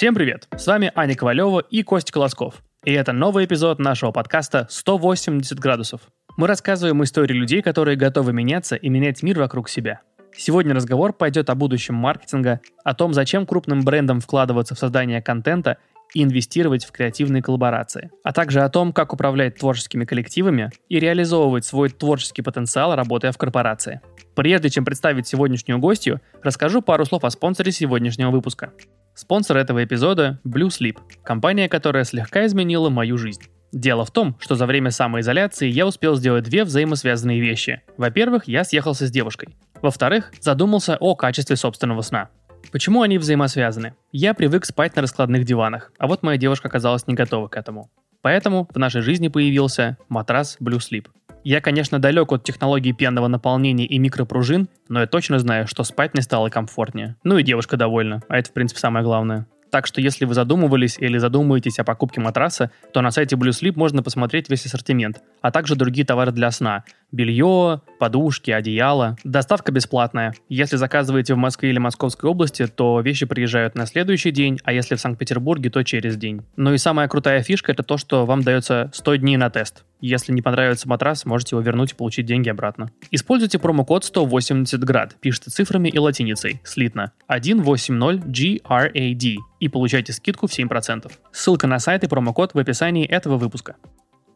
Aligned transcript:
Всем 0.00 0.14
привет! 0.14 0.48
С 0.56 0.66
вами 0.66 0.90
Аня 0.94 1.14
Ковалева 1.14 1.58
и 1.58 1.82
Костя 1.82 2.10
Колосков. 2.10 2.62
И 2.84 2.90
это 2.90 3.12
новый 3.12 3.44
эпизод 3.44 3.78
нашего 3.78 4.12
подкаста 4.12 4.66
«180 4.70 5.56
градусов». 5.56 6.00
Мы 6.38 6.46
рассказываем 6.46 7.04
истории 7.04 7.34
людей, 7.34 7.60
которые 7.60 7.98
готовы 7.98 8.32
меняться 8.32 8.76
и 8.76 8.88
менять 8.88 9.22
мир 9.22 9.38
вокруг 9.38 9.68
себя. 9.68 10.00
Сегодня 10.34 10.74
разговор 10.74 11.12
пойдет 11.12 11.50
о 11.50 11.54
будущем 11.54 11.96
маркетинга, 11.96 12.62
о 12.82 12.94
том, 12.94 13.12
зачем 13.12 13.44
крупным 13.44 13.82
брендам 13.82 14.20
вкладываться 14.20 14.74
в 14.74 14.78
создание 14.78 15.20
контента 15.20 15.76
и 16.14 16.22
инвестировать 16.22 16.86
в 16.86 16.92
креативные 16.92 17.42
коллаборации, 17.42 18.10
а 18.24 18.32
также 18.32 18.60
о 18.60 18.70
том, 18.70 18.94
как 18.94 19.12
управлять 19.12 19.56
творческими 19.56 20.06
коллективами 20.06 20.70
и 20.88 20.98
реализовывать 20.98 21.66
свой 21.66 21.90
творческий 21.90 22.40
потенциал, 22.40 22.96
работая 22.96 23.32
в 23.32 23.36
корпорации. 23.36 24.00
Прежде 24.34 24.70
чем 24.70 24.86
представить 24.86 25.26
сегодняшнюю 25.26 25.78
гостью, 25.78 26.22
расскажу 26.42 26.80
пару 26.80 27.04
слов 27.04 27.24
о 27.24 27.30
спонсоре 27.30 27.70
сегодняшнего 27.70 28.30
выпуска. 28.30 28.72
Спонсор 29.20 29.58
этого 29.58 29.84
эпизода– 29.84 30.40
Blue 30.46 30.68
Sleep, 30.68 30.96
компания, 31.22 31.68
которая 31.68 32.04
слегка 32.04 32.46
изменила 32.46 32.88
мою 32.88 33.18
жизнь. 33.18 33.42
Дело 33.70 34.06
в 34.06 34.10
том, 34.10 34.34
что 34.40 34.54
за 34.54 34.64
время 34.64 34.90
самоизоляции 34.90 35.68
я 35.68 35.86
успел 35.86 36.16
сделать 36.16 36.44
две 36.44 36.64
взаимосвязанные 36.64 37.38
вещи. 37.38 37.82
Во-первых, 37.98 38.48
я 38.48 38.64
съехался 38.64 39.06
с 39.06 39.10
девушкой. 39.10 39.50
Во-вторых, 39.82 40.32
задумался 40.40 40.96
о 40.98 41.14
качестве 41.16 41.56
собственного 41.56 42.00
сна. 42.00 42.30
Почему 42.72 43.02
они 43.02 43.18
взаимосвязаны? 43.18 43.94
Я 44.10 44.32
привык 44.32 44.64
спать 44.64 44.96
на 44.96 45.02
раскладных 45.02 45.44
диванах, 45.44 45.92
а 45.98 46.06
вот 46.06 46.22
моя 46.22 46.38
девушка 46.38 46.68
оказалась 46.68 47.06
не 47.06 47.12
готова 47.12 47.48
к 47.48 47.58
этому. 47.58 47.90
Поэтому 48.22 48.70
в 48.72 48.78
нашей 48.78 49.02
жизни 49.02 49.28
появился 49.28 49.98
матрас 50.08 50.56
Blue 50.62 50.78
Sleep. 50.78 51.08
Я, 51.42 51.62
конечно, 51.62 51.98
далек 51.98 52.32
от 52.32 52.44
технологий 52.44 52.92
пенного 52.92 53.26
наполнения 53.26 53.86
и 53.86 53.98
микропружин, 53.98 54.68
но 54.88 55.00
я 55.00 55.06
точно 55.06 55.38
знаю, 55.38 55.66
что 55.66 55.84
спать 55.84 56.12
мне 56.12 56.22
стало 56.22 56.50
комфортнее. 56.50 57.16
Ну 57.24 57.38
и 57.38 57.42
девушка 57.42 57.78
довольна, 57.78 58.22
а 58.28 58.38
это, 58.38 58.50
в 58.50 58.52
принципе, 58.52 58.80
самое 58.80 59.04
главное. 59.04 59.46
Так 59.70 59.86
что 59.86 60.00
если 60.00 60.24
вы 60.24 60.34
задумывались 60.34 60.98
или 60.98 61.16
задумаетесь 61.16 61.78
о 61.78 61.84
покупке 61.84 62.20
матраса, 62.20 62.70
то 62.92 63.00
на 63.00 63.10
сайте 63.10 63.36
Blue 63.36 63.50
Sleep 63.50 63.72
можно 63.76 64.02
посмотреть 64.02 64.50
весь 64.50 64.66
ассортимент, 64.66 65.22
а 65.40 65.50
также 65.50 65.76
другие 65.76 66.04
товары 66.04 66.32
для 66.32 66.50
сна. 66.50 66.84
Белье, 67.12 67.82
подушки, 67.98 68.50
одеяло. 68.50 69.16
Доставка 69.24 69.72
бесплатная. 69.72 70.34
Если 70.48 70.76
заказываете 70.76 71.34
в 71.34 71.38
Москве 71.38 71.70
или 71.70 71.78
Московской 71.78 72.30
области, 72.30 72.66
то 72.66 73.00
вещи 73.00 73.26
приезжают 73.26 73.74
на 73.74 73.86
следующий 73.86 74.30
день, 74.30 74.60
а 74.64 74.72
если 74.72 74.94
в 74.94 75.00
Санкт-Петербурге, 75.00 75.70
то 75.70 75.82
через 75.82 76.16
день. 76.16 76.42
Ну 76.56 76.72
и 76.72 76.78
самая 76.78 77.08
крутая 77.08 77.42
фишка 77.42 77.72
это 77.72 77.82
то, 77.82 77.96
что 77.96 78.26
вам 78.26 78.42
дается 78.42 78.90
100 78.94 79.16
дней 79.16 79.36
на 79.36 79.50
тест. 79.50 79.84
Если 80.00 80.32
не 80.32 80.40
понравится 80.40 80.88
матрас, 80.88 81.26
можете 81.26 81.56
его 81.56 81.62
вернуть 81.62 81.92
и 81.92 81.94
получить 81.94 82.26
деньги 82.26 82.48
обратно. 82.48 82.90
Используйте 83.10 83.58
промокод 83.58 84.04
180 84.04 84.82
град, 84.84 85.16
пишите 85.20 85.50
цифрами 85.50 85.90
и 85.90 85.98
латиницей, 85.98 86.60
слитно, 86.64 87.12
180GRAD 87.28 89.36
и 89.60 89.68
получайте 89.68 90.12
скидку 90.12 90.46
в 90.46 90.58
7%. 90.58 91.10
Ссылка 91.32 91.66
на 91.66 91.78
сайт 91.78 92.04
и 92.04 92.08
промокод 92.08 92.54
в 92.54 92.58
описании 92.58 93.06
этого 93.06 93.36
выпуска. 93.36 93.76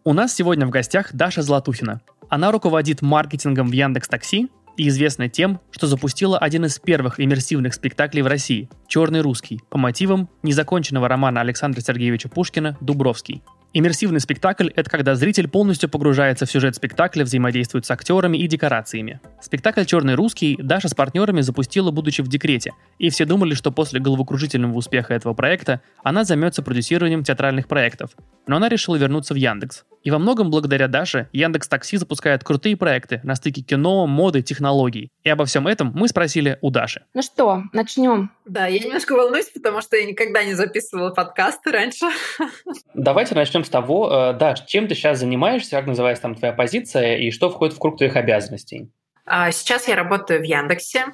У 0.06 0.12
нас 0.12 0.34
сегодня 0.34 0.66
в 0.66 0.70
гостях 0.70 1.14
Даша 1.14 1.40
Златухина. 1.40 2.02
Она 2.28 2.52
руководит 2.52 3.00
маркетингом 3.00 3.70
в 3.70 3.72
Яндекс 3.72 4.06
Такси 4.06 4.50
и 4.76 4.88
известна 4.88 5.30
тем, 5.30 5.60
что 5.70 5.86
запустила 5.86 6.36
один 6.36 6.66
из 6.66 6.78
первых 6.78 7.20
иммерсивных 7.20 7.72
спектаклей 7.72 8.20
в 8.20 8.26
России 8.26 8.68
«Черный 8.86 9.22
русский» 9.22 9.62
по 9.70 9.78
мотивам 9.78 10.28
незаконченного 10.42 11.08
романа 11.08 11.40
Александра 11.40 11.80
Сергеевича 11.80 12.28
Пушкина 12.28 12.76
«Дубровский». 12.82 13.42
Иммерсивный 13.76 14.20
спектакль— 14.20 14.68
это 14.76 14.88
когда 14.88 15.16
зритель 15.16 15.48
полностью 15.48 15.88
погружается 15.88 16.46
в 16.46 16.50
сюжет 16.50 16.76
спектакля, 16.76 17.24
взаимодействует 17.24 17.84
с 17.84 17.90
актерами 17.90 18.38
и 18.38 18.46
декорациями. 18.46 19.20
Спектакль 19.42 19.84
«Черный 19.84 20.14
русский» 20.14 20.56
Даша 20.62 20.88
с 20.88 20.94
партнерами 20.94 21.40
запустила, 21.40 21.90
будучи 21.90 22.22
в 22.22 22.28
декрете, 22.28 22.70
и 23.00 23.10
все 23.10 23.24
думали, 23.24 23.54
что 23.54 23.72
после 23.72 23.98
головокружительного 23.98 24.76
успеха 24.76 25.12
этого 25.12 25.34
проекта 25.34 25.80
она 26.04 26.22
займется 26.22 26.62
продюсированием 26.62 27.24
театральных 27.24 27.66
проектов. 27.66 28.12
Но 28.46 28.56
она 28.56 28.68
решила 28.68 28.94
вернуться 28.94 29.34
в 29.34 29.38
Яндекс. 29.38 29.84
И 30.04 30.10
во 30.10 30.18
многом 30.18 30.50
благодаря 30.50 30.86
Даше 30.86 31.28
Яндекс 31.32 31.66
Такси 31.66 31.96
запускает 31.96 32.44
крутые 32.44 32.76
проекты 32.76 33.20
на 33.24 33.34
стыке 33.34 33.62
кино, 33.62 34.06
моды, 34.06 34.42
технологий. 34.42 35.10
И 35.24 35.30
обо 35.30 35.46
всем 35.46 35.66
этом 35.66 35.92
мы 35.94 36.08
спросили 36.08 36.58
у 36.60 36.70
Даши. 36.70 37.06
Ну 37.14 37.22
что, 37.22 37.62
начнем. 37.72 38.30
Да, 38.44 38.66
я 38.66 38.78
немножко 38.78 39.14
волнуюсь, 39.14 39.48
потому 39.48 39.80
что 39.80 39.96
я 39.96 40.04
никогда 40.04 40.44
не 40.44 40.52
записывала 40.52 41.10
подкасты 41.10 41.72
раньше. 41.72 42.06
Давайте 42.92 43.34
начнем 43.34 43.63
с 43.64 43.68
того, 43.68 44.10
э, 44.10 44.32
Даш, 44.34 44.64
чем 44.66 44.88
ты 44.88 44.94
сейчас 44.94 45.18
занимаешься, 45.18 45.76
как 45.76 45.86
называется 45.86 46.22
там 46.22 46.34
твоя 46.34 46.52
позиция 46.52 47.16
и 47.16 47.30
что 47.30 47.50
входит 47.50 47.74
в 47.74 47.78
круг 47.78 47.96
твоих 47.96 48.16
обязанностей? 48.16 48.90
А, 49.26 49.50
сейчас 49.50 49.88
я 49.88 49.96
работаю 49.96 50.40
в 50.40 50.44
Яндексе. 50.44 51.06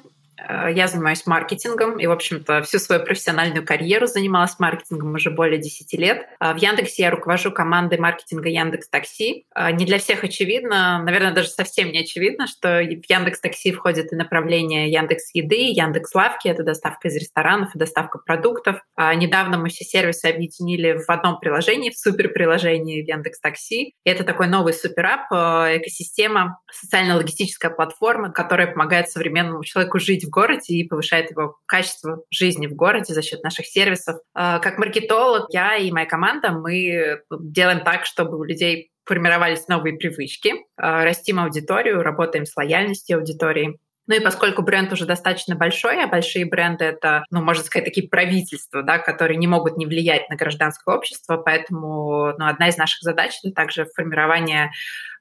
Э, 0.47 0.71
я 0.71 0.87
занимаюсь 0.87 1.25
маркетингом 1.25 1.99
и, 1.99 2.07
в 2.07 2.11
общем-то, 2.11 2.61
всю 2.63 2.79
свою 2.79 3.03
профессиональную 3.03 3.65
карьеру 3.65 4.07
занималась 4.07 4.59
маркетингом 4.59 5.13
уже 5.13 5.29
более 5.31 5.59
10 5.59 5.93
лет. 5.99 6.27
А 6.39 6.53
в 6.53 6.57
Яндексе 6.57 7.03
я 7.03 7.11
руковожу 7.11 7.51
командой 7.51 7.99
маркетинга 7.99 8.49
Яндекс 8.49 8.89
Такси. 8.89 9.45
А 9.53 9.71
не 9.71 9.85
для 9.85 9.99
всех 9.99 10.23
очевидно, 10.23 11.01
наверное, 11.03 11.33
даже 11.33 11.49
совсем 11.49 11.91
не 11.91 11.99
очевидно, 11.99 12.47
что 12.47 12.79
в 12.79 13.09
Яндекс 13.09 13.39
Такси 13.39 13.71
входит 13.71 14.11
и 14.11 14.15
направление 14.15 14.91
Яндекс 14.91 15.31
Еды, 15.33 15.71
Яндекс 15.71 16.13
Лавки, 16.15 16.47
это 16.47 16.63
доставка 16.63 17.07
из 17.07 17.15
ресторанов 17.15 17.75
и 17.75 17.79
доставка 17.79 18.19
продуктов. 18.19 18.81
Недавно 18.97 19.57
мы 19.57 19.69
все 19.69 19.85
сервисы 19.85 20.25
объединили 20.25 20.97
в 21.05 21.09
одном 21.09 21.39
приложении, 21.39 21.89
в 21.89 21.97
суперприложении 21.97 23.01
в 23.01 23.07
Яндекс 23.07 23.39
Такси. 23.39 23.93
Это 24.03 24.23
такой 24.23 24.47
новый 24.47 24.73
суперап, 24.73 25.31
э, 25.31 25.77
экосистема, 25.77 26.59
социально-логистическая 26.71 27.69
платформа, 27.69 28.31
которая 28.31 28.67
помогает 28.67 29.09
современному 29.09 29.63
человеку 29.63 29.99
жить 29.99 30.25
в 30.25 30.30
городе 30.31 30.73
и 30.73 30.87
повышает 30.87 31.29
его 31.29 31.59
качество 31.67 32.23
жизни 32.31 32.65
в 32.65 32.73
городе 32.73 33.13
за 33.13 33.21
счет 33.21 33.43
наших 33.43 33.67
сервисов. 33.67 34.17
А, 34.33 34.57
как 34.59 34.79
маркетолог, 34.79 35.47
я 35.51 35.75
и 35.75 35.91
моя 35.91 36.07
команда, 36.07 36.51
мы 36.51 37.21
делаем 37.29 37.83
так, 37.83 38.05
чтобы 38.05 38.39
у 38.39 38.43
людей 38.43 38.91
формировались 39.05 39.67
новые 39.67 39.97
привычки, 39.97 40.53
а, 40.77 41.03
растим 41.03 41.39
аудиторию, 41.39 42.01
работаем 42.01 42.45
с 42.45 42.55
лояльностью 42.55 43.17
аудитории. 43.17 43.79
Ну 44.11 44.17
и 44.17 44.19
поскольку 44.19 44.61
бренд 44.61 44.91
уже 44.91 45.05
достаточно 45.05 45.55
большой, 45.55 46.03
а 46.03 46.07
большие 46.07 46.43
бренды— 46.43 46.83
это, 46.85 47.23
ну, 47.31 47.41
можно 47.41 47.63
сказать, 47.63 47.85
такие 47.85 48.09
правительства, 48.09 48.83
да, 48.83 48.97
которые 48.97 49.37
не 49.37 49.47
могут 49.47 49.77
не 49.77 49.85
влиять 49.85 50.29
на 50.29 50.35
гражданское 50.35 50.93
общество, 50.93 51.37
поэтому 51.37 52.33
ну, 52.37 52.45
одна 52.45 52.67
из 52.67 52.75
наших 52.75 53.03
задач— 53.03 53.39
это 53.43 53.53
также 53.53 53.85
формирование 53.95 54.71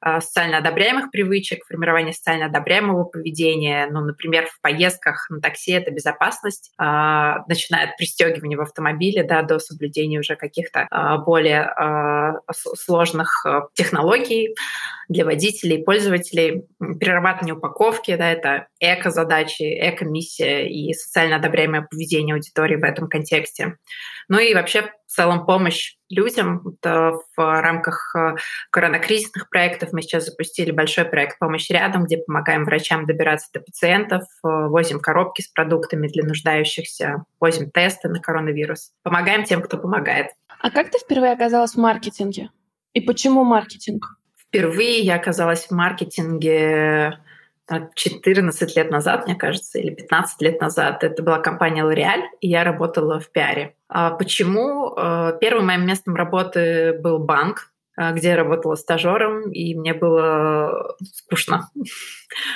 а, 0.00 0.20
социально 0.22 0.58
одобряемых 0.58 1.10
привычек, 1.10 1.64
формирование 1.66 2.14
социально 2.14 2.46
одобряемого 2.46 3.04
поведения. 3.04 3.86
Ну, 3.90 4.00
например, 4.00 4.46
в 4.46 4.58
поездках 4.62 5.28
на 5.28 5.40
такси 5.40 5.72
это 5.72 5.90
безопасность, 5.90 6.72
а, 6.78 7.44
начиная 7.46 7.90
от 7.90 7.96
пристегивания 7.98 8.56
в 8.56 8.62
автомобиле 8.62 9.22
да, 9.24 9.42
до 9.42 9.58
соблюдения 9.58 10.18
уже 10.18 10.36
каких-то 10.36 10.88
а, 10.90 11.18
более 11.18 11.74
сложных 12.50 13.44
технологий 13.74 14.54
для 15.08 15.24
водителей, 15.24 15.82
пользователей, 15.84 16.66
перерабатывание 16.78 17.54
упаковки, 17.54 18.16
да, 18.16 18.30
это 18.30 18.68
эко-задачи, 18.80 19.62
эко-миссия 19.62 20.68
и 20.68 20.92
социально 20.94 21.36
одобряемое 21.36 21.82
поведение 21.82 22.34
аудитории 22.34 22.76
в 22.76 22.82
этом 22.82 23.08
контексте. 23.08 23.76
Ну 24.28 24.38
и 24.38 24.54
вообще 24.54 24.90
в 25.06 25.12
целом 25.12 25.44
помощь 25.44 25.96
людям. 26.08 26.62
Это 26.66 27.12
в 27.36 27.60
рамках 27.60 28.14
э, 28.16 28.36
коронакризисных 28.70 29.48
проектов 29.48 29.92
мы 29.92 30.02
сейчас 30.02 30.26
запустили 30.26 30.70
большой 30.70 31.04
проект 31.04 31.38
«Помощь 31.38 31.68
рядом», 31.70 32.04
где 32.04 32.18
помогаем 32.18 32.64
врачам 32.64 33.06
добираться 33.06 33.48
до 33.52 33.60
пациентов, 33.60 34.22
э, 34.22 34.48
возим 34.68 35.00
коробки 35.00 35.42
с 35.42 35.48
продуктами 35.48 36.08
для 36.08 36.24
нуждающихся, 36.24 37.24
возим 37.38 37.70
тесты 37.70 38.08
на 38.08 38.20
коронавирус. 38.20 38.92
Помогаем 39.02 39.44
тем, 39.44 39.62
кто 39.62 39.78
помогает. 39.78 40.28
А 40.60 40.70
как 40.70 40.90
ты 40.90 40.98
впервые 40.98 41.32
оказалась 41.32 41.74
в 41.74 41.78
маркетинге? 41.78 42.50
И 42.92 43.00
почему 43.00 43.44
маркетинг? 43.44 44.16
Впервые 44.36 45.00
я 45.00 45.14
оказалась 45.14 45.66
в 45.66 45.70
маркетинге 45.70 47.18
14 47.94 48.76
лет 48.76 48.90
назад, 48.90 49.26
мне 49.26 49.34
кажется, 49.34 49.78
или 49.78 49.94
15 49.94 50.42
лет 50.42 50.60
назад. 50.60 51.04
Это 51.04 51.22
была 51.22 51.38
компания 51.38 51.82
L'Oreal, 51.84 52.22
и 52.40 52.48
я 52.48 52.64
работала 52.64 53.20
в 53.20 53.30
пиаре. 53.30 53.76
А 53.88 54.10
почему? 54.10 54.94
Э, 54.96 55.38
первым 55.40 55.66
моим 55.66 55.86
местом 55.86 56.14
работы 56.14 56.98
был 57.00 57.18
банк, 57.18 57.72
где 57.96 58.28
я 58.28 58.36
работала 58.36 58.76
стажером, 58.76 59.50
и 59.50 59.74
мне 59.74 59.92
было 59.92 60.96
скучно. 61.02 61.68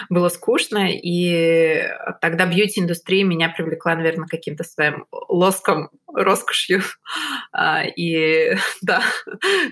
Было 0.08 0.28
скучно, 0.28 0.88
и 0.90 1.88
тогда 2.20 2.46
бьюти-индустрия 2.46 3.24
меня 3.24 3.48
привлекла, 3.48 3.94
наверное, 3.94 4.28
каким-то 4.28 4.64
своим 4.64 5.06
лоском 5.28 5.90
роскошью. 6.14 6.82
А, 7.52 7.84
и 7.84 8.56
да, 8.82 9.02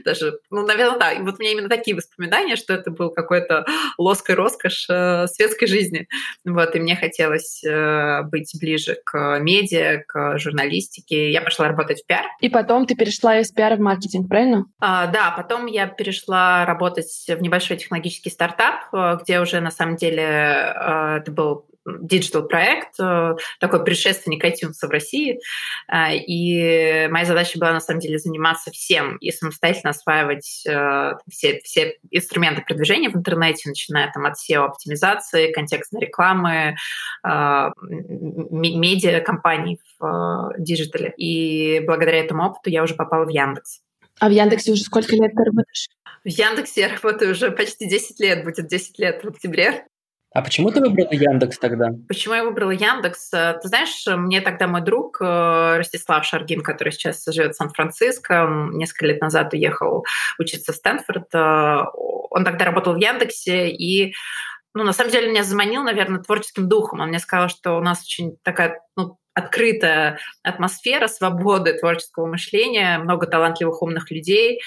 даже, 0.05 0.39
ну, 0.51 0.67
наверное, 0.67 0.99
да. 0.99 1.13
И 1.13 1.23
вот 1.23 1.37
у 1.39 1.43
меня 1.43 1.53
именно 1.53 1.69
такие 1.69 1.97
воспоминания, 1.97 2.57
что 2.57 2.75
это 2.75 2.91
был 2.91 3.11
какой-то 3.11 3.65
лоск 3.99 4.31
и 4.31 4.35
роскошь 4.35 4.87
э, 4.89 5.27
светской 5.29 5.67
жизни. 5.67 6.09
Вот, 6.45 6.75
и 6.75 6.81
мне 6.81 6.97
хотелось 6.97 7.63
э, 7.65 8.23
быть 8.25 8.53
ближе 8.61 8.99
к 9.05 9.39
медиа, 9.41 10.03
к 10.07 10.39
журналистике. 10.39 11.31
Я 11.31 11.41
пошла 11.41 11.69
работать 11.69 12.03
в 12.03 12.07
пиар. 12.07 12.27
И 12.41 12.49
потом 12.49 12.87
ты 12.87 12.95
перешла 12.95 13.39
из 13.39 13.51
пиара 13.51 13.77
в 13.77 13.81
маркетинг, 13.81 14.29
правильно? 14.29 14.67
А, 14.81 15.07
да, 15.07 15.31
потом 15.31 15.67
я 15.67 15.87
перешла 15.87 16.65
работать 16.67 17.25
в 17.29 17.41
небольшой 17.41 17.77
технологический 17.77 18.31
стартап, 18.31 18.93
э, 18.93 19.19
где 19.23 19.41
уже 19.41 19.61
на 19.61 19.71
самом 19.71 19.92
деле 19.97 20.23
это 20.23 21.31
был 21.31 21.67
digital 21.85 22.47
проект, 22.47 22.99
э, 23.01 23.35
такой 23.59 23.85
предшественник 23.85 24.45
iTunes 24.45 24.75
в 24.81 24.91
России. 24.91 25.41
Э, 25.91 26.15
и 26.15 27.09
моя 27.09 27.25
задача 27.25 27.59
была 27.59 27.73
на 27.73 27.81
самом 27.81 28.01
деле 28.01 28.19
заниматься 28.19 28.71
всем 28.71 29.17
и 29.17 29.31
самостоятельно 29.31 29.91
осваивать 29.91 30.45
все, 30.45 31.61
все 31.65 31.97
инструменты 32.11 32.63
продвижения 32.63 33.11
в 33.11 33.17
интернете, 33.17 33.69
начиная 33.69 34.11
там 34.13 34.27
от 34.27 34.35
SEO-оптимизации, 34.35 35.53
контекстной 35.53 36.03
рекламы, 36.03 36.77
медиакампаний 37.25 39.81
в 39.99 40.55
digital 40.59 41.01
е. 41.01 41.13
И 41.17 41.81
благодаря 41.81 42.19
этому 42.19 42.45
опыту 42.45 42.71
я 42.71 42.83
уже 42.83 42.95
попала 42.95 43.25
в 43.25 43.29
Яндекс. 43.29 43.81
А 44.21 44.29
в 44.29 44.33
Яндексе 44.33 44.73
уже 44.73 44.83
сколько 44.83 45.15
лет 45.17 45.33
ты 45.33 45.45
работаешь? 45.45 45.89
В 46.25 46.29
Яндексе 46.29 46.83
я 46.83 46.89
работаю 46.89 47.33
уже 47.33 47.51
почти 47.51 47.89
10 47.89 48.21
лет, 48.21 48.45
будет 48.45 48.69
10 48.69 48.99
лет 48.99 49.25
в 49.25 49.29
октябре. 49.29 49.87
А 50.35 50.41
почему 50.41 50.71
ты 50.71 50.81
выбрала 50.81 51.13
Яндекс 51.13 51.59
тогда? 51.59 51.91
Почему 52.09 52.35
я 52.35 52.45
выбрала 52.45 52.71
Яндекс? 52.71 53.35
Э, 53.35 53.59
ты 53.61 53.69
знаешь, 53.69 54.05
мне 54.07 54.41
тогда 54.41 54.67
мой 54.67 54.81
друг 54.81 55.21
э, 55.21 55.77
Ростислав 55.77 56.25
Шаргин, 56.25 56.63
который 56.63 56.91
сейчас 56.93 57.23
живет 57.27 57.53
в 57.53 57.57
Сан-Франциско, 57.57 58.49
несколько 58.73 59.07
лет 59.07 59.21
назад 59.21 59.53
уехал 59.53 60.07
учиться 60.39 60.73
в 60.73 60.77
Стэнфорд, 60.77 61.35
э, 61.35 61.83
он 62.31 62.45
тогда 62.45 62.65
работал 62.65 62.95
в 62.95 62.99
Яндексе, 62.99 63.69
и 63.69 64.15
ну, 64.75 64.85
на 64.85 64.95
самом 64.95 65.11
деле 65.11 65.31
меня 65.31 65.45
заманил, 65.45 65.83
наверное, 65.83 66.23
творческим 66.23 66.67
духом. 66.67 67.01
Он 67.01 67.09
мне 67.09 67.19
сказал, 67.19 67.51
что 67.51 67.77
у 67.77 67.83
нас 67.83 68.03
очень 68.03 68.39
такая 68.43 68.81
ну, 68.97 69.19
открытая 69.35 70.19
атмосфера 70.43 71.07
свободы 71.07 71.75
творческого 71.79 72.27
мышления, 72.27 72.99
много 72.99 73.27
талантливых, 73.27 73.83
умных 73.83 74.11
людей. 74.11 74.61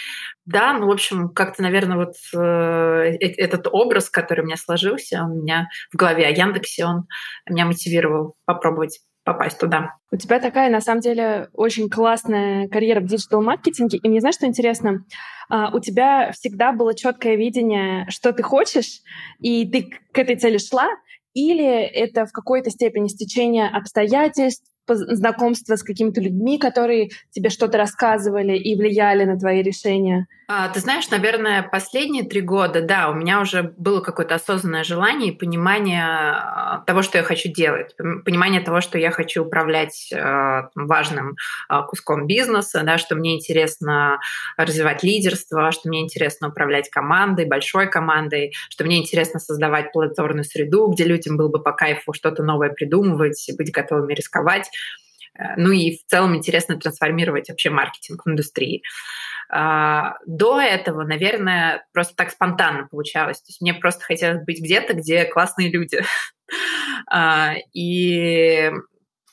Да, 0.45 0.73
ну, 0.73 0.87
в 0.87 0.91
общем, 0.91 1.29
как-то, 1.29 1.61
наверное, 1.61 1.97
вот 1.97 2.15
э, 2.33 2.37
э, 2.39 3.33
этот 3.37 3.67
образ, 3.71 4.09
который 4.09 4.41
у 4.41 4.45
меня 4.45 4.57
сложился, 4.57 5.23
у 5.23 5.41
меня 5.41 5.67
в 5.91 5.97
голове 5.97 6.25
о 6.25 6.31
Яндексе, 6.31 6.85
он 6.85 7.07
меня 7.49 7.65
мотивировал 7.65 8.35
попробовать 8.45 8.99
попасть 9.25 9.59
туда. 9.59 9.95
У 10.11 10.17
тебя 10.17 10.39
такая, 10.39 10.69
на 10.69 10.79
самом 10.79 11.01
деле, 11.01 11.49
очень 11.53 11.89
классная 11.89 12.69
карьера 12.69 13.01
в 13.01 13.05
диджитал-маркетинге. 13.05 13.97
И 13.97 14.07
мне 14.07 14.19
знаешь, 14.19 14.35
что 14.35 14.45
интересно? 14.45 15.03
Uh, 15.51 15.69
у 15.73 15.79
тебя 15.79 16.31
всегда 16.31 16.71
было 16.71 16.95
четкое 16.95 17.35
видение, 17.35 18.07
что 18.09 18.33
ты 18.33 18.41
хочешь, 18.41 19.01
и 19.39 19.69
ты 19.69 19.89
к 20.11 20.17
этой 20.17 20.37
цели 20.37 20.57
шла, 20.57 20.87
или 21.35 21.83
это 21.83 22.25
в 22.25 22.31
какой-то 22.31 22.71
степени 22.71 23.07
стечение 23.09 23.67
обстоятельств, 23.67 24.65
знакомство 24.87 25.75
с 25.75 25.83
какими-то 25.83 26.21
людьми, 26.21 26.57
которые 26.57 27.09
тебе 27.31 27.49
что-то 27.49 27.77
рассказывали 27.77 28.57
и 28.57 28.75
влияли 28.75 29.25
на 29.25 29.37
твои 29.37 29.61
решения? 29.61 30.27
А, 30.47 30.69
ты 30.69 30.79
знаешь, 30.79 31.09
наверное, 31.09 31.63
последние 31.63 32.23
три 32.23 32.41
года, 32.41 32.81
да, 32.81 33.09
у 33.09 33.15
меня 33.15 33.41
уже 33.41 33.73
было 33.77 34.01
какое-то 34.01 34.35
осознанное 34.35 34.83
желание 34.83 35.31
и 35.31 35.35
понимание 35.35 36.03
а, 36.05 36.83
того, 36.85 37.01
что 37.01 37.17
я 37.17 37.23
хочу 37.23 37.51
делать, 37.51 37.95
понимание 37.97 38.61
того, 38.61 38.79
что 38.79 38.99
я 38.99 39.09
хочу 39.09 39.43
управлять 39.43 40.11
а, 40.13 40.69
важным 40.75 41.35
а, 41.67 41.81
куском 41.81 42.27
бизнеса, 42.27 42.83
да, 42.83 42.99
что 42.99 43.15
мне 43.15 43.35
интересно 43.35 44.19
развивать 44.55 45.01
лидерство, 45.01 45.71
что 45.71 45.89
мне 45.89 46.01
интересно 46.01 46.49
управлять 46.49 46.91
командой, 46.91 47.47
большой 47.47 47.89
командой, 47.89 48.53
что 48.69 48.83
мне 48.83 48.99
интересно 49.01 49.39
создавать 49.39 49.91
плодотворную 49.93 50.43
среду, 50.43 50.87
где 50.89 51.05
людям 51.05 51.37
было 51.37 51.49
бы 51.49 51.59
по 51.61 51.71
кайфу 51.71 52.13
что-то 52.13 52.43
новое 52.43 52.69
придумывать, 52.69 53.49
быть 53.57 53.71
готовыми 53.71 54.13
рисковать. 54.13 54.69
Э, 55.37 55.55
ну 55.57 55.71
и 55.71 55.97
в 55.97 56.05
целом 56.05 56.35
интересно 56.35 56.77
трансформировать 56.77 57.49
вообще 57.49 57.69
маркетинг 57.69 58.25
в 58.25 58.29
индустрии. 58.29 58.83
А, 59.49 60.15
до 60.25 60.59
этого, 60.59 61.03
наверное, 61.03 61.85
просто 61.93 62.15
так 62.15 62.31
спонтанно 62.31 62.87
получалось. 62.87 63.39
То 63.41 63.49
есть 63.49 63.61
мне 63.61 63.73
просто 63.73 64.03
хотелось 64.03 64.43
быть 64.43 64.61
где-то, 64.61 64.93
где 64.93 65.25
классные 65.25 65.69
люди. 65.69 66.01
А, 67.07 67.53
и 67.73 68.71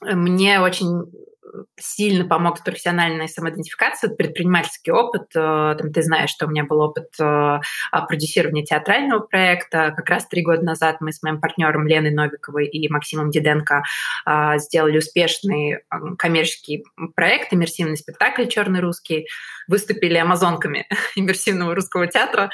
мне 0.01 0.61
очень 0.61 1.05
сильно 1.79 2.27
помог 2.27 2.59
с 2.59 2.61
профессиональной 2.63 3.19
предпринимательский 4.17 4.93
опыт. 4.93 5.25
Э, 5.35 5.75
там, 5.79 5.93
ты 5.93 6.03
знаешь, 6.03 6.31
что 6.31 6.47
у 6.47 6.51
меня 6.51 6.65
был 6.65 6.81
опыт 6.81 7.09
э, 7.21 7.61
продюсирования 8.07 8.65
театрального 8.65 9.21
проекта. 9.21 9.93
Как 9.97 10.09
раз 10.09 10.27
три 10.27 10.43
года 10.43 10.63
назад 10.63 11.01
мы 11.01 11.13
с 11.13 11.23
моим 11.23 11.41
партнером 11.41 11.87
Леной 11.87 12.13
Новиковой 12.13 12.67
и 12.67 12.89
Максимом 12.89 13.31
Диденко 13.31 13.83
э, 14.27 14.59
сделали 14.59 14.99
успешный 14.99 15.81
коммерческий 16.19 16.85
проект, 17.15 17.53
иммерсивный 17.53 17.97
спектакль 17.97 18.47
«Черный 18.47 18.81
русский». 18.81 19.27
Выступили 19.69 20.17
амазонками 20.17 20.87
иммерсивного 21.17 21.75
русского 21.75 22.07
театра. 22.07 22.51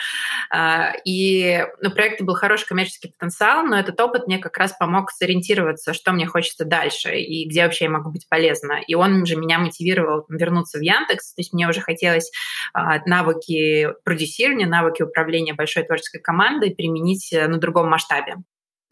И 1.05 1.65
ну, 1.81 1.91
проект 1.91 2.23
был 2.23 2.35
хороший 2.35 2.67
коммерческий 2.67 3.09
потенциал, 3.09 3.65
но 3.65 3.79
этот 3.79 4.01
опыт 4.01 4.27
мне 4.27 4.39
как 4.39 4.57
раз 4.57 4.73
помог 4.79 5.11
сориентироваться, 5.11 5.93
что 5.93 6.13
мне 6.13 6.27
хочется 6.27 6.65
дальше 6.65 7.17
и 7.17 7.49
где 7.49 7.65
вообще 7.65 7.85
я 7.85 7.91
могу 7.91 8.11
быть 8.11 8.29
полезна 8.29 8.81
и 8.87 8.95
он 8.95 9.27
же 9.27 9.37
меня 9.37 9.59
мотивировал 9.59 10.25
вернуться 10.29 10.79
в 10.79 10.83
Яндекс, 10.83 11.35
то 11.35 11.41
есть 11.41 11.53
мне 11.53 11.69
уже 11.69 11.81
хотелось 11.81 12.31
а, 12.73 13.01
навыки 13.07 13.89
продюсирования, 14.05 14.67
навыки 14.67 15.03
управления 15.03 15.55
большой 15.55 15.85
творческой 15.85 16.21
командой 16.21 16.75
применить 16.75 17.33
э, 17.33 17.47
на 17.49 17.59
другом 17.59 17.89
масштабе. 17.89 18.37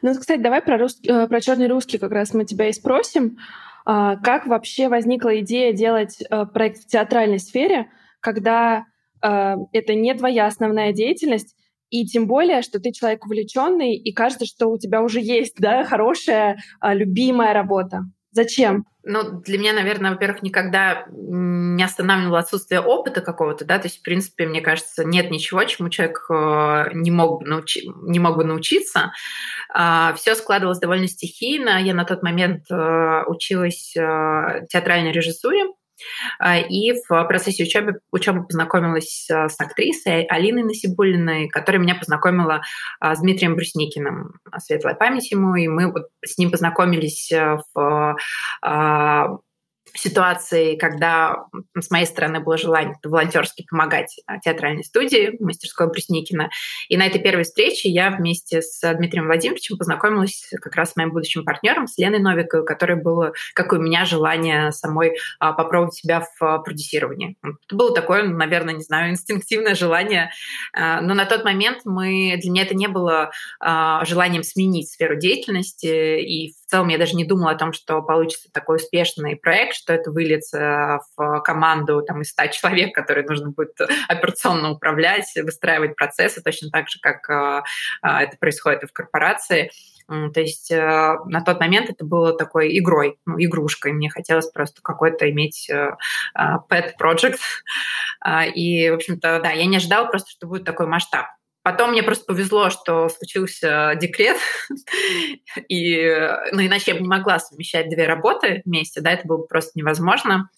Ну, 0.01 0.13
кстати, 0.13 0.39
давай 0.39 0.61
про, 0.61 0.77
рус... 0.77 0.99
Э, 1.07 1.27
про 1.27 1.41
черный 1.41 1.67
русский 1.67 1.97
как 1.97 2.11
раз 2.11 2.33
мы 2.33 2.45
тебя 2.45 2.69
и 2.69 2.73
спросим. 2.73 3.37
А, 3.85 4.17
как 4.17 4.45
вообще 4.45 4.87
возникла 4.89 5.39
идея 5.39 5.73
делать 5.73 6.21
э, 6.21 6.45
проект 6.45 6.83
в 6.83 6.87
театральной 6.87 7.39
сфере, 7.39 7.87
когда 8.19 8.85
это 9.19 9.93
не 9.93 10.13
твоя 10.13 10.45
основная 10.45 10.93
деятельность, 10.93 11.55
и 11.89 12.05
тем 12.05 12.27
более, 12.27 12.61
что 12.61 12.79
ты 12.79 12.91
человек 12.91 13.25
увлеченный, 13.25 13.95
и 13.95 14.13
кажется, 14.13 14.45
что 14.45 14.67
у 14.67 14.77
тебя 14.77 15.01
уже 15.01 15.19
есть 15.19 15.55
да, 15.57 15.83
хорошая, 15.83 16.57
любимая 16.81 17.53
работа. 17.53 18.03
Зачем? 18.31 18.85
Ну, 19.03 19.41
для 19.41 19.57
меня, 19.57 19.71
наверное, 19.73 20.11
во-первых, 20.11 20.43
никогда 20.43 21.05
не 21.09 21.81
останавливало 21.81 22.39
отсутствие 22.39 22.81
опыта 22.81 23.21
какого-то, 23.21 23.63
да, 23.63 23.79
то 23.79 23.87
есть, 23.87 23.99
в 23.99 24.03
принципе, 24.03 24.45
мне 24.45 24.59
кажется, 24.59 25.05
нет 25.05 25.31
ничего, 25.31 25.63
чему 25.63 25.89
человек 25.89 26.25
э, 26.29 26.89
не 26.93 27.09
мог 27.09 27.39
бы, 27.39 27.47
научи, 27.47 27.89
не 28.03 28.19
мог 28.19 28.35
бы 28.35 28.43
научиться. 28.43 29.13
А, 29.73 30.13
Все 30.15 30.35
складывалось 30.35 30.79
довольно 30.79 31.07
стихийно. 31.07 31.81
Я 31.81 31.93
на 31.93 32.03
тот 32.03 32.21
момент 32.21 32.65
э, 32.69 33.23
училась 33.27 33.95
э, 33.95 34.65
театральной 34.69 35.13
режиссуре, 35.13 35.63
а, 35.63 35.67
и 36.69 36.93
в 37.07 37.23
процессе 37.25 37.63
учебы, 37.63 37.99
учебы 38.11 38.45
познакомилась 38.45 39.27
а, 39.29 39.49
с 39.49 39.59
актрисой 39.59 40.23
Алиной 40.25 40.63
Насибулиной, 40.63 41.49
которая 41.49 41.81
меня 41.81 41.95
познакомила 41.95 42.61
а, 42.99 43.15
с 43.15 43.19
Дмитрием 43.19 43.55
Брусникиным, 43.55 44.39
светлая 44.59 44.95
память 44.95 45.31
ему, 45.31 45.55
и 45.55 45.67
мы 45.67 45.91
вот 45.91 46.07
с 46.25 46.37
ним 46.37 46.51
познакомились 46.51 47.31
в 47.73 48.17
ситуации, 49.99 50.75
когда 50.75 51.45
с 51.79 51.89
моей 51.89 52.05
стороны 52.05 52.39
было 52.39 52.57
желание 52.57 52.95
волонтерски 53.03 53.65
помогать 53.69 54.19
а, 54.25 54.39
театральной 54.39 54.83
студии 54.83 55.35
мастерской 55.39 55.87
Брусникина. 55.87 56.49
И 56.89 56.97
на 56.97 57.05
этой 57.05 57.21
первой 57.21 57.43
встрече 57.43 57.89
я 57.89 58.11
вместе 58.11 58.61
с 58.61 58.81
Дмитрием 58.93 59.25
Владимировичем 59.25 59.77
познакомилась 59.77 60.49
как 60.61 60.75
раз 60.75 60.91
с 60.91 60.95
моим 60.95 61.11
будущим 61.11 61.43
партнером, 61.43 61.87
с 61.87 61.97
Леной 61.97 62.19
Новиковой, 62.19 62.65
которой 62.65 63.01
было, 63.01 63.33
как 63.53 63.73
у 63.73 63.77
меня, 63.77 64.05
желание 64.05 64.71
самой 64.71 65.17
а, 65.39 65.53
попробовать 65.53 65.95
себя 65.95 66.25
в 66.39 66.59
продюсировании. 66.63 67.37
Это 67.41 67.75
было 67.75 67.93
такое, 67.93 68.23
наверное, 68.23 68.75
не 68.75 68.83
знаю, 68.83 69.11
инстинктивное 69.11 69.75
желание. 69.75 70.31
А, 70.73 71.01
но 71.01 71.13
на 71.13 71.25
тот 71.25 71.43
момент 71.43 71.79
мы, 71.85 72.37
для 72.41 72.51
меня 72.51 72.63
это 72.63 72.75
не 72.75 72.87
было 72.87 73.31
желанием 73.59 74.43
сменить 74.43 74.91
сферу 74.91 75.17
деятельности. 75.17 76.21
И 76.21 76.53
в 76.66 76.66
целом 76.67 76.89
я 76.89 76.97
даже 76.97 77.15
не 77.15 77.25
думала 77.25 77.51
о 77.51 77.55
том, 77.55 77.73
что 77.73 78.01
получится 78.01 78.49
такой 78.51 78.77
успешный 78.77 79.35
проект, 79.35 79.75
что 79.75 79.93
это 79.93 80.11
выльется 80.11 80.99
в 81.15 81.41
команду 81.41 82.01
там, 82.01 82.21
из 82.21 82.29
100 82.29 82.47
человек, 82.47 82.93
которые 82.93 83.25
нужно 83.25 83.51
будет 83.51 83.79
операционно 84.07 84.71
управлять, 84.71 85.31
выстраивать 85.35 85.95
процессы, 85.95 86.41
точно 86.41 86.69
так 86.69 86.89
же, 86.89 86.99
как 87.01 87.29
а, 87.29 87.63
а, 88.01 88.23
это 88.23 88.37
происходит 88.37 88.83
и 88.83 88.87
в 88.87 88.93
корпорации. 88.93 89.71
То 90.07 90.39
есть 90.39 90.71
э, 90.71 91.17
на 91.25 91.41
тот 91.41 91.59
момент 91.59 91.89
это 91.89 92.05
было 92.05 92.31
такой 92.31 92.77
игрой, 92.79 93.19
ну, 93.25 93.35
игрушкой. 93.37 93.91
Мне 93.91 94.09
хотелось 94.09 94.49
просто 94.49 94.81
какой-то 94.81 95.29
иметь 95.29 95.69
э, 95.69 95.97
а, 96.33 96.59
pet 96.69 96.93
project. 96.97 97.39
И, 98.55 98.89
в 98.89 98.93
общем-то, 98.93 99.41
да, 99.43 99.51
я 99.51 99.65
не 99.65 99.77
ожидала 99.77 100.07
просто, 100.07 100.31
что 100.31 100.47
будет 100.47 100.63
такой 100.63 100.87
масштаб. 100.87 101.25
Потом 101.67 101.91
мне 101.91 102.01
просто 102.01 102.23
повезло, 102.23 102.69
что 102.69 103.09
случился 103.09 103.91
декрет, 103.99 104.37
и, 105.67 105.97
ну, 106.53 106.65
иначе 106.65 106.91
я 106.91 106.95
бы 106.95 107.01
не 107.01 107.09
могла 107.09 107.39
совмещать 107.39 107.89
две 107.89 108.07
работы 108.07 108.61
вместе, 108.63 109.01
да, 109.01 109.11
это 109.11 109.27
было 109.27 109.39
бы 109.39 109.47
просто 109.47 109.71
невозможно. 109.75 110.49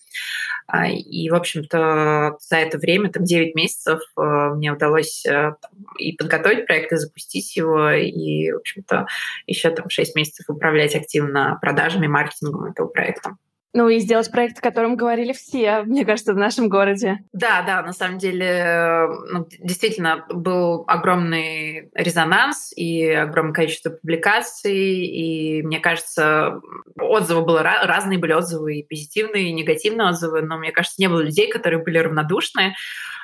А, 0.68 0.88
и, 0.88 1.28
в 1.32 1.34
общем-то, 1.34 2.38
за 2.40 2.58
это 2.58 2.78
время, 2.78 3.10
там, 3.12 3.24
9 3.24 3.56
месяцев, 3.56 4.02
э, 4.18 4.22
мне 4.56 4.72
удалось 4.72 5.26
э, 5.26 5.56
и 5.98 6.16
подготовить 6.16 6.68
проект, 6.68 6.92
и 6.92 6.98
запустить 6.98 7.56
его, 7.56 7.90
и, 7.90 8.52
в 8.52 8.58
общем-то, 8.58 9.08
еще 9.48 9.72
там 9.72 9.90
6 9.90 10.16
месяцев 10.16 10.46
управлять 10.48 10.96
активно 10.96 11.58
продажами, 11.60 12.06
маркетингом 12.06 12.66
этого 12.66 12.88
проекта. 12.88 13.36
Ну 13.74 13.88
и 13.88 14.00
сделать 14.00 14.32
проект, 14.32 14.58
о 14.58 14.62
котором 14.62 14.96
говорили 14.96 15.32
все, 15.32 15.84
мне 15.84 16.04
кажется, 16.04 16.34
в 16.34 16.38
нашем 16.38 16.70
городе. 16.70 17.20
Да, 17.34 17.62
да, 17.62 17.84
на 17.84 17.94
самом 17.94 18.18
деле 18.18 19.08
ну, 19.32 19.48
действительно 19.60 20.26
был 20.30 20.86
огромный 20.88 21.90
резонанс 21.94 22.72
и 22.76 23.08
огромное 23.10 23.54
количество 23.54 23.92
публикаций, 23.92 25.06
и 25.06 25.62
мне 25.62 25.80
кажется, 25.80 26.62
отзывы 27.00 27.46
было 27.46 27.62
разные 27.62 28.18
были 28.18 28.34
отзывы, 28.34 28.78
и 28.78 28.88
позитивные, 28.88 29.50
и 29.50 29.54
негативные 29.54 30.10
отзывы, 30.10 30.42
но 30.42 30.58
мне 30.58 30.72
кажется, 30.72 31.00
не 31.00 31.08
было 31.08 31.22
людей, 31.22 31.50
которые 31.50 31.84
были 31.84 32.00
равнодушны. 32.00 32.76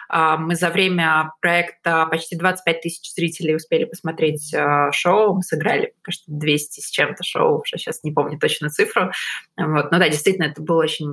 А, 0.10 0.38
мы 0.38 0.56
за 0.56 0.70
время 0.70 1.32
проекта 1.42 2.06
почти 2.08 2.36
25 2.36 2.82
тысяч 2.82 3.14
зрителей 3.14 3.56
успели 3.56 3.86
посмотреть 3.86 4.54
а, 4.54 4.92
шоу. 4.92 5.36
Мы 5.36 5.44
сыграли, 5.44 5.94
кажется, 6.02 6.26
200 6.28 6.82
с 6.82 6.90
чем-то 6.90 7.24
шоу, 7.24 7.62
уже 7.62 7.78
сейчас 7.78 8.04
не 8.04 8.12
помню 8.12 8.40
точно 8.40 8.70
цифру. 8.70 9.12
Вот. 9.58 9.92
Но 9.92 10.00
да, 10.00 10.10
действительно, 10.10 10.46
это 10.46 10.62
был 10.62 10.78
очень 10.78 11.12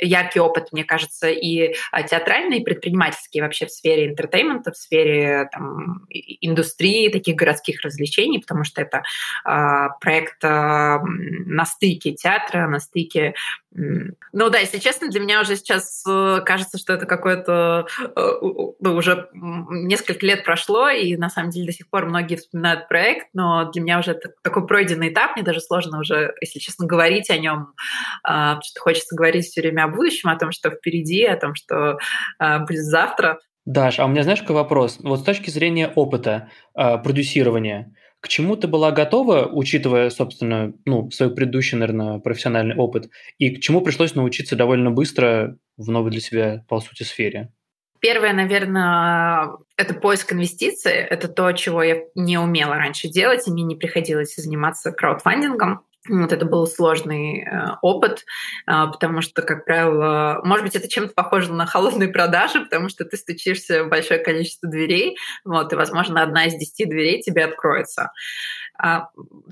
яркий 0.00 0.40
опыт, 0.40 0.72
мне 0.72 0.82
кажется, 0.82 1.28
и 1.28 1.74
а, 1.92 2.02
театральный, 2.02 2.58
и 2.58 2.64
предпринимательский 2.64 3.40
вообще 3.40 3.66
в 3.66 3.70
сфере 3.70 4.08
entertainment 4.08 4.64
а, 4.64 4.72
в 4.72 4.76
сфере 4.76 5.48
там, 5.52 6.06
индустрии 6.10 7.10
таких 7.10 7.36
городских 7.36 7.82
развлечений, 7.82 8.40
потому 8.40 8.64
что 8.64 8.82
это 8.82 9.02
проект 10.00 10.42
на 10.42 11.64
стыке 11.64 12.12
театра, 12.12 12.66
на 12.66 12.80
стыке 12.80 13.34
ну 13.70 14.50
да, 14.50 14.58
если 14.58 14.78
честно, 14.78 15.08
для 15.08 15.20
меня 15.20 15.40
уже 15.42 15.56
сейчас 15.56 16.02
э, 16.08 16.40
кажется, 16.44 16.78
что 16.78 16.94
это 16.94 17.04
какое-то 17.06 17.86
э, 18.00 18.32
ну, 18.80 18.94
уже 18.94 19.28
несколько 19.32 20.24
лет 20.24 20.44
прошло, 20.44 20.88
и 20.88 21.16
на 21.16 21.28
самом 21.28 21.50
деле 21.50 21.66
до 21.66 21.72
сих 21.72 21.88
пор 21.90 22.06
многие 22.06 22.36
вспоминают 22.36 22.88
проект, 22.88 23.28
но 23.34 23.70
для 23.70 23.82
меня 23.82 23.98
уже 23.98 24.12
это 24.12 24.30
такой 24.42 24.66
пройденный 24.66 25.12
этап, 25.12 25.36
мне 25.36 25.44
даже 25.44 25.60
сложно 25.60 26.00
уже, 26.00 26.34
если 26.40 26.58
честно, 26.58 26.86
говорить 26.86 27.28
о 27.30 27.36
нем, 27.36 27.74
а, 28.24 28.60
что 28.62 28.80
хочется 28.80 29.14
говорить 29.14 29.46
все 29.46 29.60
время 29.60 29.84
о 29.84 29.88
будущем, 29.88 30.30
о 30.30 30.38
том, 30.38 30.50
что 30.50 30.70
впереди, 30.70 31.24
о 31.24 31.36
том, 31.36 31.54
что 31.54 31.98
а, 32.38 32.60
будет 32.60 32.84
завтра. 32.84 33.38
Даш, 33.66 33.98
а 33.98 34.06
у 34.06 34.08
меня 34.08 34.22
знаешь 34.22 34.40
какой 34.40 34.56
вопрос? 34.56 34.98
Вот 35.00 35.20
с 35.20 35.24
точки 35.24 35.50
зрения 35.50 35.88
опыта 35.88 36.50
продюсирования, 36.72 37.92
к 38.20 38.28
чему 38.28 38.56
ты 38.56 38.66
была 38.66 38.90
готова, 38.90 39.46
учитывая, 39.46 40.10
собственно, 40.10 40.72
ну, 40.84 41.10
свой 41.10 41.34
предыдущий, 41.34 41.78
наверное, 41.78 42.18
профессиональный 42.18 42.74
опыт, 42.74 43.10
и 43.38 43.50
к 43.50 43.60
чему 43.60 43.80
пришлось 43.80 44.14
научиться 44.14 44.56
довольно 44.56 44.90
быстро 44.90 45.56
в 45.76 45.88
новой 45.88 46.10
для 46.10 46.20
себя, 46.20 46.64
по 46.68 46.80
сути, 46.80 47.04
сфере? 47.04 47.52
Первое, 48.00 48.32
наверное, 48.32 49.50
это 49.76 49.94
поиск 49.94 50.32
инвестиций. 50.32 50.92
Это 50.92 51.26
то, 51.26 51.50
чего 51.52 51.82
я 51.82 52.02
не 52.14 52.38
умела 52.38 52.76
раньше 52.76 53.08
делать, 53.08 53.46
и 53.48 53.50
мне 53.50 53.64
не 53.64 53.74
приходилось 53.74 54.36
заниматься 54.36 54.92
краудфандингом. 54.92 55.80
Вот 56.08 56.32
это 56.32 56.44
был 56.44 56.66
сложный 56.66 57.42
э, 57.42 57.76
опыт, 57.82 58.24
э, 58.66 58.72
потому 58.92 59.20
что, 59.20 59.42
как 59.42 59.64
правило, 59.64 60.40
может 60.44 60.64
быть, 60.64 60.76
это 60.76 60.88
чем-то 60.88 61.12
похоже 61.14 61.52
на 61.52 61.66
холодные 61.66 62.08
продажи, 62.08 62.60
потому 62.60 62.88
что 62.88 63.04
ты 63.04 63.16
стучишься 63.16 63.84
в 63.84 63.88
большое 63.88 64.20
количество 64.20 64.68
дверей, 64.68 65.16
вот, 65.44 65.72
и, 65.72 65.76
возможно, 65.76 66.22
одна 66.22 66.46
из 66.46 66.54
десяти 66.54 66.84
дверей 66.84 67.22
тебе 67.22 67.44
откроется. 67.44 68.10
Э, 68.82 69.00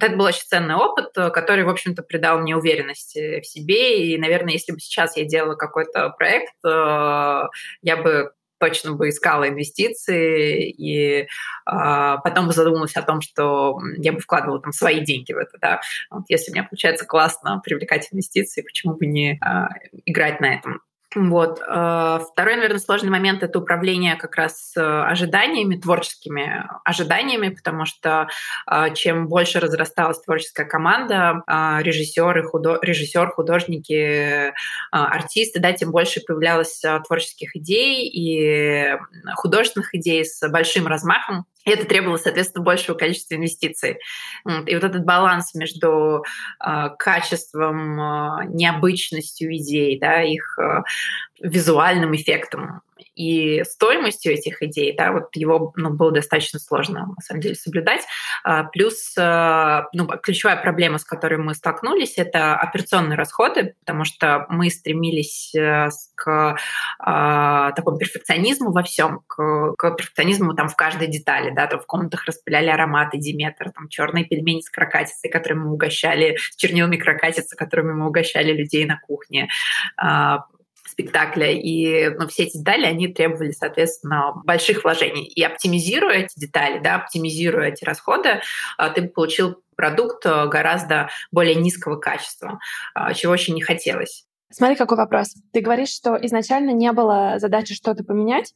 это 0.01 0.17
был 0.17 0.27
очень 0.27 0.47
ценный 0.47 0.77
опыт, 0.77 1.13
который, 1.15 1.65
в 1.65 1.69
общем-то, 1.69 2.03
придал 2.03 2.39
мне 2.41 2.57
уверенности 2.57 3.41
в 3.41 3.47
себе. 3.47 4.07
И, 4.07 4.19
наверное, 4.19 4.53
если 4.53 4.73
бы 4.73 4.81
сейчас 4.81 5.17
я 5.17 5.25
делала 5.25 5.55
какой-то 5.55 6.11
проект, 6.11 6.55
э, 6.65 7.43
я 7.83 7.97
бы 7.97 8.33
точно 8.59 8.93
бы 8.93 9.09
искала 9.09 9.49
инвестиции 9.49 10.71
и 10.71 11.27
а, 11.65 12.19
потом 12.19 12.51
задумалась 12.53 12.97
о 12.97 13.03
том, 13.03 13.21
что 13.21 13.79
я 13.97 14.13
бы 14.13 14.21
вкладывала 14.21 14.61
там 14.61 14.73
свои 14.73 15.01
деньги 15.01 15.33
в 15.33 15.39
это, 15.39 15.59
да. 15.61 15.81
Вот 16.11 16.25
если 16.29 16.51
у 16.51 16.55
меня 16.55 16.65
получается 16.65 17.05
классно 17.07 17.61
привлекать 17.65 18.09
инвестиции, 18.11 18.63
почему 18.63 18.95
бы 18.95 19.07
не 19.07 19.39
а, 19.43 19.69
играть 20.05 20.41
на 20.41 20.55
этом? 20.55 20.81
Вот. 21.17 21.63
Э, 21.67 22.21
второй, 22.31 22.57
наверное, 22.57 22.79
сложный 22.79 23.09
момент— 23.09 23.43
это 23.43 23.59
управление 23.59 24.17
как 24.17 24.37
раз 24.37 24.75
э, 24.77 24.81
ожиданиями, 24.83 25.77
творческими 25.77 26.69
ожиданиями, 26.85 27.49
потому 27.49 27.87
что 27.87 28.29
э, 28.71 28.93
чем 28.95 29.27
больше 29.27 29.59
разрасталась 29.59 30.21
творческая 30.21 30.67
команда, 30.67 31.43
режиссеры, 31.81 32.45
худо... 32.45 32.79
режиссер, 32.83 33.31
художники, 33.31 34.53
артисты, 34.91 35.59
да, 35.59 35.73
тем 35.73 35.91
больше 35.91 36.21
появлялось 36.21 36.83
творческих 37.07 37.57
идей 37.57 38.07
и 38.09 38.99
художественных 39.37 39.95
идей 39.95 40.23
с 40.25 40.47
большим 40.49 40.87
размахом, 40.87 41.47
и 41.67 41.71
это 41.71 41.85
требовало, 41.85 42.17
соответственно, 42.17 42.65
большего 42.65 42.97
количества 42.97 43.35
инвестиций. 43.35 43.99
И 44.67 44.75
вот 44.75 44.85
этот 44.85 45.05
баланс 45.05 45.53
между 45.55 46.25
э, 46.65 46.89
качеством, 46.97 48.01
э, 48.01 48.45
необычностью 48.47 49.55
идей, 49.57 49.99
да, 49.99 50.23
их 50.23 50.59
э, 50.61 50.83
визуальным 51.41 52.15
эффектом 52.15 52.83
и 53.17 53.65
стоимостью 53.65 54.35
этих 54.35 54.63
идей, 54.63 54.95
да, 54.97 55.11
вот 55.11 55.35
его 55.35 55.73
ну, 55.75 55.91
было 55.91 56.13
достаточно 56.13 56.61
сложно, 56.61 57.07
на 57.07 57.23
самом 57.23 57.41
деле, 57.41 57.55
соблюдать. 57.55 58.03
А, 58.45 58.65
плюс 58.65 59.15
а, 59.19 59.87
ну, 59.95 60.07
ключевая 60.07 60.57
проблема, 60.57 60.99
с 60.99 61.05
которой 61.05 61.39
мы 61.39 61.55
столкнулись, 61.55 62.19
это 62.19 62.55
операционные 62.55 63.17
расходы, 63.17 63.75
потому 63.81 64.05
что 64.05 64.47
мы 64.51 64.69
стремились 64.69 65.55
э, 65.55 65.89
к 66.15 66.59
а, 66.99 67.73
такому 67.73 67.97
перфекционизму 67.97 68.73
во 68.73 68.83
всем, 68.83 69.23
к, 69.27 69.75
к 69.79 69.91
перфекционизму 69.97 70.55
там 70.55 70.69
в 70.69 70.77
каждой 70.77 71.09
детали, 71.09 71.53
да, 71.55 71.67
там 71.67 71.81
в 71.81 71.87
комнатах 71.87 72.27
распыляли 72.27 72.69
ароматы 72.69 73.17
Диметр, 73.17 73.73
там 73.73 73.89
черные 73.89 74.27
пельмени 74.27 74.61
с 74.61 74.69
крокатицей, 74.69 75.31
которыми 75.31 75.61
мы 75.61 75.73
угощали, 75.73 76.37
с 76.37 76.57
чернилами 76.57 76.99
крокатицы, 76.99 77.57
которыми 77.57 77.95
мы 77.95 78.09
угощали 78.09 78.53
людей 78.53 78.85
на 78.85 79.01
кухне, 79.01 79.49
спектакля. 80.97 81.53
И 81.53 82.09
ну, 82.09 82.27
все 82.27 82.45
эти 82.45 82.57
детали, 82.57 82.87
они 82.87 83.09
требовали, 83.09 83.51
соответственно, 83.51 84.33
больших 84.45 84.83
вложений. 84.83 85.27
И 85.27 85.43
оптимизируя 85.43 86.21
эти 86.21 86.39
детали, 86.39 86.79
да, 86.79 86.97
оптимизируя 86.97 87.69
эти 87.69 87.85
расходы, 87.85 88.41
а, 88.79 88.89
ты 88.89 89.07
получил 89.07 89.63
продукт 89.77 90.25
а, 90.25 90.47
гораздо 90.47 91.11
более 91.31 91.55
низкого 91.55 91.97
качества, 91.97 92.59
а, 92.95 93.13
чего 93.13 93.35
очень 93.35 93.55
не 93.55 93.63
хотелось. 93.63 94.25
Смотри, 94.51 94.77
какой 94.77 94.97
вопрос. 94.97 95.35
Ты 95.53 95.61
говоришь, 95.61 95.91
что 95.91 96.17
изначально 96.23 96.71
не 96.71 96.91
было 96.93 97.35
задачи 97.39 97.75
что-то 97.75 98.03
поменять, 98.03 98.55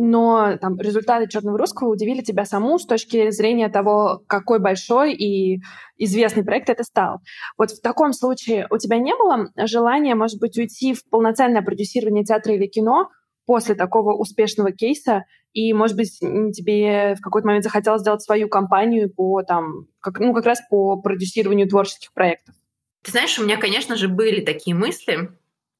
но 0.00 0.56
там, 0.60 0.78
результаты 0.78 1.28
черного 1.28 1.58
русского 1.58 1.88
удивили 1.88 2.22
тебя 2.22 2.44
саму 2.44 2.78
с 2.78 2.86
точки 2.86 3.30
зрения 3.30 3.68
того, 3.68 4.22
какой 4.28 4.60
большой 4.60 5.12
и 5.12 5.60
известный 5.96 6.44
проект 6.44 6.70
это 6.70 6.84
стал. 6.84 7.18
Вот 7.58 7.72
в 7.72 7.80
таком 7.80 8.12
случае 8.12 8.68
у 8.70 8.78
тебя 8.78 8.98
не 8.98 9.12
было 9.16 9.48
желания, 9.66 10.14
может 10.14 10.38
быть, 10.38 10.56
уйти 10.56 10.94
в 10.94 11.02
полноценное 11.10 11.62
продюсирование 11.62 12.24
театра 12.24 12.54
или 12.54 12.68
кино 12.68 13.08
после 13.44 13.74
такого 13.74 14.14
успешного 14.14 14.70
кейса, 14.70 15.24
и, 15.52 15.72
может 15.72 15.96
быть, 15.96 16.16
тебе 16.20 17.16
в 17.16 17.20
какой-то 17.20 17.48
момент 17.48 17.64
захотелось 17.64 18.02
сделать 18.02 18.22
свою 18.22 18.48
компанию 18.48 19.12
по 19.12 19.42
там, 19.42 19.86
как, 19.98 20.20
ну, 20.20 20.32
как 20.32 20.46
раз 20.46 20.60
по 20.70 21.00
продюсированию 21.00 21.68
творческих 21.68 22.12
проектов? 22.12 22.54
Ты 23.02 23.10
знаешь, 23.10 23.36
у 23.38 23.44
меня, 23.44 23.56
конечно 23.56 23.96
же, 23.96 24.06
были 24.06 24.42
такие 24.42 24.76
мысли, 24.76 25.30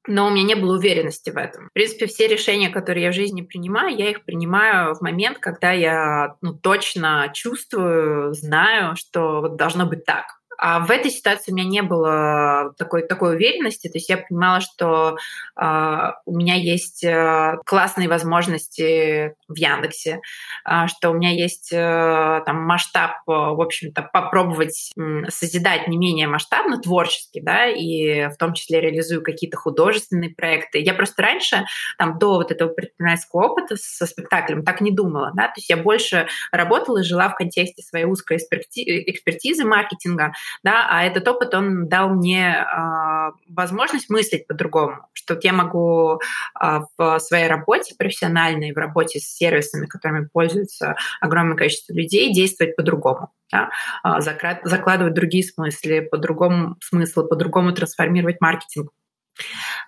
но 0.09 0.27
у 0.27 0.31
меня 0.31 0.43
не 0.43 0.55
было 0.55 0.77
уверенности 0.77 1.31
в 1.31 1.37
этом. 1.37 1.69
В 1.69 1.73
принципе, 1.73 2.07
все 2.07 2.27
решения, 2.27 2.71
которые 2.71 3.05
я 3.05 3.13
в 3.13 3.15
жизни 3.15 3.43
принимаю, 3.43 3.97
я 3.97 4.11
их 4.11 4.25
принимаю 4.25 4.95
в 4.95 5.01
момент, 5.01 5.39
когда 5.39 5.73
я 5.73 6.37
ну, 6.41 6.55
точно 6.55 7.31
чувствую, 7.33 8.35
знаю, 8.35 8.97
что 8.97 9.41
вот 9.43 9.57
должно 9.57 9.87
быть 9.87 10.05
так. 10.05 10.38
А 10.59 10.81
в 10.81 10.91
этой 10.91 11.11
ситуации 11.11 11.53
у 11.53 11.55
меня 11.55 11.69
не 11.69 11.83
было 11.83 12.75
такой, 12.77 13.07
такой 13.07 13.37
уверенности. 13.37 13.87
То 13.89 13.97
есть 13.97 14.09
я 14.09 14.19
понимала, 14.19 14.61
что 14.61 15.17
э, 15.57 16.13
у 16.27 16.37
меня 16.37 16.57
есть 16.57 17.05
э, 17.05 17.59
классные 17.65 18.09
возможности 18.09 19.35
в 19.47 19.55
Яндексе, 19.55 20.21
э, 20.69 20.87
что 20.89 21.11
у 21.11 21.15
меня 21.15 21.31
есть 21.31 21.73
э, 21.73 22.43
там 22.45 22.63
масштаб, 22.65 23.13
э, 23.13 23.31
в 23.31 23.61
общем-то, 23.61 24.03
попробовать 24.13 24.91
э, 24.99 25.29
созидать 25.29 25.87
не 25.87 25.97
менее 25.97 26.27
масштабно, 26.27 26.81
творчески, 26.81 27.41
да, 27.41 27.67
и 27.67 28.29
в 28.29 28.37
том 28.37 28.53
числе 28.53 28.81
реализую 28.81 29.23
какие-то 29.23 29.57
художественные 29.57 30.31
проекты. 30.31 30.81
Я 30.81 30.93
просто 30.93 31.23
раньше, 31.23 31.65
там, 31.99 32.19
до 32.19 32.35
вот 32.35 32.51
этого 32.51 32.71
предпринимательского 32.71 33.47
опыта 33.47 33.77
со 33.77 34.07
спектаклем 34.07 34.65
так 34.65 34.81
не 34.81 34.91
думала, 34.91 35.31
да, 35.37 35.45
то 35.45 35.55
есть 35.57 35.71
я 35.71 35.77
больше 35.77 36.27
работала 36.51 36.99
и 36.99 37.05
жила 37.05 37.29
в 37.29 37.37
контексте 37.37 37.83
своей 37.83 38.07
узкой 38.07 38.39
экспертизы 38.39 39.65
маркетинга, 39.65 40.33
да, 40.63 40.87
а 40.91 41.05
этот 41.05 41.27
опыт, 41.29 41.55
он 41.55 41.89
дал 41.89 42.11
мне 42.11 42.57
э, 42.57 43.31
возможность 43.49 44.11
мыслить 44.11 44.47
по-другому, 44.47 45.07
что 45.13 45.39
я 45.43 45.53
могу 45.53 46.21
э, 46.61 46.81
в 46.97 47.19
своей 47.19 47.49
работе 47.49 47.95
профессиональной, 47.99 48.73
в 48.73 48.77
работе 48.77 49.21
с 49.21 49.25
сервисами, 49.25 49.87
которыми 49.87 50.27
пользуются 50.27 50.97
огромное 51.21 51.57
количество 51.57 51.93
людей, 51.93 52.33
действовать 52.33 52.77
по-другому, 52.77 53.31
да, 53.51 53.71
э, 54.05 54.21
закладывать 54.21 55.15
другие 55.15 55.45
смыслы, 55.45 56.03
по-другому 56.03 56.77
смыслы, 56.83 57.27
по-другому 57.27 57.73
трансформировать 57.73 58.41
маркетинг. 58.41 58.91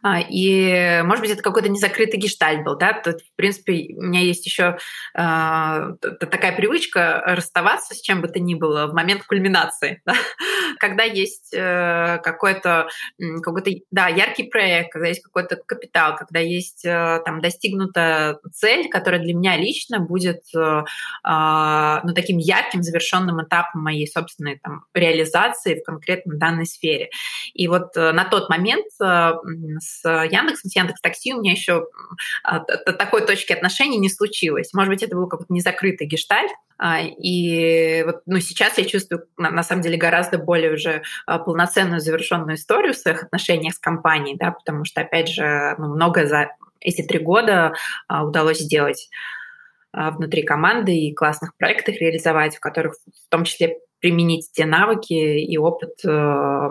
А, 0.02 0.20
и, 0.20 1.02
может 1.02 1.22
быть, 1.22 1.30
это 1.30 1.42
какой-то 1.42 1.68
незакрытый 1.68 2.20
гештальт 2.20 2.64
был, 2.64 2.76
да, 2.76 3.00
Тут, 3.02 3.20
в 3.20 3.36
принципе, 3.36 3.94
у 3.96 4.02
меня 4.02 4.20
есть 4.20 4.44
еще 4.46 4.78
э, 5.14 5.20
такая 6.20 6.54
привычка 6.56 7.22
расставаться 7.26 7.94
с 7.94 8.00
чем 8.00 8.20
бы 8.20 8.28
то 8.28 8.40
ни 8.40 8.54
было 8.54 8.86
в 8.86 8.94
момент 8.94 9.24
кульминации, 9.24 10.02
да? 10.06 10.14
когда 10.78 11.04
есть 11.04 11.52
э, 11.54 12.18
какой-то, 12.22 12.88
какой-то, 13.42 13.70
да, 13.90 14.08
яркий 14.08 14.44
проект, 14.44 14.92
когда 14.92 15.08
есть 15.08 15.22
какой-то 15.22 15.56
капитал, 15.56 16.16
когда 16.16 16.40
есть 16.40 16.84
э, 16.84 17.20
там 17.24 17.40
достигнута 17.40 18.38
цель, 18.52 18.88
которая 18.88 19.20
для 19.20 19.34
меня 19.34 19.56
лично 19.56 20.00
будет, 20.00 20.42
э, 20.54 20.58
э, 20.58 22.00
ну, 22.04 22.14
таким 22.14 22.38
ярким 22.38 22.82
завершенным 22.82 23.42
этапом 23.42 23.82
моей 23.82 24.06
собственной 24.06 24.58
там 24.58 24.84
реализации 24.94 25.80
в 25.80 25.84
конкретно 25.84 26.36
данной 26.36 26.66
сфере. 26.66 27.10
И 27.54 27.68
вот 27.68 27.96
э, 27.96 28.12
на 28.12 28.24
тот 28.24 28.48
момент 28.48 28.86
э, 29.02 29.32
с 29.80 30.02
Яндексом, 30.04 30.70
с 30.70 30.76
Яндекс 30.76 31.00
Такси 31.00 31.34
у 31.34 31.40
меня 31.40 31.52
еще 31.52 31.86
а, 32.42 32.60
такой 32.60 33.26
точки 33.26 33.52
отношений 33.52 33.98
не 33.98 34.08
случилось. 34.08 34.72
Может 34.72 34.90
быть, 34.90 35.02
это 35.02 35.16
был 35.16 35.28
какой-то 35.28 35.52
незакрытый 35.52 36.06
гештальт, 36.06 36.50
а, 36.78 37.00
и 37.00 38.02
вот, 38.04 38.22
ну, 38.26 38.38
сейчас 38.40 38.78
я 38.78 38.84
чувствую, 38.84 39.26
на, 39.36 39.62
самом 39.62 39.82
деле, 39.82 39.96
гораздо 39.96 40.38
более 40.38 40.72
уже 40.72 41.02
а, 41.26 41.38
полноценную 41.38 42.00
завершенную 42.00 42.56
историю 42.56 42.94
в 42.94 42.98
своих 42.98 43.22
отношениях 43.22 43.74
с 43.74 43.78
компанией, 43.78 44.36
да, 44.36 44.52
потому 44.52 44.84
что, 44.84 45.00
опять 45.00 45.28
же, 45.28 45.74
ну, 45.78 45.94
много 45.94 46.26
за 46.26 46.48
эти 46.80 47.02
три 47.02 47.18
года 47.18 47.74
удалось 48.08 48.58
сделать 48.58 49.10
внутри 49.92 50.44
команды 50.44 50.96
и 50.96 51.12
классных 51.12 51.54
проектах 51.56 51.96
реализовать, 51.96 52.56
в 52.56 52.60
которых 52.60 52.94
в 52.94 53.28
том 53.28 53.44
числе 53.44 53.76
применить 54.00 54.50
те 54.52 54.64
навыки 54.64 55.12
и 55.12 55.56
опыт, 55.58 56.00
э, 56.04 56.68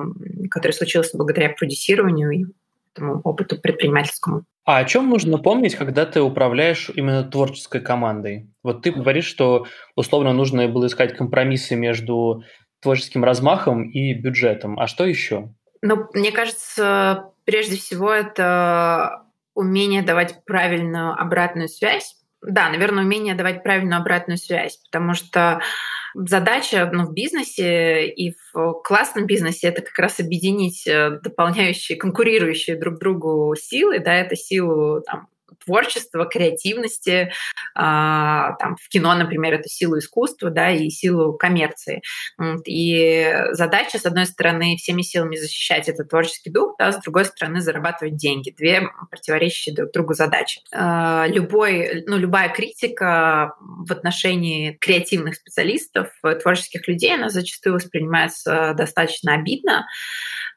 который 0.50 0.72
случился 0.72 1.18
благодаря 1.18 1.50
продюсированию 1.50 2.52
этому 2.94 3.22
опыту 3.24 3.60
предпринимательскому. 3.60 4.44
А 4.66 4.78
о 4.78 4.86
чем 4.86 5.10
нужно 5.10 5.38
помнить, 5.40 5.76
когда 5.76 6.06
ты 6.06 6.22
управляешь 6.22 6.92
именно 6.94 7.24
творческой 7.24 7.82
командой? 7.82 8.52
Вот 8.62 8.84
ты 8.84 8.92
говоришь, 8.92 9.26
что 9.26 9.66
условно 9.96 10.32
нужно 10.34 10.68
было 10.68 10.86
искать 10.86 11.18
компромиссы 11.18 11.76
между 11.76 12.44
творческим 12.82 13.24
размахом 13.24 13.90
и 13.90 14.14
бюджетом. 14.14 14.80
А 14.80 14.88
что 14.88 15.06
еще? 15.06 15.50
Ну, 15.82 16.08
мне 16.14 16.32
кажется, 16.32 17.32
прежде 17.46 17.78
всего 17.78 18.12
это 18.12 19.24
умение 19.56 20.02
давать 20.04 20.44
правильную 20.46 21.14
обратную 21.20 21.68
связь. 21.68 22.16
Да, 22.42 22.70
наверное, 22.70 23.04
умение 23.04 23.36
давать 23.36 23.64
правильную 23.64 24.00
обратную 24.00 24.38
связь, 24.38 24.78
потому 24.92 25.14
что 25.14 25.60
задача 26.16 26.90
ну, 26.92 27.06
в 27.06 27.14
бизнесе 27.14 28.08
и 28.08 28.36
в 28.54 28.74
классном 28.84 29.26
бизнесе 29.26 29.68
это 29.68 29.82
как 29.82 29.98
раз 29.98 30.20
объединить 30.20 30.88
э, 30.88 31.20
дополняющие, 31.24 31.98
конкурирующие 31.98 32.78
друг 32.78 33.00
другу 33.00 33.56
силы, 33.60 34.00
да, 34.00 34.16
это 34.16 34.36
силу 34.36 35.02
там, 35.02 35.28
творчества, 35.64 36.26
креативности, 36.26 37.32
а, 37.76 38.54
там, 38.60 38.76
в 38.76 38.88
кино, 38.90 39.14
например, 39.16 39.54
это 39.54 39.70
силу 39.70 39.98
искусства, 39.98 40.50
да, 40.50 40.72
и 40.72 40.90
силу 40.90 41.34
коммерции. 41.34 42.02
И 42.66 43.34
задача, 43.52 44.00
с 44.00 44.06
одной 44.06 44.26
стороны, 44.26 44.76
всеми 44.78 45.02
силами 45.02 45.36
защищать 45.36 45.90
этот 45.90 46.10
творческий 46.10 46.50
дух, 46.50 46.76
да, 46.80 46.92
с 46.92 47.02
другой 47.02 47.26
стороны, 47.26 47.62
зарабатывать 47.62 48.16
деньги. 48.16 48.54
Две 48.58 48.90
противоречащие 49.10 49.76
друг 49.76 49.92
другу 49.92 50.14
задачи. 50.14 50.62
А, 50.74 51.26
любой, 51.28 52.04
ну, 52.06 52.18
любая 52.18 52.50
критика 52.50 53.56
в 53.60 53.92
отношении 53.92 54.74
креативных 54.74 55.36
специалистов, 55.36 56.10
творческих 56.42 56.88
людей, 56.88 57.14
она 57.16 57.30
зачастую 57.30 57.76
воспринимается 57.76 58.74
достаточно 58.76 59.34
обидно, 59.34 59.86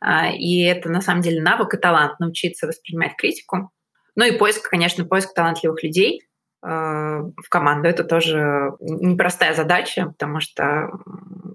а, 0.00 0.30
и 0.32 0.60
это 0.62 0.88
на 0.88 1.00
самом 1.00 1.22
деле 1.22 1.40
навык 1.40 1.74
и 1.74 1.78
талант 1.78 2.18
научиться 2.18 2.66
воспринимать 2.66 3.16
критику. 3.16 3.70
Ну 4.14 4.24
и 4.24 4.36
поиск, 4.36 4.68
конечно, 4.68 5.04
поиск 5.04 5.32
талантливых 5.32 5.82
людей 5.82 6.22
э, 6.62 6.68
в 6.68 7.48
команду. 7.48 7.88
Это 7.88 8.04
тоже 8.04 8.72
непростая 8.80 9.54
задача, 9.54 10.06
потому 10.06 10.40
что, 10.40 10.90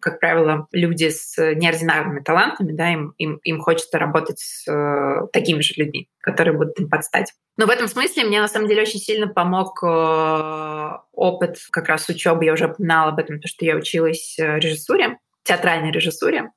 как 0.02 0.20
правило, 0.20 0.68
люди 0.72 1.10
с 1.10 1.38
неординарными 1.38 2.22
талантами, 2.22 2.72
да, 2.72 2.92
им, 2.92 3.14
им, 3.18 3.40
им 3.44 3.62
хочется 3.62 4.00
работать 4.00 4.40
с 4.40 4.68
э, 4.68 5.28
такими 5.32 5.62
же 5.62 5.76
людьми, 5.78 6.10
которые 6.22 6.58
будут 6.58 6.80
им 6.80 6.90
подстать. 6.90 7.34
Но 7.58 7.68
в 7.68 7.70
этом 7.70 7.88
смысле 7.88 8.26
мне 8.26 8.42
на 8.42 8.48
самом 8.48 8.68
деле 8.68 8.82
очень 8.82 9.00
сильно 9.00 9.28
помог 9.28 9.84
э, 9.84 10.90
опыт 11.14 11.58
как 11.72 11.90
раз 11.90 12.10
учебы. 12.10 12.46
Я 12.46 12.54
уже 12.54 12.68
упоминала 12.68 13.12
об 13.12 13.20
этом, 13.20 13.40
то, 13.40 13.48
что 13.48 13.66
я 13.66 13.76
училась 13.76 14.36
режиссуре, 14.38 15.20
театральной 15.44 15.92
режиссуре. 15.92 16.52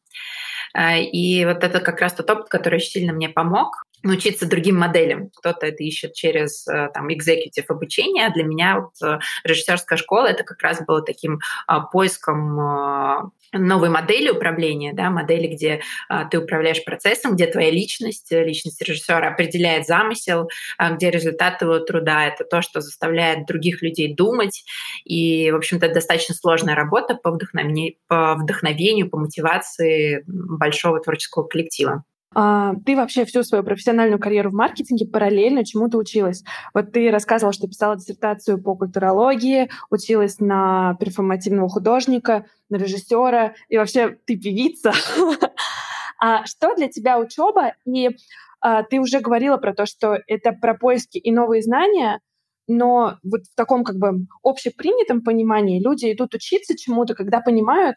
И 0.78 1.44
вот 1.46 1.64
это 1.64 1.80
как 1.80 2.00
раз 2.00 2.14
тот 2.14 2.30
опыт, 2.30 2.48
который 2.48 2.76
очень 2.76 2.90
сильно 2.90 3.12
мне 3.12 3.28
помог 3.28 3.82
научиться 4.02 4.46
другим 4.46 4.76
моделям. 4.76 5.30
Кто-то 5.36 5.66
это 5.66 5.82
ищет 5.82 6.14
через 6.14 6.66
э, 6.66 6.88
там 6.92 7.08
executive 7.08 7.66
обучение, 7.68 8.26
а 8.26 8.32
для 8.32 8.44
меня 8.44 8.80
вот 8.80 8.92
э, 9.02 9.18
режиссерская 9.44 9.98
школа 9.98 10.26
это 10.26 10.44
как 10.44 10.62
раз 10.62 10.84
было 10.84 11.02
таким 11.02 11.40
а, 11.66 11.80
поиском 11.80 12.58
а, 12.60 13.30
новой 13.52 13.88
модели 13.88 14.30
управления, 14.30 14.92
да, 14.92 15.10
модели, 15.10 15.48
где 15.48 15.80
а, 16.08 16.24
ты 16.24 16.38
управляешь 16.38 16.84
процессом, 16.84 17.34
где 17.34 17.46
твоя 17.46 17.70
личность, 17.70 18.30
личность 18.30 18.80
режиссера 18.82 19.28
определяет 19.28 19.86
замысел, 19.86 20.48
а, 20.78 20.92
где 20.92 21.10
результат 21.10 21.58
твоего 21.58 21.80
труда— 21.84 22.26
это 22.28 22.44
то, 22.44 22.62
что 22.62 22.80
заставляет 22.80 23.46
других 23.46 23.82
людей 23.82 24.14
думать. 24.14 24.64
И, 25.04 25.50
в 25.50 25.56
общем-то, 25.56 25.92
достаточно 25.92 26.34
сложная 26.34 26.74
работа 26.74 27.14
по 27.14 27.30
вдохновению, 27.30 27.94
по, 28.06 28.34
вдохновению, 28.34 29.10
по 29.10 29.18
мотивации 29.18 30.22
большого 30.26 31.00
творческого 31.00 31.44
коллектива. 31.44 32.04
А, 32.32 32.74
ты 32.86 32.94
вообще 32.94 33.24
всю 33.24 33.42
свою 33.42 33.64
профессиональную 33.64 34.20
карьеру 34.20 34.50
в 34.50 34.54
маркетинге 34.54 35.06
параллельно 35.06 35.64
чему-то 35.64 35.98
училась. 35.98 36.44
Вот 36.72 36.92
ты 36.92 37.10
рассказывала, 37.10 37.52
что 37.52 37.66
писала 37.66 37.96
диссертацию 37.96 38.62
по 38.62 38.76
культурологии, 38.76 39.70
училась 39.90 40.38
на 40.38 40.96
перформативного 41.00 41.68
художника, 41.68 42.46
на 42.68 42.76
режиссера, 42.76 43.54
и 43.68 43.76
вообще 43.76 44.16
ты 44.26 44.36
певица. 44.36 44.92
А 46.22 46.44
что 46.44 46.74
для 46.74 46.88
тебя 46.88 47.18
учеба? 47.18 47.72
И 47.86 48.10
а, 48.60 48.82
ты 48.82 49.00
уже 49.00 49.20
говорила 49.20 49.56
про 49.56 49.74
то, 49.74 49.86
что 49.86 50.18
это 50.26 50.52
про 50.52 50.74
поиски 50.74 51.16
и 51.16 51.32
новые 51.32 51.62
знания, 51.62 52.20
но 52.68 53.16
вот 53.24 53.46
в 53.50 53.54
таком 53.56 53.84
как 53.84 53.96
бы 53.96 54.26
общепринятом 54.42 55.22
понимании 55.22 55.82
люди 55.82 56.12
идут 56.12 56.34
учиться 56.34 56.76
чему-то, 56.76 57.14
когда 57.14 57.40
понимают, 57.40 57.96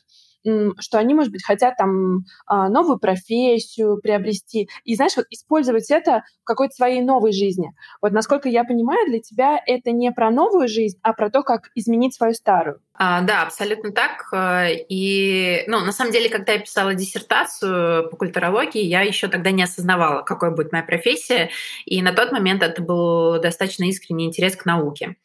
что 0.79 0.97
они, 0.99 1.13
может 1.13 1.31
быть, 1.31 1.43
хотят 1.43 1.75
там 1.77 2.25
а, 2.45 2.69
новую 2.69 2.99
профессию 2.99 3.99
приобрести. 4.01 4.69
И, 4.83 4.95
знаешь, 4.95 5.15
вот 5.15 5.25
использовать 5.29 5.89
это 5.89 6.23
в 6.41 6.45
какой-то 6.45 6.75
своей 6.75 7.01
новой 7.01 7.31
жизни. 7.31 7.71
Вот 8.01 8.11
насколько 8.11 8.49
я 8.49 8.63
понимаю, 8.63 9.07
для 9.07 9.19
тебя 9.19 9.59
это 9.65 9.91
не 9.91 10.11
про 10.11 10.31
новую 10.31 10.67
жизнь, 10.67 10.99
а 11.01 11.13
про 11.13 11.29
то, 11.29 11.43
как 11.43 11.69
изменить 11.75 12.15
свою 12.15 12.33
старую. 12.33 12.79
А, 12.95 13.21
да, 13.21 13.41
абсолютно 13.41 13.91
так. 13.91 14.27
Э, 14.31 14.67
и, 14.87 15.63
ну, 15.65 15.79
на 15.79 15.91
самом 15.91 16.11
деле, 16.11 16.29
когда 16.29 16.53
я 16.53 16.59
писала 16.59 16.93
диссертацию 16.93 18.07
по 18.09 18.17
культурологии, 18.17 18.83
я 18.83 19.01
еще 19.01 19.27
тогда 19.27 19.49
не 19.49 19.63
осознавала, 19.63 20.21
какой 20.21 20.51
будет 20.51 20.71
моя 20.71 20.83
профессия. 20.83 21.49
И 21.85 22.03
на 22.03 22.13
тот 22.13 22.31
момент 22.31 22.61
это 22.61 22.83
был 22.83 23.41
достаточно 23.41 23.85
искренний 23.85 24.25
интерес 24.25 24.55
к 24.55 24.65
науке. 24.65 25.15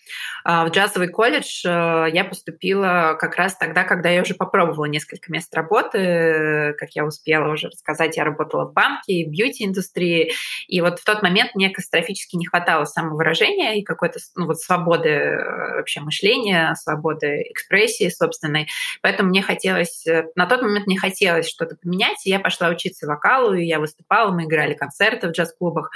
А 0.45 0.65
в 0.65 0.71
джазовый 0.71 1.09
колледж 1.09 1.63
э, 1.67 2.07
я 2.11 2.25
поступила 2.25 3.19
как 3.21 3.37
раз 3.37 3.55
тогда, 3.55 3.85
когда 3.85 4.09
я 4.09 4.23
уже 4.23 4.35
попробовала 4.35 4.87
несколько 4.87 5.31
мест 5.31 5.55
работы. 5.55 6.75
Как 6.79 6.93
я 6.93 7.05
успела 7.05 7.53
уже 7.53 7.69
рассказать, 7.69 8.17
я 8.17 8.25
работала 8.25 8.65
в 8.65 8.73
банке, 8.73 9.27
в 9.27 9.31
бьюти-индустрии. 9.31 10.33
И 10.69 10.81
вот 10.81 11.01
в 11.01 11.05
тот 11.05 11.23
момент 11.23 11.55
мне 11.55 11.69
катастрофически 11.69 12.37
не 12.37 12.47
хватало 12.47 12.87
самовыражения 12.87 13.75
и 13.75 13.83
какой-то 13.83 14.21
ну, 14.37 14.47
вот 14.47 14.59
свободы 14.59 15.11
э, 15.11 15.77
вообще 15.77 16.01
мышления, 16.01 16.75
свободы 16.75 17.45
экспрессии 17.59 18.09
собственной. 18.09 18.69
Поэтому 19.03 19.31
мне 19.31 19.43
хотелось, 19.43 20.07
э, 20.07 20.27
на 20.35 20.47
тот 20.47 20.63
момент 20.63 20.87
мне 20.87 20.99
хотелось 20.99 21.49
что-то 21.49 21.77
поменять, 21.77 22.25
и 22.25 22.31
я 22.31 22.39
пошла 22.39 22.69
учиться 22.69 23.07
вокалу, 23.07 23.55
и 23.55 23.65
я 23.65 23.81
выступала, 23.81 24.31
мы 24.31 24.45
играли 24.45 24.75
концерты 24.75 25.29
в 25.29 25.33
джаз-клубах. 25.33 25.91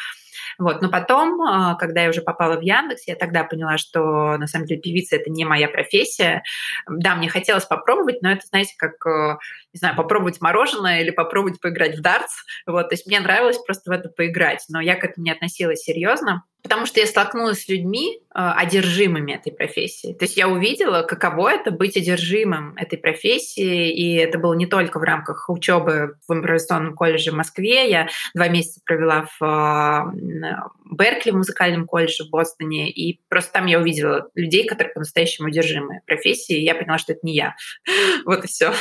Вот. 0.58 0.82
Но 0.82 0.90
потом, 0.90 1.40
а, 1.42 1.74
когда 1.76 2.02
я 2.02 2.10
уже 2.10 2.20
попала 2.20 2.56
в 2.56 2.62
Яндекс, 2.62 3.06
я 3.06 3.14
тогда 3.14 3.44
поняла, 3.44 3.78
что 3.78 4.36
на 4.36 4.46
самом 4.46 4.66
деле 4.66 4.80
певица 4.80 5.16
это 5.16 5.30
не 5.30 5.44
моя 5.44 5.68
профессия. 5.68 6.42
Да, 6.88 7.14
мне 7.14 7.28
хотелось 7.28 7.64
попробовать, 7.64 8.22
но 8.22 8.32
это, 8.32 8.46
знаете, 8.46 8.74
как, 8.76 8.94
э, 9.06 9.38
не 9.72 9.78
знаю, 9.78 9.96
попробовать 9.96 10.40
мороженое 10.40 11.00
или 11.00 11.10
попробовать 11.10 11.60
поиграть 11.60 11.96
в 11.96 12.02
дартс. 12.02 12.44
Вот. 12.66 12.88
То 12.88 12.94
есть 12.94 13.06
мне 13.06 13.20
нравилось 13.20 13.58
просто 13.58 13.90
в 13.90 13.94
это 13.94 14.08
поиграть, 14.08 14.64
но 14.68 14.80
я 14.80 14.96
к 14.96 15.04
этому 15.04 15.24
не 15.24 15.32
относилась 15.32 15.82
серьезно. 15.82 16.44
Потому 16.62 16.86
что 16.86 17.00
я 17.00 17.06
столкнулась 17.06 17.64
с 17.64 17.68
людьми, 17.68 18.18
э, 18.18 18.20
одержимыми 18.34 19.32
этой 19.32 19.52
профессией. 19.52 20.14
То 20.14 20.24
есть 20.24 20.36
я 20.36 20.48
увидела, 20.48 21.02
каково 21.02 21.50
это 21.50 21.72
быть 21.72 21.96
одержимым 21.96 22.76
этой 22.76 22.98
профессией. 22.98 23.90
И 23.90 24.14
это 24.14 24.38
было 24.38 24.54
не 24.54 24.66
только 24.66 25.00
в 25.00 25.02
рамках 25.02 25.50
учебы 25.50 26.18
в 26.28 26.32
импровизационном 26.32 26.94
колледже 26.94 27.32
в 27.32 27.34
Москве. 27.34 27.90
Я 27.90 28.08
два 28.34 28.48
месяца 28.48 28.80
провела 28.84 29.26
в 29.40 29.44
э, 29.44 30.96
Беркли, 30.96 31.32
в 31.32 31.36
музыкальном 31.36 31.86
колледже 31.86 32.24
в 32.24 32.30
Бостоне. 32.30 32.90
И 32.90 33.20
просто 33.28 33.52
там 33.54 33.66
я 33.66 33.80
увидела 33.80 34.30
людей, 34.36 34.64
которые 34.64 34.94
по-настоящему 34.94 35.48
одержимы 35.48 36.00
профессией. 36.06 36.60
И 36.60 36.64
я 36.64 36.76
поняла, 36.76 36.98
что 36.98 37.12
это 37.12 37.20
не 37.24 37.34
я. 37.34 37.56
Вот 38.24 38.44
и 38.44 38.46
все. 38.46 38.72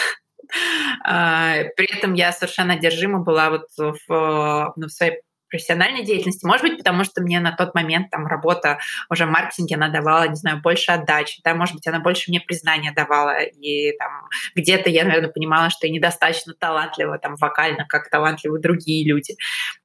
А, 1.03 1.63
при 1.75 1.97
этом 1.97 2.13
я 2.13 2.31
совершенно 2.31 2.73
одержима 2.73 3.19
была 3.19 3.49
вот 3.49 3.67
в, 3.77 4.73
ну, 4.75 4.87
в 4.87 4.91
своей 4.91 5.21
профессиональной 5.51 6.03
деятельности. 6.03 6.45
Может 6.45 6.63
быть, 6.63 6.77
потому 6.77 7.03
что 7.03 7.21
мне 7.21 7.39
на 7.39 7.51
тот 7.51 7.75
момент 7.75 8.09
там 8.09 8.25
работа 8.25 8.79
уже 9.09 9.25
в 9.25 9.29
маркетинге, 9.29 9.75
она 9.75 9.89
давала, 9.89 10.27
не 10.27 10.35
знаю, 10.35 10.61
больше 10.61 10.91
отдачи, 10.91 11.41
да, 11.43 11.53
может 11.53 11.75
быть, 11.75 11.85
она 11.87 11.99
больше 11.99 12.31
мне 12.31 12.39
признания 12.39 12.91
давала, 12.91 13.41
и 13.41 13.95
там 13.97 14.27
где-то 14.55 14.89
я, 14.89 15.03
наверное, 15.03 15.29
понимала, 15.29 15.69
что 15.69 15.85
я 15.85 15.93
недостаточно 15.93 16.53
талантлива 16.57 17.19
там 17.19 17.35
вокально, 17.35 17.85
как 17.87 18.09
талантливы 18.09 18.59
другие 18.59 19.07
люди. 19.07 19.35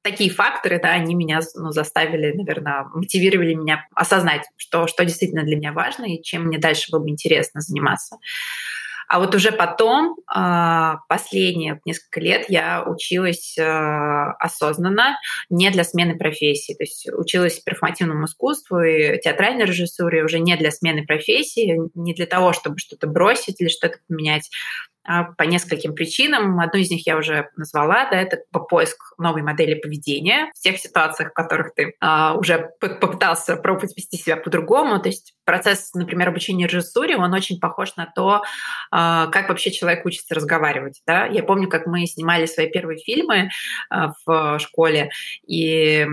Такие 0.01 0.29
факторы, 0.29 0.79
да, 0.81 0.89
они 0.91 1.13
меня 1.13 1.41
ну, 1.55 1.71
заставили, 1.71 2.31
наверное, 2.33 2.85
мотивировали 2.93 3.53
меня 3.53 3.85
осознать, 3.93 4.43
что, 4.55 4.87
что 4.87 5.03
действительно 5.05 5.43
для 5.43 5.57
меня 5.57 5.73
важно 5.73 6.05
и 6.05 6.21
чем 6.21 6.45
мне 6.45 6.57
дальше 6.57 6.91
было 6.91 6.99
бы 6.99 7.09
интересно 7.09 7.61
заниматься. 7.61 8.17
А 9.07 9.19
вот 9.19 9.33
уже 9.35 9.51
потом, 9.51 10.17
а, 10.27 10.97
последние 11.07 11.79
несколько 11.85 12.19
лет, 12.19 12.45
я 12.49 12.83
училась 12.85 13.57
а, 13.57 14.33
осознанно, 14.33 15.17
не 15.49 15.69
для 15.69 15.83
смены 15.83 16.17
профессии. 16.17 16.73
То 16.73 16.83
есть 16.83 17.09
училась 17.13 17.59
перформативному 17.59 18.25
искусству 18.25 18.81
и 18.81 19.19
театральной 19.19 19.65
режиссуре 19.65 20.23
уже 20.23 20.39
не 20.39 20.55
для 20.57 20.71
смены 20.71 21.05
профессии, 21.05 21.79
не 21.95 22.13
для 22.13 22.25
того, 22.25 22.51
чтобы 22.53 22.79
что-то 22.79 23.07
бросить 23.07 23.61
или 23.61 23.69
что-то 23.69 23.97
поменять, 24.07 24.49
по 25.37 25.43
нескольким 25.43 25.95
причинам. 25.95 26.59
Одну 26.59 26.79
из 26.79 26.89
них 26.91 27.07
я 27.07 27.17
уже 27.17 27.49
назвала, 27.55 28.09
да, 28.09 28.21
это 28.21 28.39
поиск 28.69 28.97
новой 29.17 29.41
модели 29.41 29.75
поведения 29.75 30.51
в 30.53 30.59
тех 30.61 30.77
ситуациях, 30.77 31.31
в 31.31 31.33
которых 31.33 31.73
ты 31.73 31.93
а, 32.01 32.35
уже 32.35 32.71
попытался 32.79 33.55
пробовать 33.55 33.95
вести 33.95 34.17
себя 34.17 34.37
по-другому. 34.37 34.99
То 34.99 35.09
есть 35.09 35.33
процесс, 35.45 35.93
например, 35.93 36.29
обучения 36.29 36.67
режиссуре, 36.67 37.15
он 37.15 37.33
очень 37.33 37.59
похож 37.59 37.95
на 37.95 38.05
то, 38.05 38.43
а, 38.91 39.27
как 39.27 39.49
вообще 39.49 39.71
человек 39.71 40.05
учится 40.05 40.35
разговаривать. 40.35 41.01
Да? 41.07 41.25
Я 41.25 41.43
помню, 41.43 41.69
как 41.69 41.87
мы 41.87 42.05
снимали 42.05 42.45
свои 42.45 42.69
первые 42.69 42.99
фильмы 42.99 43.49
а, 43.89 44.11
в 44.25 44.59
школе, 44.59 45.09
и 45.47 46.05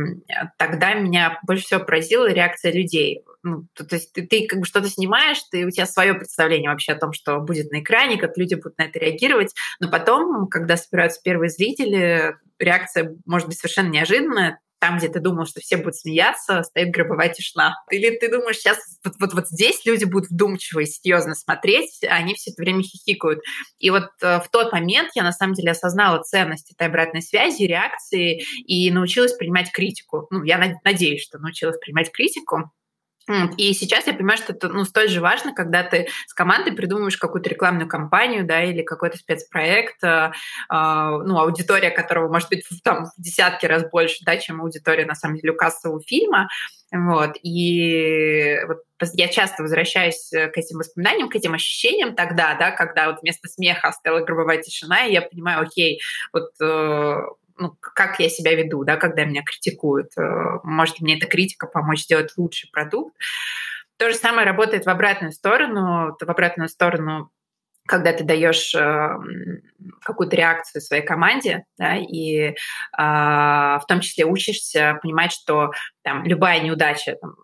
тогда 0.57 0.95
меня 0.95 1.41
больше 1.47 1.65
всего 1.65 1.81
поразила 1.81 2.31
реакция 2.31 2.73
людей 2.73 3.25
ну, 3.45 3.67
то, 3.75 3.85
то 3.85 3.95
есть 3.97 4.13
ты, 4.13 4.27
ты 4.27 4.47
как 4.47 4.61
бы 4.61 4.67
что-то 4.67 4.89
снимаешь, 4.89 5.39
ты, 5.51 5.65
у 5.67 5.71
тебя 5.71 5.87
свое 5.87 6.15
представление 6.15 6.71
вообще 6.71 6.93
о 6.93 6.99
том, 6.99 7.13
что 7.13 7.39
будет 7.39 7.71
на 7.71 7.81
экране, 7.81 8.19
как 8.19 8.37
люди 8.37 8.55
будут 8.55 8.79
на 8.79 8.85
это 8.85 8.99
реагировать, 8.99 9.55
но 9.81 9.91
потом, 9.91 10.49
когда 10.49 10.77
собираются 10.77 11.21
первые 11.23 11.51
зрители, 11.51 12.37
реакция 12.59 13.15
может 13.27 13.49
быть 13.49 13.59
совершенно 13.59 13.89
неожиданная, 13.89 14.61
там, 14.85 14.99
где 14.99 15.09
ты 15.09 15.19
думал, 15.19 15.47
что 15.47 15.61
все 15.61 15.79
будут 15.79 15.97
смеяться, 15.97 16.63
стоит 16.63 16.91
гробовая 16.91 17.31
тишина. 17.31 17.75
Или 17.91 18.19
ты 18.19 18.31
думаешь, 18.31 18.57
сейчас 18.57 18.77
вот, 19.03 19.15
вот, 19.19 19.33
вот 19.33 19.49
здесь 19.49 19.81
люди 19.87 20.05
будут 20.05 20.29
вдумчиво 20.29 20.81
и 20.81 20.85
серьезно 20.85 21.35
смотреть, 21.35 22.05
а 22.05 22.17
они 22.17 22.35
все 22.35 22.51
это 22.51 22.61
время 22.61 22.83
хихикают. 22.83 23.41
И 23.79 23.89
вот 23.89 24.11
э, 24.21 24.41
в 24.41 24.49
тот 24.51 24.73
момент 24.73 25.09
я 25.15 25.23
на 25.23 25.33
самом 25.33 25.55
деле 25.55 25.71
осознала 25.71 26.23
ценность 26.23 26.71
этой 26.71 26.89
обратной 26.89 27.23
связи, 27.23 27.63
реакции 27.63 28.43
и 28.67 28.91
научилась 28.91 29.33
принимать 29.33 29.73
критику. 29.73 30.27
Ну, 30.31 30.43
я 30.45 30.61
надеюсь, 30.85 31.23
что 31.23 31.39
научилась 31.39 31.79
принимать 31.79 32.13
критику. 32.13 32.71
И 33.57 33.73
сейчас 33.73 34.07
я 34.07 34.13
понимаю, 34.13 34.37
что 34.37 34.53
это 34.53 34.69
ну, 34.69 34.85
столь 34.85 35.09
же 35.09 35.21
важно, 35.21 35.55
когда 35.55 35.83
ты 35.83 36.09
с 36.27 36.35
командой 36.35 36.73
придумываешь 36.73 37.17
какую-то 37.17 37.49
рекламную 37.49 37.89
кампанию, 37.89 38.45
да, 38.45 38.63
или 38.63 38.83
какой-то 38.83 39.17
спецпроект, 39.17 40.03
э, 40.05 40.07
э, 40.07 40.33
ну, 40.71 41.39
аудитория 41.39 41.91
которого 41.91 42.31
может 42.31 42.51
быть 42.51 42.67
там 42.83 43.07
в 43.07 43.13
десятки 43.17 43.65
раз 43.65 43.89
больше, 43.91 44.25
да, 44.27 44.37
чем 44.37 44.61
аудитория, 44.61 45.07
на 45.07 45.15
самом 45.15 45.37
деле, 45.37 45.53
у 45.53 45.57
кассового 45.57 46.03
фильма. 46.03 46.49
Вот. 46.93 47.37
И 47.43 48.59
вот 48.69 48.83
я 49.15 49.29
часто 49.29 49.63
возвращаюсь 49.63 50.29
к 50.31 50.57
этим 50.57 50.79
воспоминаниям, 50.79 51.31
к 51.31 51.37
этим 51.37 51.55
ощущениям 51.55 52.15
тогда, 52.15 52.55
да, 52.55 52.71
когда 52.73 53.11
вот 53.11 53.23
вместо 53.23 53.49
смеха 53.49 53.91
стала 53.93 54.21
гробовая 54.21 54.63
тишина, 54.63 55.07
и 55.07 55.13
я 55.13 55.23
понимаю, 55.23 55.63
окей, 55.63 56.01
вот 56.33 56.51
э, 56.61 57.23
ну, 57.57 57.77
как 57.81 58.19
я 58.21 58.29
себя 58.29 58.55
веду, 58.55 58.85
да, 58.85 58.97
когда 58.97 59.25
меня 59.25 59.43
критикуют. 59.43 60.17
Э, 60.17 60.59
может 60.65 61.01
мне 61.01 61.17
эта 61.17 61.27
критика 61.27 61.67
помочь 61.67 62.03
сделать 62.03 62.33
лучший 62.37 62.71
продукт. 62.71 63.15
То 63.97 64.11
же 64.11 64.17
самое 64.17 64.47
работает 64.47 64.87
в 64.87 64.91
обратную 64.91 65.33
сторону. 65.33 66.17
В 66.21 66.31
обратную 66.31 66.69
сторону 66.69 67.31
когда 67.87 68.13
ты 68.13 68.25
даешь 68.25 68.75
э, 68.75 69.09
какую-то 70.01 70.37
реакцию 70.37 70.81
своей 70.81 71.05
команде, 71.05 71.65
да, 71.77 71.97
и 71.97 72.39
э, 72.49 72.55
в 72.97 73.83
том 73.87 74.01
числе 74.01 74.25
учишься 74.25 74.99
понимать, 75.03 75.33
что 75.33 75.71
там, 76.03 76.25
любая 76.25 76.61
неудача 76.61 77.17
там, 77.21 77.35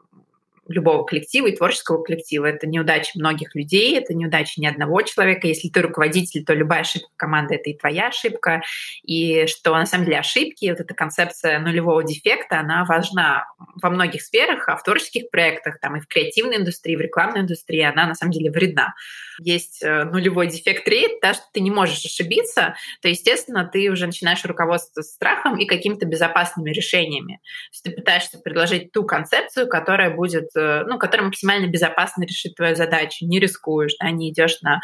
любого 0.70 1.04
коллектива 1.04 1.48
и 1.48 1.56
творческого 1.56 2.02
коллектива. 2.02 2.46
Это 2.46 2.66
неудача 2.66 3.12
многих 3.16 3.54
людей, 3.54 3.98
это 3.98 4.14
неудача 4.14 4.60
ни 4.60 4.66
одного 4.66 5.02
человека. 5.02 5.46
Если 5.46 5.68
ты 5.68 5.82
руководитель, 5.82 6.44
то 6.44 6.54
любая 6.54 6.80
ошибка 6.80 7.10
команды— 7.16 7.54
это 7.56 7.70
и 7.70 7.76
твоя 7.76 8.08
ошибка. 8.08 8.62
И 9.02 9.46
что 9.46 9.72
на 9.72 9.86
самом 9.86 10.04
деле 10.04 10.18
ошибки, 10.18 10.70
вот 10.70 10.80
эта 10.80 10.94
концепция 10.94 11.58
нулевого 11.58 12.04
дефекта, 12.04 12.60
она 12.60 12.84
важна 12.84 13.46
во 13.82 13.90
многих 13.90 14.22
сферах, 14.22 14.68
а 14.68 14.76
в 14.76 14.82
творческих 14.82 15.30
проектах, 15.30 15.80
там 15.80 15.96
и 15.96 16.00
в 16.00 16.06
креативной 16.06 16.58
индустрии, 16.58 16.96
в 16.96 17.00
рекламной 17.00 17.40
индустрии 17.40 17.82
она 17.82 18.06
на 18.06 18.14
самом 18.14 18.32
деле 18.32 18.50
вредна. 18.50 18.94
Есть 19.40 19.82
э, 19.82 20.04
нулевой 20.04 20.48
дефект 20.48 20.86
рейд, 20.86 21.20
да, 21.22 21.34
что 21.34 21.44
ты 21.52 21.60
не 21.60 21.70
можешь 21.70 22.04
ошибиться, 22.04 22.74
то, 23.00 23.08
естественно, 23.08 23.68
ты 23.70 23.90
уже 23.90 24.06
начинаешь 24.06 24.44
руководствоваться 24.44 25.14
страхом 25.14 25.58
и 25.58 25.66
какими-то 25.66 26.06
безопасными 26.06 26.70
решениями. 26.70 27.40
То 27.42 27.72
есть 27.72 27.84
ты 27.84 27.90
пытаешься 27.90 28.38
предложить 28.38 28.92
ту 28.92 29.04
концепцию, 29.04 29.68
которая 29.68 30.14
будет 30.14 30.50
ну, 30.86 30.98
который 30.98 31.22
максимально 31.22 31.66
безопасно 31.66 32.24
решит 32.24 32.54
твою 32.54 32.76
задачу, 32.76 33.26
не 33.26 33.38
рискуешь, 33.40 33.94
да, 34.00 34.10
не 34.10 34.30
идешь 34.32 34.60
на 34.62 34.80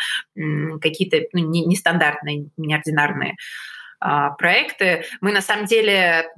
какие-то 0.81 1.19
ну, 1.33 1.49
нестандартные, 1.51 2.51
неординарные 2.57 3.37
а, 3.99 4.31
проекты. 4.31 5.05
Мы 5.21 5.33
на 5.33 5.41
самом 5.41 5.67
деле, 5.67 6.29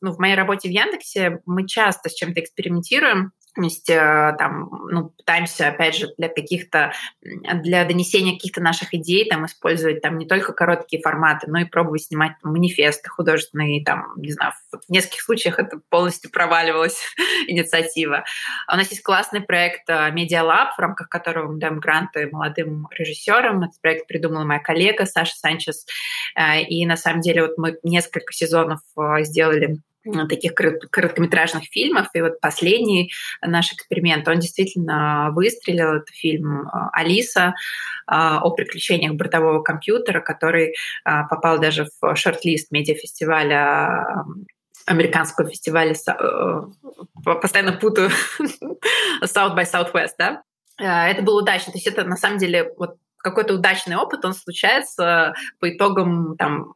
ну, 0.00 0.12
в 0.12 0.18
моей 0.18 0.34
работе 0.34 0.68
в 0.68 0.72
Яндексе 0.72 1.40
мы 1.46 1.66
часто 1.66 2.08
с 2.08 2.14
чем-то 2.14 2.40
экспериментируем, 2.40 3.32
есть 3.64 3.88
э, 3.90 4.34
там, 4.38 4.68
ну, 4.90 5.10
пытаемся, 5.10 5.68
опять 5.68 5.96
же, 5.96 6.08
для 6.18 6.28
каких-то, 6.28 6.92
для 7.20 7.84
донесения 7.84 8.34
каких-то 8.34 8.60
наших 8.60 8.94
идей 8.94 9.28
там 9.28 9.46
использовать 9.46 10.02
там 10.02 10.18
не 10.18 10.26
только 10.26 10.52
короткие 10.52 11.02
форматы, 11.02 11.50
но 11.50 11.60
и 11.60 11.64
пробовать 11.64 12.04
снимать 12.04 12.32
там, 12.42 12.52
манифесты 12.52 13.08
художественные, 13.08 13.84
там, 13.84 14.12
не 14.16 14.32
знаю, 14.32 14.52
в 14.70 14.90
нескольких 14.90 15.22
случаях 15.22 15.58
это 15.58 15.80
полностью 15.88 16.30
проваливалась 16.30 17.00
инициатива. 17.46 18.24
А 18.66 18.74
у 18.74 18.76
нас 18.76 18.90
есть 18.90 19.02
классный 19.02 19.40
проект 19.40 19.88
э, 19.88 20.10
Media 20.10 20.42
Lab, 20.42 20.70
в 20.76 20.78
рамках 20.78 21.08
которого 21.08 21.52
мы 21.52 21.58
даем 21.58 21.80
гранты 21.80 22.28
молодым 22.30 22.88
режиссерам. 22.90 23.62
Этот 23.62 23.80
проект 23.80 24.06
придумала 24.06 24.44
моя 24.44 24.60
коллега 24.60 25.06
Саша 25.06 25.34
Санчес. 25.36 25.86
И 26.68 26.84
на 26.86 26.96
самом 26.96 27.20
деле 27.20 27.42
вот 27.42 27.56
мы 27.56 27.78
несколько 27.82 28.32
сезонов 28.32 28.80
сделали 29.20 29.78
таких 30.28 30.54
короткометражных 30.54 31.64
фильмов. 31.64 32.08
И 32.14 32.20
вот 32.20 32.40
последний 32.40 33.12
наш 33.42 33.72
эксперимент, 33.72 34.26
он 34.28 34.38
действительно 34.38 35.30
выстрелил. 35.32 35.94
Это 35.94 36.12
фильм 36.12 36.62
э, 36.62 36.70
«Алиса» 36.92 37.54
э, 38.10 38.14
о 38.14 38.50
приключениях 38.50 39.14
бортового 39.14 39.62
компьютера, 39.62 40.20
который 40.20 40.68
э, 40.68 40.74
попал 41.04 41.58
даже 41.58 41.88
в 42.00 42.16
шорт-лист 42.16 42.70
медиафестиваля 42.70 44.24
американского 44.86 45.48
фестиваля, 45.48 45.96
постоянно 47.24 47.72
путаю, 47.72 48.08
South 49.24 49.56
by 49.56 49.64
Southwest, 49.64 50.12
да? 50.16 50.42
Это 50.78 51.22
был 51.22 51.36
удачно. 51.36 51.72
То 51.72 51.78
есть 51.78 51.88
это 51.88 52.04
на 52.04 52.16
самом 52.16 52.38
деле 52.38 52.72
вот 52.76 52.96
какой-то 53.16 53.54
удачный 53.54 53.96
опыт, 53.96 54.24
он 54.24 54.34
случается 54.34 55.34
по 55.58 55.74
итогам 55.74 56.36
там, 56.36 56.74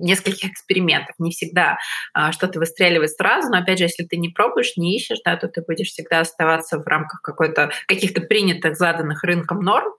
нескольких 0.00 0.50
экспериментов. 0.50 1.14
Не 1.18 1.30
всегда 1.30 1.78
а, 2.12 2.32
что-то 2.32 2.58
выстреливает 2.58 3.10
сразу, 3.10 3.48
но 3.50 3.58
опять 3.58 3.78
же, 3.78 3.84
если 3.84 4.04
ты 4.04 4.16
не 4.16 4.28
пробуешь, 4.28 4.76
не 4.76 4.96
ищешь, 4.96 5.20
да, 5.24 5.36
то 5.36 5.48
ты 5.48 5.62
будешь 5.62 5.88
всегда 5.88 6.20
оставаться 6.20 6.78
в 6.78 6.86
рамках 6.86 7.22
какой-то 7.22 7.70
каких-то 7.86 8.20
принятых, 8.20 8.76
заданных 8.76 9.24
рынком 9.24 9.60
норм. 9.60 9.92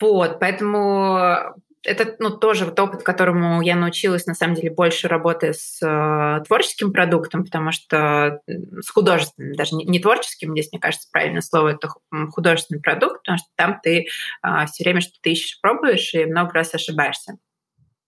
Вот, 0.00 0.40
поэтому 0.40 1.54
это 1.82 2.14
ну, 2.18 2.30
тоже 2.30 2.66
вот 2.66 2.78
опыт, 2.78 3.02
которому 3.02 3.62
я 3.62 3.74
научилась, 3.74 4.26
на 4.26 4.34
самом 4.34 4.54
деле, 4.54 4.70
больше 4.70 5.08
работы 5.08 5.54
с 5.54 5.80
э, 5.82 6.44
творческим 6.44 6.92
продуктом, 6.92 7.44
потому 7.44 7.72
что 7.72 8.40
с 8.46 8.90
художественным, 8.90 9.54
даже 9.54 9.74
не, 9.76 9.84
не 9.84 9.98
творческим, 9.98 10.52
здесь, 10.52 10.70
мне 10.72 10.80
кажется, 10.80 11.08
правильное 11.10 11.40
слово, 11.40 11.68
это 11.68 11.88
художественный 12.32 12.82
продукт, 12.82 13.20
потому 13.20 13.38
что 13.38 13.48
там 13.56 13.80
ты 13.82 14.06
э, 14.06 14.66
все 14.66 14.84
время 14.84 15.00
что-то 15.00 15.30
ищешь, 15.30 15.60
пробуешь 15.60 16.12
и 16.14 16.26
много 16.26 16.52
раз 16.52 16.74
ошибаешься 16.74 17.38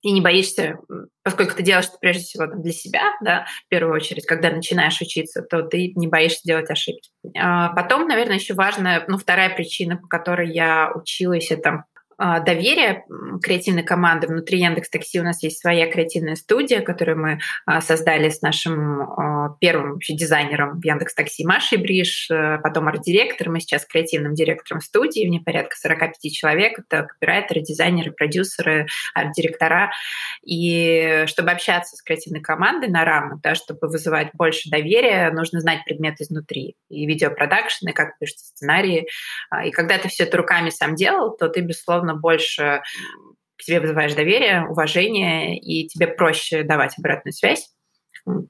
и 0.02 0.10
не 0.10 0.20
боишься, 0.20 0.78
поскольку 1.22 1.54
ты 1.54 1.62
делаешь 1.62 1.86
это 1.86 1.98
прежде 2.00 2.24
всего 2.24 2.46
для 2.46 2.72
себя, 2.72 3.02
да, 3.22 3.46
в 3.66 3.68
первую 3.68 3.94
очередь, 3.94 4.26
когда 4.26 4.50
начинаешь 4.50 5.00
учиться, 5.00 5.42
то 5.42 5.62
ты 5.62 5.92
не 5.94 6.08
боишься 6.08 6.40
делать 6.44 6.70
ошибки. 6.70 7.10
А 7.38 7.68
потом, 7.70 8.08
наверное, 8.08 8.36
еще 8.36 8.54
важная, 8.54 9.04
ну, 9.06 9.16
вторая 9.16 9.54
причина, 9.54 9.96
по 9.96 10.08
которой 10.08 10.52
я 10.52 10.92
училась, 10.92 11.50
это 11.50 11.84
доверия 12.44 13.04
креативной 13.42 13.82
команды. 13.82 14.26
Внутри 14.26 14.60
Яндекс 14.60 14.90
Такси 14.90 15.20
у 15.20 15.24
нас 15.24 15.42
есть 15.42 15.60
своя 15.60 15.90
креативная 15.90 16.36
студия, 16.36 16.80
которую 16.80 17.18
мы 17.18 17.38
а, 17.66 17.80
создали 17.80 18.28
с 18.28 18.42
нашим 18.42 19.02
а, 19.02 19.56
первым 19.60 19.94
вообще 19.94 20.14
дизайнером 20.14 20.80
Яндекс 20.82 21.14
Такси 21.14 21.44
Машей 21.44 21.78
Бриш, 21.78 22.30
э, 22.30 22.58
потом 22.62 22.88
арт-директором, 22.88 23.54
мы 23.54 23.60
сейчас 23.60 23.84
креативным 23.84 24.34
директором 24.34 24.80
студии, 24.80 25.26
в 25.26 25.30
ней 25.30 25.40
порядка 25.40 25.76
45 25.76 26.32
человек, 26.32 26.78
это 26.78 27.04
копирайтеры, 27.04 27.60
дизайнеры, 27.60 28.12
продюсеры, 28.12 28.86
арт-директора. 29.14 29.90
И 30.44 31.24
чтобы 31.26 31.50
общаться 31.50 31.96
с 31.96 32.02
креативной 32.02 32.40
командой 32.40 32.88
на 32.88 33.04
равных, 33.04 33.40
да, 33.40 33.54
чтобы 33.54 33.88
вызывать 33.88 34.30
больше 34.34 34.70
доверия, 34.70 35.30
нужно 35.30 35.60
знать 35.60 35.84
предмет 35.84 36.20
изнутри. 36.20 36.76
И 36.88 37.06
видеопродакшн, 37.06 37.88
и 37.88 37.92
как 37.92 38.18
пишутся 38.18 38.46
сценарии. 38.46 39.08
И 39.64 39.70
когда 39.70 39.98
ты 39.98 40.08
все 40.08 40.24
это 40.24 40.36
руками 40.36 40.70
сам 40.70 40.94
делал, 40.94 41.36
то 41.36 41.48
ты, 41.48 41.60
безусловно, 41.60 42.11
больше 42.14 42.82
к 43.56 43.64
тебе 43.64 43.80
вызываешь 43.80 44.14
доверие, 44.14 44.66
уважение, 44.66 45.58
и 45.58 45.86
тебе 45.86 46.08
проще 46.08 46.62
давать 46.62 46.98
обратную 46.98 47.32
связь, 47.32 47.70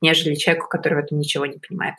нежели 0.01 0.35
человеку, 0.35 0.69
который 0.69 0.95
в 0.95 1.05
этом 1.05 1.19
ничего 1.19 1.47
не 1.47 1.59
понимает. 1.59 1.97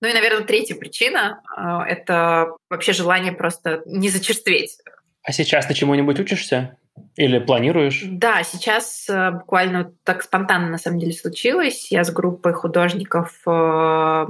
Ну 0.00 0.08
и, 0.08 0.12
наверное, 0.12 0.44
третья 0.44 0.74
причина— 0.74 1.42
это 1.88 2.48
вообще 2.68 2.92
желание 2.92 3.32
просто 3.32 3.82
не 3.86 4.08
зачерстветь. 4.10 4.78
А 5.22 5.32
сейчас 5.32 5.66
ты 5.66 5.74
чему-нибудь 5.74 6.20
учишься? 6.20 6.76
Или 7.16 7.38
планируешь? 7.38 8.02
Да, 8.04 8.42
сейчас 8.42 9.08
э, 9.08 9.30
буквально 9.30 9.92
так 10.04 10.22
спонтанно 10.22 10.68
на 10.68 10.78
самом 10.78 10.98
деле 10.98 11.12
случилось. 11.12 11.90
Я 11.90 12.04
с 12.04 12.10
группой 12.10 12.52
художников 12.52 13.38
э, 13.46 14.26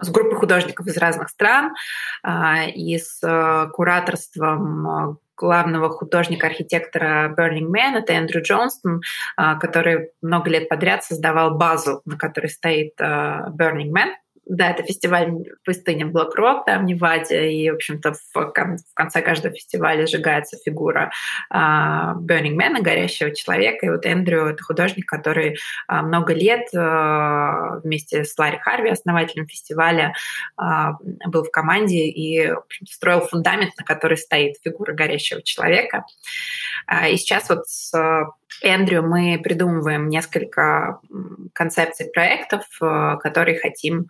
с 0.00 0.08
группой 0.08 0.36
художников 0.36 0.86
из 0.86 0.96
разных 0.96 1.28
стран 1.28 1.74
а, 2.22 2.64
и 2.64 2.98
с 2.98 3.20
э, 3.22 3.70
кураторством 3.72 5.18
главного 5.36 5.90
художника-архитектора 5.90 7.34
Burning 7.38 7.68
Man, 7.68 7.96
это 7.98 8.12
Эндрю 8.12 8.42
Джонстон, 8.42 9.02
а, 9.36 9.56
который 9.56 10.10
много 10.22 10.50
лет 10.50 10.68
подряд 10.68 11.04
создавал 11.04 11.56
базу, 11.56 12.02
на 12.04 12.16
которой 12.16 12.48
стоит 12.48 12.92
Burning 13.00 13.90
Man. 13.90 14.12
Да, 14.48 14.70
это 14.70 14.84
фестиваль 14.84 15.32
пустыня 15.64 16.06
Black 16.06 16.30
Rock, 16.38 16.62
там, 16.66 16.82
в 16.82 16.84
Неваде, 16.84 17.50
и, 17.50 17.68
в 17.68 17.74
общем-то, 17.74 18.14
в, 18.32 18.52
конце 18.94 19.20
каждого 19.20 19.52
фестиваля 19.52 20.06
сжигается 20.06 20.56
фигура 20.64 21.10
uh, 21.52 22.14
Burning 22.14 22.56
Man, 22.56 22.80
горящего 22.80 23.34
человека, 23.34 23.86
и 23.86 23.90
вот 23.90 24.06
Эндрю— 24.06 24.46
это 24.46 24.62
художник, 24.62 25.06
который 25.06 25.56
uh, 25.90 26.02
много 26.02 26.32
лет 26.32 26.68
uh, 26.76 27.80
вместе 27.82 28.24
с 28.24 28.38
Ларри 28.38 28.58
Харви, 28.58 28.90
основателем 28.90 29.48
фестиваля, 29.48 30.14
uh, 30.60 30.92
был 31.26 31.42
в 31.42 31.50
команде 31.50 32.06
и 32.06 32.48
в 32.52 32.62
строил 32.88 33.22
фундамент, 33.22 33.72
на 33.76 33.84
который 33.84 34.16
стоит 34.16 34.58
фигура 34.62 34.92
горящего 34.92 35.42
человека. 35.42 36.04
Uh, 36.88 37.10
и 37.10 37.16
сейчас 37.16 37.48
вот 37.48 37.66
с 37.66 37.92
Эндрю 38.62 39.02
мы 39.02 39.40
придумываем 39.42 40.08
несколько 40.08 41.00
концепций 41.52 42.06
проектов, 42.06 42.62
которые 42.78 43.58
хотим 43.58 44.06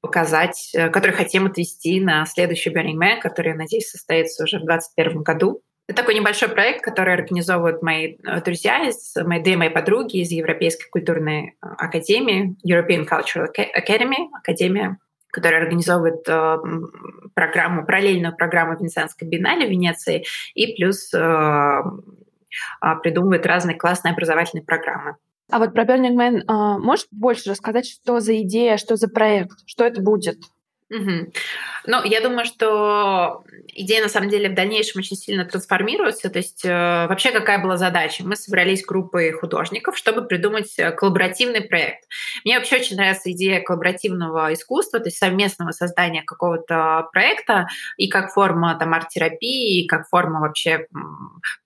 показать, 0.00 0.70
э, 0.74 0.88
которые 0.88 1.16
хотим 1.16 1.46
отвести 1.46 2.00
на 2.00 2.24
следующий 2.26 2.70
Burning 2.70 2.96
Man, 2.96 3.20
который, 3.20 3.54
надеюсь, 3.54 3.90
состоится 3.90 4.44
уже 4.44 4.58
в 4.58 4.64
2021 4.64 5.22
году. 5.22 5.62
Это 5.88 6.02
такой 6.02 6.14
небольшой 6.14 6.48
проект, 6.48 6.84
который 6.84 7.14
организовывают 7.14 7.82
мои 7.82 8.16
э, 8.16 8.40
друзья, 8.42 8.86
из, 8.86 9.14
мои, 9.16 9.42
две 9.42 9.56
мои 9.56 9.68
подруги 9.68 10.18
из 10.18 10.30
Европейской 10.30 10.88
культурной 10.88 11.48
э, 11.48 11.52
академии, 11.60 12.56
European 12.66 13.06
Cultural 13.06 13.48
Academy, 13.56 14.28
академия, 14.32 14.98
которая 15.28 15.62
организовывает 15.62 16.24
программу, 17.34 17.86
параллельную 17.86 18.34
программу 18.34 18.76
Венецианской 18.76 19.28
биеннале 19.28 19.66
в 19.66 19.70
Венеции, 19.70 20.24
и 20.54 20.74
плюс 20.74 21.12
э, 21.14 21.82
придумывает 23.02 23.46
разные 23.46 23.76
классные 23.76 24.12
образовательные 24.12 24.64
программы. 24.64 25.16
А 25.50 25.58
вот 25.58 25.72
про 25.72 25.84
Burning 25.84 26.14
Man 26.14 26.42
э, 26.46 26.78
можешь 26.78 27.06
больше 27.10 27.50
рассказать, 27.50 27.86
что 27.86 28.20
за 28.20 28.40
идея, 28.42 28.76
что 28.76 28.96
за 28.96 29.08
проект, 29.08 29.58
что 29.66 29.84
это 29.84 30.00
будет? 30.00 30.38
Угу. 30.90 31.32
Ну, 31.86 32.02
я 32.04 32.20
думаю, 32.20 32.44
что 32.46 33.44
идея 33.68 34.02
на 34.02 34.08
самом 34.08 34.28
деле 34.28 34.48
в 34.48 34.54
дальнейшем 34.54 34.98
очень 34.98 35.16
сильно 35.16 35.44
трансформируется. 35.44 36.30
То 36.30 36.38
есть 36.38 36.64
э, 36.64 37.06
вообще 37.06 37.30
какая 37.30 37.62
была 37.62 37.76
задача? 37.76 38.24
Мы 38.26 38.34
собрались 38.34 38.84
группой 38.84 39.30
художников, 39.30 39.96
чтобы 39.96 40.22
придумать 40.22 40.76
э, 40.78 40.90
коллаборативный 40.90 41.60
проект. 41.60 42.08
Мне 42.44 42.58
вообще 42.58 42.76
очень 42.76 42.96
нравится 42.96 43.30
идея 43.30 43.60
коллаборативного 43.60 44.52
искусства, 44.52 44.98
то 44.98 45.06
есть 45.06 45.18
совместного 45.18 45.70
создания 45.70 46.22
какого-то 46.22 47.08
проекта 47.12 47.68
и 47.96 48.08
как 48.08 48.32
форма 48.32 48.76
там 48.76 48.92
арт-терапии, 48.92 49.84
и 49.84 49.86
как 49.86 50.08
форма 50.08 50.40
вообще 50.40 50.88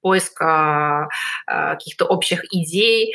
поиска 0.03 1.09
э, 1.47 1.71
каких-то 1.77 2.05
общих 2.05 2.45
идей. 2.53 3.15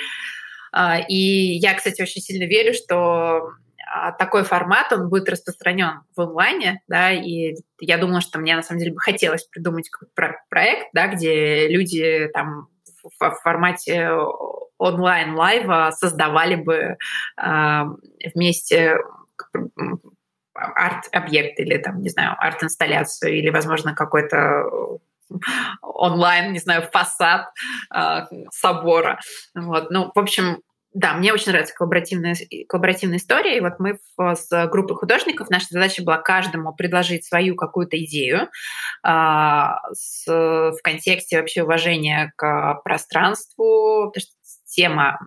А, 0.72 1.00
и 1.00 1.16
я, 1.16 1.74
кстати, 1.74 2.02
очень 2.02 2.22
сильно 2.22 2.46
верю, 2.46 2.74
что 2.74 3.52
а, 3.92 4.12
такой 4.12 4.44
формат, 4.44 4.92
он 4.94 5.10
будет 5.10 5.30
распространен 5.30 6.02
в 6.16 6.22
онлайне, 6.22 6.82
да, 6.88 7.12
и 7.12 7.56
я 7.80 7.98
думала, 7.98 8.22
что 8.22 8.40
мне 8.40 8.56
на 8.56 8.62
самом 8.62 8.80
деле 8.80 8.94
бы 8.94 9.00
хотелось 9.00 9.46
придумать 9.46 9.90
какой-то 9.90 10.38
проект, 10.50 10.88
да, 10.94 11.08
где 11.08 11.68
люди 11.68 12.30
там 12.34 12.68
в 13.20 13.32
формате 13.44 14.12
онлайн-лайва 14.78 15.92
создавали 15.98 16.56
бы 16.56 16.96
э, 17.42 17.82
вместе 18.34 18.98
арт-объект 20.54 21.60
или 21.60 21.78
там, 21.78 22.02
не 22.02 22.10
знаю, 22.10 22.36
арт-инсталляцию 22.38 23.38
или, 23.38 23.50
возможно, 23.50 23.96
какой-то 23.96 25.00
онлайн, 25.82 26.54
не 26.54 26.60
знаю, 26.60 26.90
фасад 26.92 27.48
э, 27.94 28.26
собора. 28.52 29.20
Вот. 29.56 29.92
Ну, 29.92 30.12
в 30.14 30.20
общем, 30.20 30.62
да, 30.94 31.14
мне 31.14 31.32
очень 31.34 31.52
нравится 31.52 31.76
коллаборативная, 31.76 32.36
коллаборативная 32.68 33.18
история. 33.18 33.58
И 33.58 33.62
вот 33.62 33.74
мы 33.80 34.00
в, 34.18 34.36
с 34.36 34.68
группой 34.68 34.96
художников, 34.96 35.50
наша 35.50 35.68
задача 35.70 36.04
была 36.04 36.18
каждому 36.18 36.74
предложить 36.74 37.26
свою 37.26 37.56
какую-то 37.56 37.98
идею 38.04 38.50
э, 39.06 39.66
с, 39.94 40.26
в 40.26 40.78
контексте 40.84 41.38
вообще 41.38 41.64
уважения 41.64 42.34
к 42.36 42.82
пространству, 42.84 44.10
потому 44.12 44.22
что 44.22 44.32
тема 44.70 45.20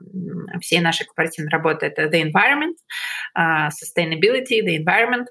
всей 0.60 0.80
нашей 0.80 1.06
корпоративной 1.06 1.50
работы— 1.50 1.86
это 1.94 2.04
the 2.04 2.22
environment, 2.22 2.76
uh, 3.36 3.68
sustainability, 3.68 4.60
the 4.62 4.76
environment. 4.76 5.26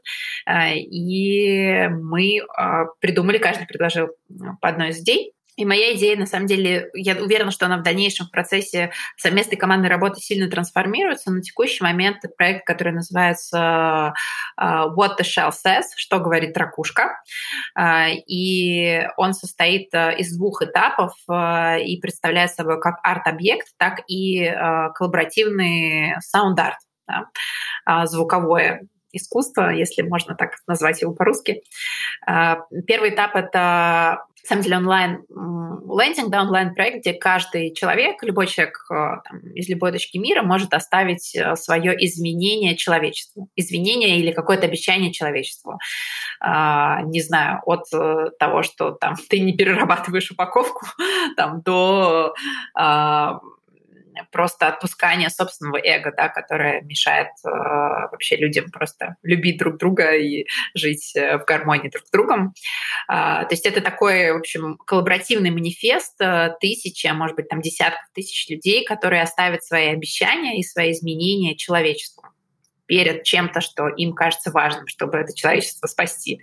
Э, 0.48 0.76
и 0.76 1.88
мы 1.90 2.40
э, 2.40 2.86
придумали, 3.00 3.38
каждый 3.38 3.68
предложил 3.68 4.10
по 4.62 4.70
одной 4.70 4.90
из 4.90 5.00
идей, 5.00 5.34
и 5.58 5.66
моя 5.66 5.96
идея, 5.96 6.18
на 6.18 6.26
самом 6.26 6.48
деле, 6.48 6.90
я 6.94 7.16
уверена, 7.16 7.52
что 7.52 7.66
она 7.66 7.78
в 7.78 7.84
дальнейшем 7.84 8.28
в 8.28 8.32
процессе 8.32 8.92
совместной 9.18 9.58
командной 9.58 9.90
работы 9.90 10.20
сильно 10.20 10.50
трансформируется. 10.50 11.32
На 11.32 11.42
текущий 11.42 11.84
момент 11.84 12.18
проект, 12.38 12.66
который 12.66 12.94
называется 12.94 14.14
What 14.60 15.18
the 15.20 15.24
Shell 15.24 15.52
Says, 15.52 15.84
что 15.98 16.20
говорит 16.20 16.58
ракушка. 16.58 17.22
И 18.28 19.06
он 19.18 19.34
состоит 19.34 19.94
из 19.94 20.36
двух 20.38 20.62
этапов 20.62 21.14
и 21.30 22.00
представляет 22.02 22.52
собой 22.52 22.80
как 22.80 23.00
арт-объект, 23.04 23.68
так 23.78 24.02
и 24.08 24.52
коллаборативный 24.96 26.16
саунд-арт, 26.22 26.80
да, 27.08 28.06
звуковое 28.06 28.88
искусство, 29.14 29.72
если 29.72 30.04
можно 30.04 30.36
так 30.36 30.52
назвать 30.68 31.02
его 31.02 31.14
по-русски. 31.14 31.64
Первый 32.26 33.10
этап— 33.10 33.36
это 33.36 34.24
на 34.44 34.48
самом 34.48 34.64
деле 34.64 34.78
онлайн 34.78 35.26
лендинг, 35.92 36.30
да, 36.30 36.42
онлайн-проект, 36.42 37.00
где 37.00 37.14
каждый 37.14 37.74
человек, 37.74 38.24
любой 38.24 38.48
человек 38.48 38.78
э, 38.90 38.94
там, 38.94 39.40
из 39.54 39.70
любой 39.70 39.92
точки 39.92 40.18
мира 40.18 40.42
может 40.42 40.74
оставить 40.74 41.36
э, 41.36 41.56
свое 41.56 41.94
изменение 42.06 42.76
человечеству, 42.76 43.50
извинение 43.56 44.20
или 44.20 44.32
какое-то 44.32 44.66
обещание 44.66 45.12
человечеству. 45.12 45.80
А, 46.40 47.02
не 47.04 47.22
знаю, 47.22 47.62
от 47.66 47.86
э, 47.94 48.30
того, 48.40 48.64
что 48.64 48.92
там 48.92 49.16
ты 49.30 49.40
не 49.40 49.54
перерабатываешь 49.54 50.32
упаковку, 50.32 50.86
там, 51.38 51.62
до 51.62 52.34
а, 52.76 53.40
просто 54.32 54.68
отпускание 54.68 55.30
собственного 55.30 55.78
эго, 55.78 56.14
да, 56.16 56.30
которое 56.30 56.82
мешает 56.82 57.30
э, 57.46 57.50
вообще 57.50 58.36
людям 58.36 58.72
просто 58.72 59.16
любить 59.24 59.58
друг 59.58 59.78
друга 59.78 60.16
и 60.16 60.46
жить 60.74 61.16
э, 61.16 61.38
в 61.38 61.46
гармонии 61.46 61.90
друг 61.90 62.06
с 62.06 62.12
другом. 62.12 62.54
Э, 63.08 63.44
то 63.44 63.50
есть 63.52 63.66
это 63.66 63.82
такой, 63.82 64.34
в 64.34 64.38
общем, 64.38 64.78
коллаборативный 64.86 65.52
манифест 65.52 66.20
э, 66.22 66.56
тысячи, 66.60 67.08
а 67.08 67.14
может 67.14 67.36
быть 67.36 67.50
там 67.50 67.62
десятков 67.62 68.06
тысяч 68.14 68.50
людей, 68.50 68.86
которые 68.86 69.22
оставят 69.22 69.64
свои 69.64 69.88
обещания 69.88 70.60
и 70.60 70.64
свои 70.64 70.92
изменения 70.92 71.56
человечеству 71.56 72.24
перед 72.86 73.24
чем-то, 73.24 73.62
что 73.62 73.88
им 73.88 74.14
кажется 74.14 74.52
важным, 74.52 74.88
чтобы 74.88 75.18
это 75.18 75.34
человечество 75.34 75.88
спасти. 75.88 76.42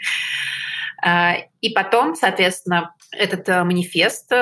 Э, 1.05 1.49
и 1.61 1.71
потом, 1.71 2.15
соответственно, 2.15 2.95
этот 3.11 3.49
э, 3.49 3.65
манифест, 3.65 4.33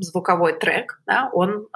звуковой 0.00 0.58
трек, 0.58 1.00
да, 1.06 1.30
он 1.32 1.68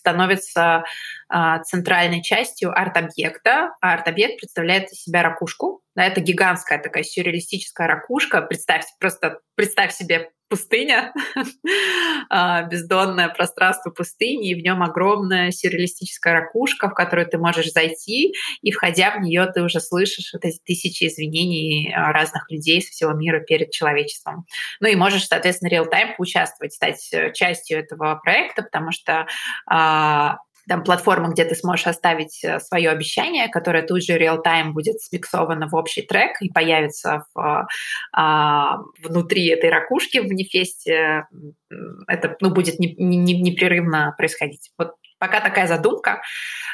становится 0.00 0.84
а, 1.28 1.60
центральной 1.60 2.22
частью 2.22 2.72
арт-объекта. 2.76 3.70
А 3.80 3.92
арт-объект 3.92 4.40
представляет 4.40 4.90
из 4.90 5.02
себя 5.02 5.22
ракушку. 5.22 5.82
Да, 5.94 6.04
это 6.04 6.20
гигантская 6.20 6.78
такая 6.78 7.04
сюрреалистическая 7.04 7.86
ракушка. 7.86 8.40
Представь, 8.40 8.84
просто 8.98 9.40
представь 9.54 9.94
себе 9.94 10.30
пустыня, 10.50 11.14
а, 12.28 12.62
бездонное 12.64 13.28
пространство 13.28 13.90
пустыни, 13.90 14.50
и 14.50 14.54
в 14.54 14.62
нем 14.62 14.82
огромная 14.82 15.52
сюрреалистическая 15.52 16.34
ракушка, 16.34 16.90
в 16.90 16.94
которую 16.94 17.28
ты 17.28 17.38
можешь 17.38 17.72
зайти, 17.72 18.34
и 18.60 18.72
входя 18.72 19.12
в 19.12 19.20
нее 19.20 19.46
ты 19.46 19.62
уже 19.62 19.80
слышишь 19.80 20.32
вот 20.32 20.44
эти 20.44 20.58
тысячи 20.58 21.06
извинений 21.06 21.92
а, 21.94 22.12
разных 22.12 22.50
людей 22.50 22.82
со 22.82 22.90
всего 22.90 23.12
мира 23.12 23.40
перед 23.40 23.70
человечеством. 23.70 24.44
Ну 24.80 24.88
и 24.88 24.96
можешь, 24.96 25.26
соответственно, 25.26 25.70
реал-тайм 25.70 26.16
поучаствовать, 26.16 26.74
стать 26.74 27.08
э, 27.12 27.32
частью 27.32 27.78
этого 27.78 28.16
проекта, 28.16 28.62
потому 28.62 28.90
что 28.90 29.26
а, 29.66 30.38
там 30.70 30.84
платформа, 30.84 31.30
где 31.30 31.44
ты 31.44 31.56
сможешь 31.56 31.88
оставить 31.88 32.44
э, 32.44 32.60
свое 32.60 32.90
обещание, 32.90 33.48
которое 33.48 33.82
тут 33.82 34.04
же 34.04 34.16
реал-тайм 34.16 34.72
будет 34.72 35.00
смиксовано 35.00 35.66
в 35.66 35.74
общий 35.74 36.02
трек 36.02 36.40
и 36.40 36.48
появится 36.48 37.24
в, 37.34 37.66
а, 38.12 38.76
внутри 39.02 39.48
этой 39.48 39.68
ракушки 39.68 40.18
в 40.18 40.28
манифесте. 40.28 41.26
Это 42.06 42.36
ну, 42.40 42.50
будет 42.50 42.78
не, 42.78 42.94
не, 42.94 43.42
непрерывно 43.42 44.14
происходить. 44.16 44.70
Вот 44.78 44.92
пока 45.18 45.40
такая 45.40 45.66
задумка. 45.66 46.22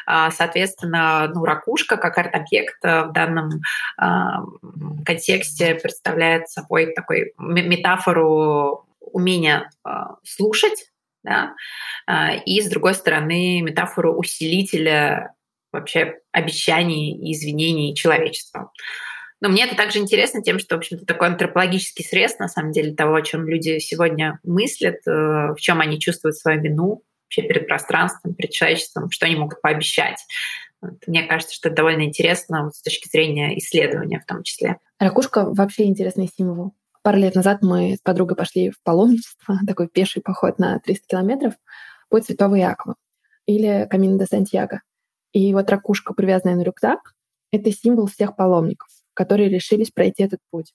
А, 0.05 0.31
соответственно, 0.31 1.33
ну, 1.35 1.47
ракушка 1.47 1.97
как 1.97 2.19
арт-объект 2.19 2.77
в 2.85 3.13
данном 3.15 3.63
а, 3.97 4.43
контексте 5.07 5.75
представляет 5.75 6.51
собой 6.51 6.93
такой 6.93 7.33
метафору 7.39 8.87
умения 9.01 9.71
а, 9.85 10.17
слушать, 10.23 10.91
да? 11.27 11.55
А, 12.07 12.35
и, 12.35 12.61
с 12.61 12.69
другой 12.69 12.95
стороны, 12.95 13.61
метафору 13.63 14.15
усилителя 14.15 15.35
вообще 15.73 16.21
обещаний 16.33 17.13
и 17.13 17.33
извинений 17.33 17.95
человечества. 17.95 18.71
Но 19.41 19.49
мне 19.51 19.65
это 19.65 19.77
также 19.77 19.99
интересно 19.99 20.43
тем, 20.43 20.59
что, 20.59 20.77
в 20.77 20.79
общем-то, 20.79 21.05
такой 21.05 21.29
антропологический 21.29 22.05
срез, 22.05 22.39
на 22.39 22.49
самом 22.49 22.73
деле, 22.73 22.95
того, 22.95 23.17
о 23.17 23.23
чем 23.23 23.47
люди 23.47 23.79
сегодня 23.81 24.41
мыслят, 24.45 25.07
э, 25.07 25.11
в 25.11 25.57
чем 25.59 25.81
они 25.81 26.01
чувствуют 26.01 26.37
свою 26.37 26.61
вину 26.61 27.03
вообще 27.25 27.43
перед 27.43 27.67
пространством, 27.67 28.35
перед 28.35 28.53
человечеством, 28.53 29.11
что 29.11 29.27
они 29.27 29.37
могут 29.37 29.61
пообещать. 29.61 30.25
Мне 31.07 31.25
кажется, 31.25 31.55
что 31.55 31.69
это 31.69 31.77
довольно 31.77 32.03
интересно 32.03 32.65
вот, 32.65 32.77
с 32.77 32.83
точки 32.83 33.09
зрения 33.09 33.59
исследования 33.59 34.21
в 34.21 34.27
том 34.27 34.43
числе. 34.43 34.79
Ракушка 34.99 35.45
вообще 35.45 35.85
интересный 35.85 36.29
символ. 36.35 36.75
Пару 37.03 37.19
лет 37.19 37.35
назад 37.35 37.59
мы 37.63 37.97
с 37.97 38.01
подругой 38.01 38.37
пошли 38.37 38.71
в 38.71 38.83
паломничество, 38.83 39.59
такой 39.67 39.89
пеший 39.89 40.23
поход 40.23 40.59
на 40.59 40.79
300 40.81 41.07
километров, 41.07 41.55
путь 42.09 42.27
Святого 42.27 42.55
Якова 42.55 42.97
или 43.47 43.87
Камин 43.91 44.19
де 44.19 44.27
Сантьяго. 44.27 44.83
И 45.33 45.53
вот 45.55 45.71
ракушка, 45.71 46.15
привязанная 46.15 46.57
на 46.57 46.63
рюкзак, 46.63 47.15
это 47.53 47.71
символ 47.71 48.07
всех 48.07 48.37
паломников, 48.37 48.89
которые 49.15 49.49
решились 49.49 49.91
пройти 49.91 50.23
этот 50.23 50.41
путь. 50.51 50.73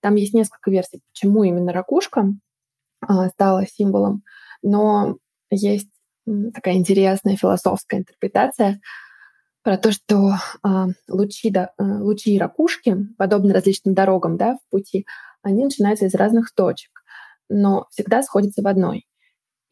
Там 0.00 0.16
есть 0.16 0.34
несколько 0.34 0.70
версий, 0.70 1.00
почему 1.12 1.44
именно 1.44 1.72
ракушка 1.72 2.26
а, 3.00 3.28
стала 3.30 3.66
символом, 3.66 4.22
но 4.62 5.16
есть 5.50 5.88
такая 6.52 6.74
интересная 6.74 7.36
философская 7.36 8.00
интерпретация 8.00 8.80
про 9.62 9.78
то, 9.78 9.92
что 9.92 10.34
а, 10.62 10.88
лучи, 11.08 11.50
да, 11.50 11.72
э, 11.78 11.82
лучи 11.82 12.38
ракушки, 12.38 12.96
подобно 13.16 13.54
различным 13.54 13.94
дорогам 13.94 14.36
да, 14.36 14.56
в 14.56 14.70
пути, 14.70 15.06
они 15.42 15.64
начинаются 15.64 16.06
из 16.06 16.14
разных 16.14 16.52
точек, 16.54 17.02
но 17.48 17.86
всегда 17.90 18.22
сходятся 18.22 18.62
в 18.62 18.66
одной. 18.66 19.06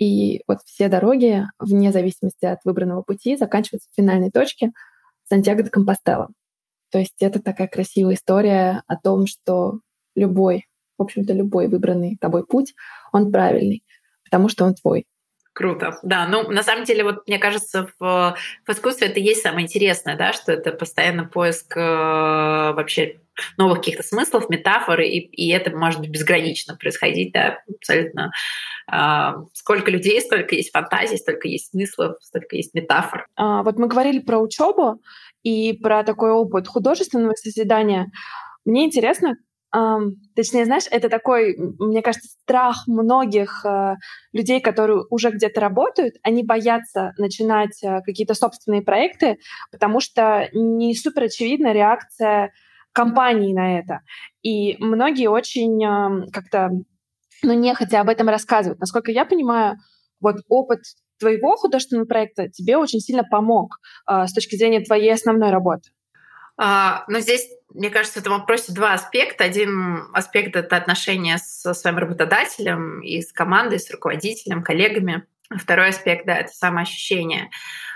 И 0.03 0.43
вот 0.49 0.59
все 0.65 0.89
дороги, 0.89 1.45
вне 1.61 1.93
зависимости 1.93 2.45
от 2.45 2.59
выбранного 2.65 3.03
пути, 3.03 3.37
заканчиваются 3.37 3.89
в 3.89 3.95
финальной 3.95 4.33
точке 4.33 4.73
Сантьяго 5.29 5.63
де 5.63 5.71
Компостела. 5.71 6.29
То 6.91 6.99
есть 6.99 7.15
это 7.21 7.41
такая 7.41 7.69
красивая 7.69 8.15
история 8.15 8.83
о 8.89 8.97
том, 8.97 9.29
что 9.29 9.79
любой, 10.17 10.67
в 10.99 11.03
общем-то, 11.03 11.33
любой 11.33 11.69
выбранный 11.69 12.17
тобой 12.21 12.45
путь, 12.45 12.75
он 13.13 13.31
правильный, 13.31 13.85
потому 14.25 14.49
что 14.49 14.65
он 14.65 14.75
твой. 14.75 15.07
Круто. 15.55 15.99
Да, 16.03 16.27
ну, 16.27 16.49
на 16.51 16.63
самом 16.63 16.85
деле, 16.85 17.05
вот 17.05 17.29
мне 17.29 17.39
кажется, 17.39 17.89
в, 17.99 18.37
в 18.67 18.71
искусстве 18.71 19.09
это 19.09 19.21
и 19.21 19.23
есть 19.23 19.43
самое 19.43 19.67
интересное, 19.67 20.17
да, 20.17 20.33
что 20.33 20.51
это 20.51 20.73
постоянно 20.73 21.25
поиск 21.27 21.77
э, 21.77 21.81
вообще 21.81 23.21
новых 23.59 23.79
каких-то 23.79 24.03
смыслов, 24.03 24.49
метафор, 24.49 25.01
и, 25.01 25.19
и 25.19 25.51
это 25.51 25.71
может 25.77 26.01
безгранично 26.09 26.77
происходить, 26.77 27.33
да, 27.35 27.59
абсолютно. 27.69 28.31
Э, 28.91 29.33
сколько 29.53 29.91
людей, 29.91 30.23
столько 30.23 30.55
есть 30.55 30.73
фантазий, 30.73 31.19
столько 31.19 31.49
есть 31.49 31.71
смыслов, 31.71 32.17
столько 32.23 32.57
есть 32.57 32.73
метафор. 32.73 33.27
А, 33.37 33.63
вот 33.63 33.79
мы 33.79 33.89
говорили 33.89 34.21
про 34.21 34.39
учебу 34.39 35.03
и 35.43 35.75
про 35.75 36.03
такой 36.03 36.31
опыт 36.31 36.67
художественного 36.67 37.35
созидания. 37.35 38.11
Мне 38.65 38.87
интересно, 38.87 39.37
Um, 39.75 40.17
точнее, 40.37 40.67
знаешь, 40.67 40.85
это 40.91 41.09
такой, 41.09 41.57
мне 41.79 42.03
кажется, 42.03 42.29
страх 42.29 42.87
многих 42.87 43.65
uh, 43.65 43.95
людей, 44.33 44.61
которые 44.61 45.05
уже 45.09 45.31
где-то 45.31 45.61
работают. 45.61 46.17
Они 46.23 46.45
боятся 46.45 47.13
начинать 47.17 47.83
uh, 47.83 48.01
какие-то 48.05 48.35
собственные 48.35 48.83
проекты, 48.83 49.39
потому 49.71 50.01
что 50.01 50.51
не 50.53 50.95
супер 50.95 51.25
очевидна 51.25 51.73
реакция 51.73 52.53
компании 52.93 53.55
на 53.55 53.79
это. 53.79 54.01
И 54.43 54.77
многие 54.79 55.29
очень 55.29 55.83
uh, 55.83 56.31
как-то, 56.31 56.71
ну, 57.43 57.55
нехотя 57.55 58.03
об 58.03 58.11
этом 58.11 58.29
рассказывают. 58.29 58.81
Насколько 58.81 59.11
я 59.11 59.25
понимаю, 59.25 59.77
вот 60.21 60.37
опыт 60.49 60.81
твоего 61.19 61.57
художественного 61.57 62.05
проекта 62.05 62.51
тебе 62.51 62.77
очень 62.77 63.01
сильно 63.01 63.23
помог 63.25 63.79
с 64.09 64.33
точки 64.33 64.57
зрения 64.57 64.81
твоей 64.81 65.15
основной 65.15 65.51
работы. 65.51 65.91
Но 67.09 67.19
здесь, 67.19 67.49
мне 67.75 67.91
кажется, 67.91 68.21
в 68.21 68.23
этом 68.23 68.35
два 68.69 68.93
аспекта. 68.93 69.43
Один 69.43 70.09
аспект— 70.13 70.55
это 70.57 70.77
отношения 70.77 71.39
со 71.39 71.75
своим 71.75 71.99
работодателем 71.99 73.01
и 73.01 73.21
с 73.21 73.33
командой, 73.33 73.81
с 73.81 73.91
руководителем, 73.91 74.63
коллегами. 74.63 75.27
Второй 75.51 75.89
аспект, 75.89 76.25
да, 76.25 76.37
это 76.39 76.53
самоощущение. 76.53 77.51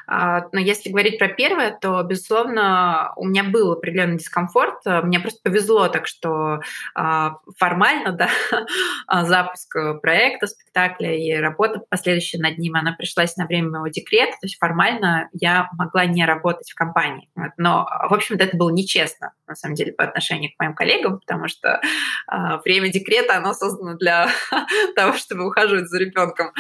А, 0.07 0.43
но 0.53 0.61
если 0.61 0.91
говорить 0.91 1.19
про 1.19 1.29
первое, 1.29 1.77
то, 1.81 2.03
безусловно, 2.03 3.13
у 3.17 3.27
меня 3.27 3.45
был 3.45 3.73
определенный 3.73 4.19
дискомфорт. 4.19 4.81
Мне 4.85 5.21
просто 5.21 5.41
повезло, 5.43 5.89
так 5.89 6.07
что 6.07 6.61
а, 6.95 7.37
формально, 7.57 8.13
да, 8.13 8.29
запуск 9.25 9.77
проекта, 10.03 10.47
спектакля 10.47 11.17
и 11.17 11.33
работа 11.35 11.83
последующая 11.89 12.39
над 12.39 12.59
ним, 12.59 12.77
она 12.77 12.93
пришлась 12.93 13.37
на 13.37 13.47
время 13.47 13.71
моего 13.71 13.89
декрета, 13.89 14.33
то 14.33 14.47
есть 14.47 14.59
формально 14.59 15.29
я 15.33 15.69
могла 15.73 16.07
не 16.07 16.25
работать 16.25 16.71
в 16.71 16.75
компании. 16.75 17.29
Но, 17.57 17.89
в 18.09 18.15
общем-то, 18.15 18.45
это 18.45 18.57
было 18.57 18.71
нечестно, 18.71 19.33
на 19.47 19.55
самом 19.55 19.75
деле, 19.75 19.93
по 19.93 20.05
отношению 20.05 20.51
к 20.53 20.59
моим 20.59 20.75
коллегам, 20.75 21.21
потому 21.21 21.49
что 21.49 21.81
а, 22.27 22.59
время 22.59 22.89
декрета, 22.91 23.37
оно 23.37 23.55
создано 23.55 23.95
для 23.95 24.29
того, 24.95 25.15
чтобы 25.15 25.47
ухаживать 25.47 25.89
за 25.89 25.99
ребенком, 25.99 26.53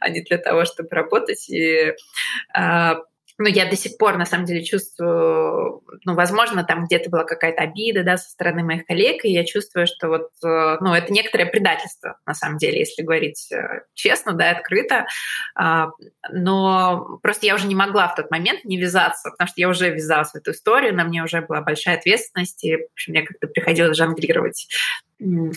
а 0.00 0.08
не 0.08 0.22
для 0.22 0.38
того, 0.38 0.64
чтобы 0.64 0.88
работать. 0.90 1.48
И 1.48 1.94
ну, 3.40 3.48
я 3.48 3.64
до 3.64 3.74
сих 3.74 3.96
пор, 3.96 4.18
на 4.18 4.26
самом 4.26 4.44
деле, 4.44 4.62
чувствую, 4.62 5.82
ну, 6.04 6.14
возможно, 6.14 6.62
там 6.62 6.84
где-то 6.84 7.08
была 7.08 7.24
какая-то 7.24 7.62
обида, 7.62 8.04
да, 8.04 8.18
со 8.18 8.28
стороны 8.28 8.62
моих 8.62 8.84
коллег, 8.84 9.24
и 9.24 9.32
я 9.32 9.44
чувствую, 9.44 9.86
что 9.86 10.08
вот, 10.08 10.28
э, 10.44 10.76
ну, 10.80 10.92
это 10.92 11.10
некоторое 11.10 11.46
предательство, 11.46 12.18
на 12.26 12.34
самом 12.34 12.58
деле, 12.58 12.80
если 12.80 13.02
говорить 13.02 13.50
э, 13.50 13.84
честно, 13.94 14.34
да, 14.34 14.50
открыто, 14.50 15.06
а, 15.54 15.88
но 16.30 17.18
просто 17.22 17.46
я 17.46 17.54
уже 17.54 17.66
не 17.66 17.74
могла 17.74 18.08
в 18.08 18.14
тот 18.14 18.30
момент 18.30 18.64
не 18.66 18.76
вязаться, 18.76 19.30
потому 19.30 19.48
что 19.48 19.58
я 19.58 19.70
уже 19.70 19.88
ввязалась 19.88 20.32
в 20.32 20.36
эту 20.36 20.50
историю, 20.50 20.94
на 20.94 21.04
мне 21.04 21.24
уже 21.24 21.40
была 21.40 21.62
большая 21.62 21.96
ответственность, 21.96 22.62
и, 22.62 22.76
в 22.76 22.92
общем, 22.92 23.12
мне 23.12 23.22
как-то 23.22 23.46
приходилось 23.46 23.96
жонглировать 23.96 24.68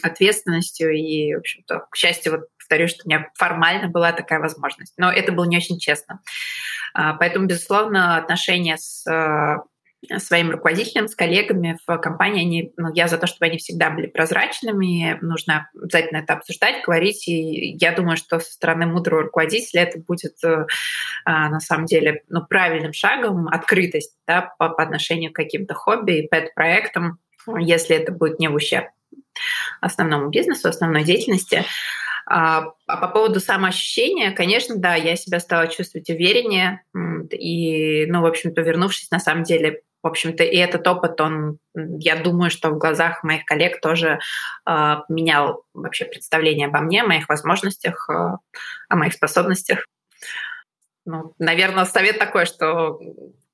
ответственностью, 0.02 0.92
и, 0.92 1.36
в 1.36 1.40
общем-то, 1.40 1.88
к 1.90 1.96
счастью, 1.96 2.34
вот 2.34 2.48
повторю, 2.64 2.88
что 2.88 3.04
у 3.06 3.10
меня 3.10 3.30
формально 3.36 3.90
была 3.90 4.12
такая 4.12 4.40
возможность, 4.40 4.94
но 4.98 5.12
это 5.12 5.32
было 5.32 5.46
не 5.46 5.58
очень 5.58 5.80
честно. 5.80 6.22
А, 6.94 7.14
поэтому, 7.14 7.46
безусловно, 7.46 8.18
отношения 8.18 8.78
с 8.78 9.06
э, 9.10 9.58
своим 10.20 10.52
руководителем, 10.52 11.08
с 11.08 11.16
коллегами 11.16 11.78
в 11.86 11.98
компании, 11.98 12.42
они, 12.42 12.74
ну, 12.78 12.94
я 12.94 13.08
за 13.08 13.18
то, 13.18 13.28
чтобы 13.28 13.46
они 13.46 13.58
всегда 13.58 13.90
были 13.90 14.08
прозрачными, 14.08 15.18
нужно 15.22 15.70
обязательно 15.76 16.20
это 16.20 16.34
обсуждать, 16.34 16.84
говорить, 16.86 17.28
и 17.28 17.76
я 17.80 17.92
думаю, 17.92 18.18
что 18.18 18.40
со 18.40 18.52
стороны 18.52 18.86
мудрого 18.86 19.24
руководителя 19.24 19.84
это 19.84 20.00
будет 20.00 20.36
э, 20.44 20.66
а, 21.26 21.50
на 21.50 21.60
самом 21.60 21.86
деле 21.86 22.24
ну, 22.30 22.46
правильным 22.46 22.94
шагом, 22.94 23.48
открытость 23.48 24.16
да, 24.28 24.54
по, 24.58 24.70
по 24.70 24.84
отношению 24.84 25.32
к 25.32 25.36
каким-то 25.36 25.74
хобби 25.74 26.20
и 26.20 26.28
пэт-проектам, 26.28 27.20
если 27.58 27.96
это 27.96 28.12
будет 28.12 28.40
не 28.40 28.48
в 28.48 28.56
ущерб 28.56 28.88
основному 29.84 30.30
бизнесу, 30.30 30.70
основной 30.70 31.04
деятельности. 31.04 31.66
А, 32.26 32.72
а 32.88 32.98
по 32.98 33.08
поводу 33.08 33.40
самоощущения, 33.40 34.32
конечно, 34.32 34.78
да, 34.78 34.96
я 34.96 35.16
себя 35.16 35.40
стала 35.40 35.68
чувствовать 35.68 36.10
увереннее. 36.10 36.82
И, 37.32 38.06
ну, 38.06 38.22
в 38.22 38.26
общем-то, 38.26 38.62
вернувшись, 38.62 39.12
на 39.12 39.20
самом 39.20 39.44
деле, 39.44 39.82
в 40.02 40.08
общем-то, 40.08 40.44
и 40.44 40.58
этот 40.58 40.86
опыт, 40.88 41.20
он, 41.22 41.60
я 41.74 42.16
думаю, 42.18 42.52
что 42.52 42.70
в 42.70 42.78
глазах 42.78 43.24
моих 43.24 43.46
коллег 43.46 43.80
тоже 43.80 44.20
э, 44.68 44.96
менял 45.08 45.64
вообще 45.74 46.06
представление 46.06 46.68
обо 46.68 46.80
мне, 46.80 47.04
о 47.04 47.08
моих 47.08 47.30
возможностях, 47.30 48.10
э, 48.10 48.38
о 48.90 48.96
моих 48.96 49.14
способностях. 49.14 49.86
Ну, 51.06 51.34
наверное, 51.40 51.86
совет 51.86 52.20
такой, 52.20 52.46
что 52.46 53.00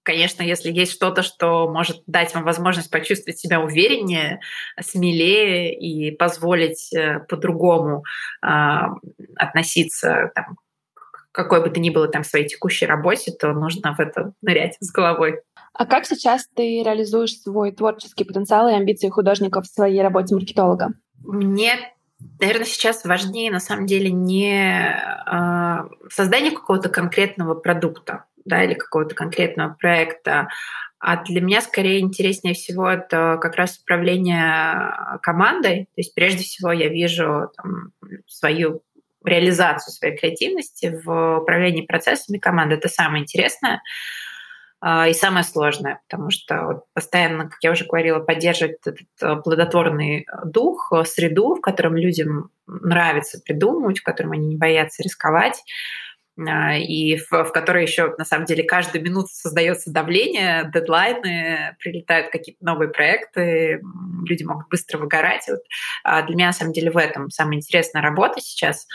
конечно, 0.03 0.43
если 0.43 0.71
есть 0.71 0.91
что-то, 0.91 1.23
что 1.23 1.69
может 1.69 2.03
дать 2.07 2.33
вам 2.33 2.43
возможность 2.43 2.91
почувствовать 2.91 3.39
себя 3.39 3.61
увереннее, 3.61 4.39
смелее 4.79 5.73
и 5.73 6.11
позволить 6.11 6.93
э, 6.93 7.19
по-другому 7.27 8.03
э, 8.43 8.47
относиться 9.35 10.31
там, 10.35 10.57
какой 11.31 11.61
бы 11.61 11.69
то 11.69 11.79
ни 11.79 11.89
было 11.89 12.07
там 12.07 12.23
своей 12.23 12.47
текущей 12.47 12.85
работе, 12.85 13.31
то 13.31 13.53
нужно 13.53 13.93
в 13.95 13.99
это 13.99 14.33
нырять 14.41 14.77
с 14.79 14.91
головой. 14.91 15.41
А 15.73 15.85
как 15.85 16.05
сейчас 16.05 16.47
ты 16.55 16.83
реализуешь 16.83 17.39
свой 17.39 17.71
творческий 17.71 18.23
потенциал 18.23 18.67
и 18.67 18.73
амбиции 18.73 19.09
художников 19.09 19.65
в 19.65 19.73
своей 19.73 20.01
работе 20.01 20.35
маркетолога? 20.35 20.93
Мне 21.23 21.73
наверное, 22.39 22.65
сейчас 22.65 23.05
важнее 23.05 23.51
на 23.51 23.59
самом 23.59 23.85
деле 23.85 24.11
не 24.11 24.91
э, 24.91 26.09
создание 26.09 26.51
какого-то 26.51 26.89
конкретного 26.89 27.55
продукта 27.55 28.25
да, 28.49 28.63
или 28.63 28.73
какого-то 28.73 29.15
конкретного 29.15 29.75
проекта, 29.79 30.49
а 30.99 31.23
для 31.23 31.39
меня 31.39 31.61
скорее 31.61 32.01
интереснее 32.01 32.53
всего 32.53 32.89
это 32.89 33.37
как 33.41 33.55
раз 33.55 33.79
управление 33.79 35.19
командой. 35.21 35.85
То 35.85 36.01
есть 36.01 36.13
прежде 36.13 36.43
всего 36.43 36.73
я 36.73 36.89
вижу 36.89 37.51
там, 37.55 37.93
свою 38.27 38.81
реализацию 39.23 39.93
своей 39.93 40.17
креативности 40.17 40.99
в 41.03 41.39
управлении 41.39 41.85
процессами 41.85 42.37
команды. 42.37 42.75
Это 42.75 42.89
самое 42.89 43.23
интересное. 43.23 43.81
А, 44.81 45.07
и 45.07 45.13
самое 45.13 45.43
сложное, 45.43 46.01
потому 46.07 46.31
что 46.31 46.83
постоянно, 46.93 47.49
как 47.49 47.59
я 47.61 47.71
уже 47.71 47.85
говорила, 47.85 48.19
поддерживать 48.19 48.77
этот 48.85 49.07
э, 49.21 49.35
плодотворный 49.35 50.25
дух, 50.45 50.93
э, 50.93 51.03
среду, 51.03 51.55
в 51.55 51.61
котором 51.61 51.97
людям 51.97 52.49
нравится 52.65 53.41
придумывать, 53.43 53.99
в 53.99 54.03
котором 54.03 54.31
они 54.31 54.47
не 54.47 54.55
боятся 54.55 55.03
рисковать, 55.03 55.61
и 56.47 57.17
в, 57.17 57.31
в 57.31 57.51
которой 57.51 57.83
еще 57.83 58.13
на 58.17 58.25
самом 58.25 58.45
деле 58.45 58.63
каждую 58.63 59.03
минуту 59.03 59.29
создается 59.31 59.91
давление, 59.91 60.69
дедлайны, 60.73 61.75
прилетают 61.79 62.31
какие-то 62.31 62.63
новые 62.63 62.89
проекты, 62.89 63.81
люди 64.25 64.43
могут 64.43 64.69
быстро 64.69 64.97
выгорать. 64.97 65.45
Вот 65.47 65.61
а, 66.03 66.21
для 66.23 66.35
меня 66.35 66.47
на 66.47 66.53
самом 66.53 66.73
деле 66.73 66.91
в 66.91 66.97
этом 66.97 67.29
самая 67.29 67.57
интересная 67.57 68.01
работа 68.01 68.39
сейчас, 68.41 68.87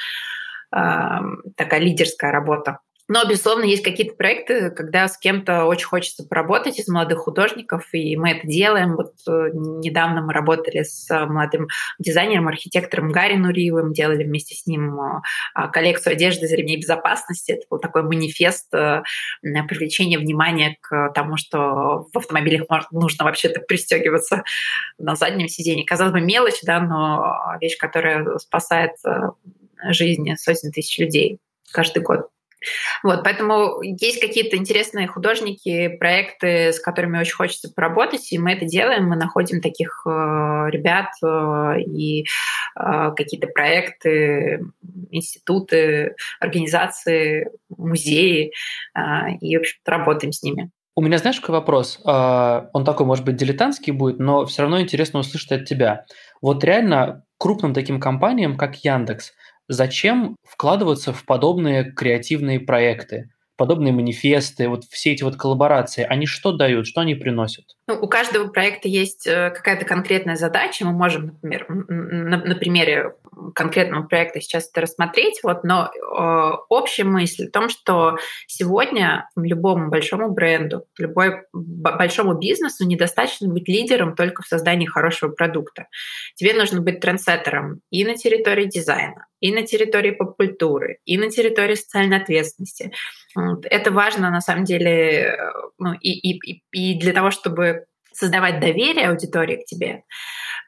такая 0.71 1.79
лидерская 1.79 2.33
работа. 2.33 2.81
Но, 3.15 3.25
безусловно, 3.25 3.63
есть 3.63 3.85
какие-то 3.85 4.17
проекты, 4.17 4.71
когда 4.71 5.07
с 5.07 5.17
кем-то 5.17 5.67
очень 5.67 5.87
хочется 5.87 6.25
поработать 6.25 6.81
из 6.81 6.89
молодых 6.89 7.21
художников, 7.21 7.87
и 7.93 8.17
мы 8.17 8.33
это 8.33 8.45
делаем. 8.49 8.97
Вот 8.97 9.13
э, 9.29 9.51
недавно 9.53 10.21
мы 10.21 10.33
работали 10.33 10.83
с 10.83 11.09
э, 11.09 11.25
молодым 11.25 11.69
дизайнером, 12.01 12.49
архитектором 12.49 13.13
Гарри 13.13 13.37
Нуриевым, 13.37 13.93
делали 13.93 14.25
вместе 14.25 14.57
с 14.57 14.67
ним 14.67 14.99
э, 14.99 15.69
коллекцию 15.73 16.15
одежды 16.15 16.47
из 16.47 16.53
ремней 16.55 16.77
безопасности. 16.77 17.53
Это 17.53 17.63
был 17.71 17.79
такой 17.79 18.03
манифест 18.03 18.69
привлечения 18.73 20.19
внимания 20.19 20.77
к 20.81 21.13
тому, 21.15 21.37
что 21.37 22.09
в 22.13 22.19
автомобилях 22.19 22.65
нужно 22.91 23.27
вообще-то 23.27 23.61
пристегиваться 23.61 24.43
на 24.99 25.15
заднем 25.15 25.47
сиденье. 25.47 25.87
Казалось 25.87 26.15
бы, 26.15 26.21
мелочь, 26.21 26.63
да, 26.65 26.81
но 26.81 27.57
вещь, 27.61 27.77
которая 27.79 28.39
спасает 28.39 28.91
жизни 29.91 30.35
сотен 30.35 30.73
тысяч 30.73 30.99
людей 30.99 31.39
каждый 31.71 32.03
год. 32.03 32.34
Вот, 33.03 33.23
поэтому 33.25 33.83
есть 33.83 34.21
какие-то 34.21 34.57
интересные 34.57 35.07
художники, 35.07 35.89
проекты, 35.89 36.73
с 36.73 36.81
которыми 36.81 37.19
очень 37.19 37.35
хочется 37.35 37.73
поработать, 37.75 38.33
и 38.33 38.39
мы 38.39 38.53
это 38.53 38.67
делаем, 38.67 39.09
мы 39.09 39.17
находим 39.17 39.61
таких 39.61 40.03
э, 40.07 40.11
ребят 40.11 41.11
э, 41.23 41.81
и 41.81 42.23
э, 42.23 43.13
какие-то 43.17 43.49
проекты, 43.49 44.65
институты, 45.11 46.15
организации, 46.41 47.51
музеи, 47.69 48.53
э, 48.97 49.01
и, 49.41 49.57
в 49.57 49.61
общем 49.61 49.79
работаем 49.85 50.33
с 50.33 50.43
ними. 50.43 50.71
У 50.97 51.03
меня, 51.03 51.19
знаешь, 51.19 51.41
какой 51.41 51.57
вопрос? 51.57 52.01
А, 52.05 52.69
он 52.73 52.85
такой, 52.85 53.05
может 53.05 53.25
быть, 53.25 53.37
дилетантский 53.37 53.93
будет, 53.93 54.21
но 54.21 54.47
все 54.47 54.63
равно 54.63 54.81
интересно 54.81 55.21
услышать 55.21 55.53
от 55.53 55.65
тебя. 55.65 56.05
Вот 56.41 56.63
реально 56.63 57.25
крупным 57.37 57.75
таким 57.75 57.99
компаниям, 57.99 58.57
как 58.57 58.77
Яндекс, 58.77 59.33
зачем 59.69 60.37
вкладываться 60.45 61.13
в 61.13 61.25
подобные 61.25 61.93
креативные 61.93 62.61
проекты, 62.61 63.31
подобные 63.57 63.93
манифесты, 63.93 64.69
вот 64.69 64.85
все 64.85 65.13
эти 65.13 65.23
вот 65.23 65.37
коллаборации, 65.37 66.05
они 66.05 66.27
что 66.27 66.53
дают, 66.53 66.87
что 66.87 67.03
они 67.03 67.15
приносят? 67.15 67.65
Ну, 67.87 67.95
у 68.01 68.09
каждого 68.09 68.49
проекта 68.49 68.89
есть 68.89 69.27
э, 69.27 69.51
какая-то 69.51 69.85
конкретная 69.85 70.37
задача. 70.37 70.85
Мы 70.85 70.93
можем, 70.93 71.39
например, 71.43 71.67
на, 71.69 72.39
на 72.39 72.55
примере 72.57 73.15
конкретного 73.55 74.05
проекта 74.05 74.41
сейчас 74.41 74.69
это 74.71 74.83
рассмотреть, 74.83 75.41
вот, 75.43 75.65
но 75.65 75.91
э, 75.95 76.57
общая 76.69 77.05
мысль 77.05 77.49
в 77.49 77.51
том, 77.51 77.69
что 77.69 78.17
сегодня 78.47 79.29
любому 79.37 79.91
большому 79.91 80.31
бренду, 80.31 80.87
любой 80.99 81.43
большому 81.53 82.35
бизнесу 82.35 82.87
недостаточно 82.87 83.49
быть 83.49 83.69
лидером 83.69 84.15
только 84.15 84.43
в 84.43 84.47
создании 84.47 84.87
хорошего 84.87 85.31
продукта. 85.31 85.87
Тебе 86.35 86.55
нужно 86.55 86.81
быть 86.81 87.01
трендсеттером 87.01 87.81
и 87.91 88.05
на 88.05 88.15
территории 88.15 88.67
дизайна, 88.67 89.27
и 89.41 89.53
на 89.53 89.63
территории 89.63 90.11
поп-культуры, 90.11 90.99
и 91.05 91.19
на 91.19 91.31
территории 91.31 91.75
социальной 91.75 92.19
ответственности. 92.19 92.93
Это 93.65 93.91
важно, 93.91 94.31
на 94.31 94.41
самом 94.41 94.65
деле, 94.65 95.37
э, 95.37 95.37
ну, 95.79 95.93
и, 95.95 96.11
и, 96.11 96.63
и 96.73 96.99
для 96.99 97.13
того, 97.13 97.31
чтобы 97.31 97.87
создавать 98.15 98.61
доверие 98.61 99.09
аудитории 99.09 99.57
к 99.57 99.65
тебе, 99.65 100.05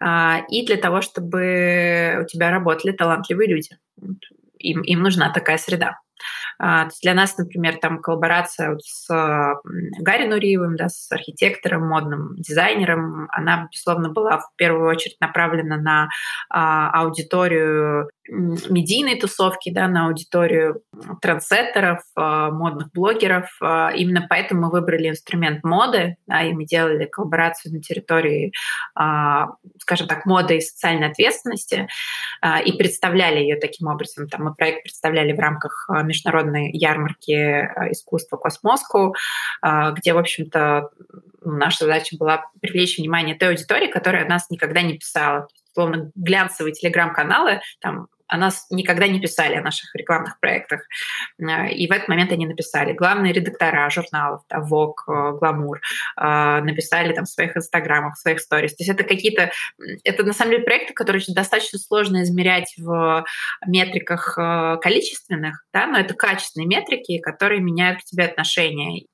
а, 0.01 0.43
и 0.51 0.67
для 0.67 0.77
того, 0.77 1.01
чтобы 1.01 2.21
у 2.23 2.27
тебя 2.27 2.51
работали 2.51 2.93
талантливые 2.93 3.49
люди. 3.49 3.71
Им, 4.59 4.83
им 4.83 5.03
нужна 5.03 5.33
такая 5.33 5.59
среда. 5.59 5.99
А, 6.59 6.89
для 7.03 7.15
нас, 7.15 7.37
например, 7.37 7.79
там 7.79 8.01
коллаборация 8.01 8.71
вот 8.71 8.83
с 8.83 9.09
Гарри 9.99 10.27
Нуриевым, 10.27 10.77
да, 10.77 10.89
с 10.89 11.11
архитектором, 11.13 11.89
модным 11.89 12.35
дизайнером, 12.37 13.29
она, 13.31 13.69
безусловно, 13.71 14.11
была 14.11 14.39
в 14.39 14.49
первую 14.57 14.89
очередь 14.89 15.17
направлена 15.21 15.77
на 15.77 16.09
а, 16.49 16.91
аудиторию 17.03 18.11
медийной 18.29 19.21
тусовки, 19.21 19.71
да, 19.71 19.87
на 19.87 20.07
аудиторию 20.07 20.83
трансеттеров, 21.21 22.01
а, 22.17 22.51
модных 22.51 22.91
блогеров. 22.93 23.49
Именно 23.61 24.27
поэтому 24.29 24.63
мы 24.63 24.71
выбрали 24.71 25.09
инструмент 25.09 25.63
моды, 25.63 26.17
да, 26.27 26.43
и 26.43 26.53
мы 26.53 26.65
делали 26.65 27.05
коллаборацию 27.07 27.73
на 27.73 27.81
территории, 27.81 28.53
скажем 28.95 30.09
так, 30.09 30.27
моды 30.27 30.57
и 30.57 30.61
социальной 30.61 31.09
ответственности, 31.09 31.89
и 32.65 32.73
представляли 32.73 33.39
ее 33.41 33.57
таким 33.57 33.89
образом. 33.89 34.29
Там 34.29 34.45
мы 34.45 34.55
проект 34.55 34.83
представляли 34.83 35.33
в 35.33 35.39
рамках 35.39 35.89
международной 36.47 36.71
ярмарки 36.73 37.33
э, 37.33 37.93
искусства 37.93 38.37
Космоску, 38.37 39.15
э, 39.63 39.93
где, 39.97 40.13
в 40.13 40.19
общем-то, 40.19 40.91
наша 41.45 41.85
задача 41.85 42.17
была 42.19 42.45
привлечь 42.61 42.99
внимание 42.99 43.35
той 43.35 43.51
аудитории, 43.51 43.87
которая 43.89 44.29
нас 44.29 44.51
никогда 44.51 44.83
не 44.83 44.99
писала. 44.99 45.49
Словно 45.75 46.11
глянцевые 46.15 46.73
телеграм-каналы, 46.73 47.61
там 47.81 48.09
о 48.29 48.37
нас 48.37 48.67
никогда 48.71 49.07
не 49.07 49.21
писали 49.21 49.55
о 49.55 49.63
наших 49.63 49.95
рекламных 49.95 50.39
проектах. 50.41 50.83
Э, 51.39 51.71
и 51.71 51.87
в 51.87 51.93
этот 51.93 52.09
момент 52.09 52.33
они 52.33 52.47
написали. 52.47 52.93
Главные 52.93 53.33
редактора 53.33 53.89
журналов, 53.91 54.43
да, 54.49 54.59
Vogue, 54.59 55.39
Glamour, 55.41 55.77
написали 56.63 57.13
там 57.13 57.25
в 57.25 57.29
своих 57.29 57.57
инстаграмах, 57.57 58.15
в 58.15 58.21
своих 58.21 58.41
сторис. 58.41 58.75
То 58.75 58.83
есть 58.83 58.91
это 58.91 59.05
какие-то... 59.05 59.51
Это 60.05 60.25
на 60.25 60.33
самом 60.33 60.53
деле 60.53 60.65
проекты, 60.65 60.93
которые 60.95 61.23
достаточно 61.29 61.79
сложно 61.79 62.23
измерять 62.23 62.75
в 62.79 63.25
метриках 63.67 64.35
количественных, 64.81 65.65
да, 65.73 65.87
но 65.87 65.99
это 65.99 66.15
качественные 66.15 66.67
метрики, 66.67 67.19
которые 67.19 67.61
меняют 67.61 68.01
к 68.01 68.05
тебе 68.05 68.25
отношения. 68.25 69.07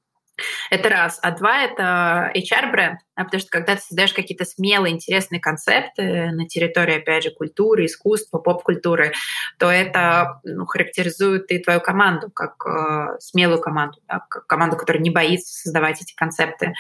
Это 0.71 0.89
раз. 0.89 1.19
А 1.23 1.31
два— 1.33 1.63
это 1.65 2.33
HR-бренд, 2.35 3.01
потому 3.17 3.41
что 3.41 3.51
когда 3.51 3.77
ты 3.77 3.83
создаешь 3.83 4.13
какие-то 4.13 4.45
смелые, 4.45 4.95
интересные 4.95 5.41
концепты 5.41 6.31
на 6.31 6.47
территории, 6.47 6.99
опять 6.99 7.25
же, 7.25 7.31
культуры, 7.31 7.87
искусства, 7.87 8.39
поп-культуры, 8.39 9.13
то 9.59 9.71
это 9.71 10.41
ну, 10.45 10.67
характеризует 10.67 11.51
и 11.51 11.59
твою 11.59 11.81
команду 11.81 12.31
как 12.31 12.55
э, 12.67 13.19
смелую 13.21 13.61
команду, 13.61 13.99
да, 14.09 14.25
как 14.29 14.47
команду, 14.47 14.77
которая 14.77 15.03
не 15.03 15.11
боится 15.11 15.53
создавать 15.53 16.01
эти 16.03 16.15
концепты. 16.15 16.75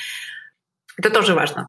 Это 0.96 1.10
тоже 1.10 1.34
важно. 1.34 1.66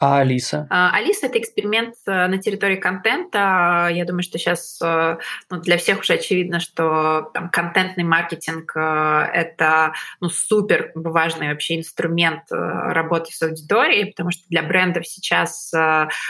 А 0.00 0.18
Алиса? 0.18 0.66
А, 0.70 0.90
Алиса— 0.94 1.26
это 1.28 1.38
эксперимент 1.38 1.94
э, 2.06 2.26
на 2.26 2.38
территории 2.38 2.76
контента. 2.76 3.88
Я 3.92 4.04
думаю, 4.04 4.22
что 4.22 4.38
сейчас 4.38 4.80
э, 4.82 5.18
ну, 5.50 5.60
для 5.60 5.78
всех 5.78 6.00
уже 6.00 6.14
очевидно, 6.14 6.58
что 6.58 7.30
там, 7.32 7.48
контентный 7.48 8.02
маркетинг 8.02 8.72
э,— 8.76 8.80
это 9.32 9.92
ну, 10.20 10.28
супер 10.28 10.90
важный 10.96 11.48
вообще 11.48 11.78
инструмент 11.78 12.42
работы 12.50 13.32
с 13.32 13.40
аудиторией, 13.42 14.06
потому 14.06 14.32
что 14.32 14.42
для 14.48 14.62
брендов 14.62 15.06
сейчас 15.06 15.72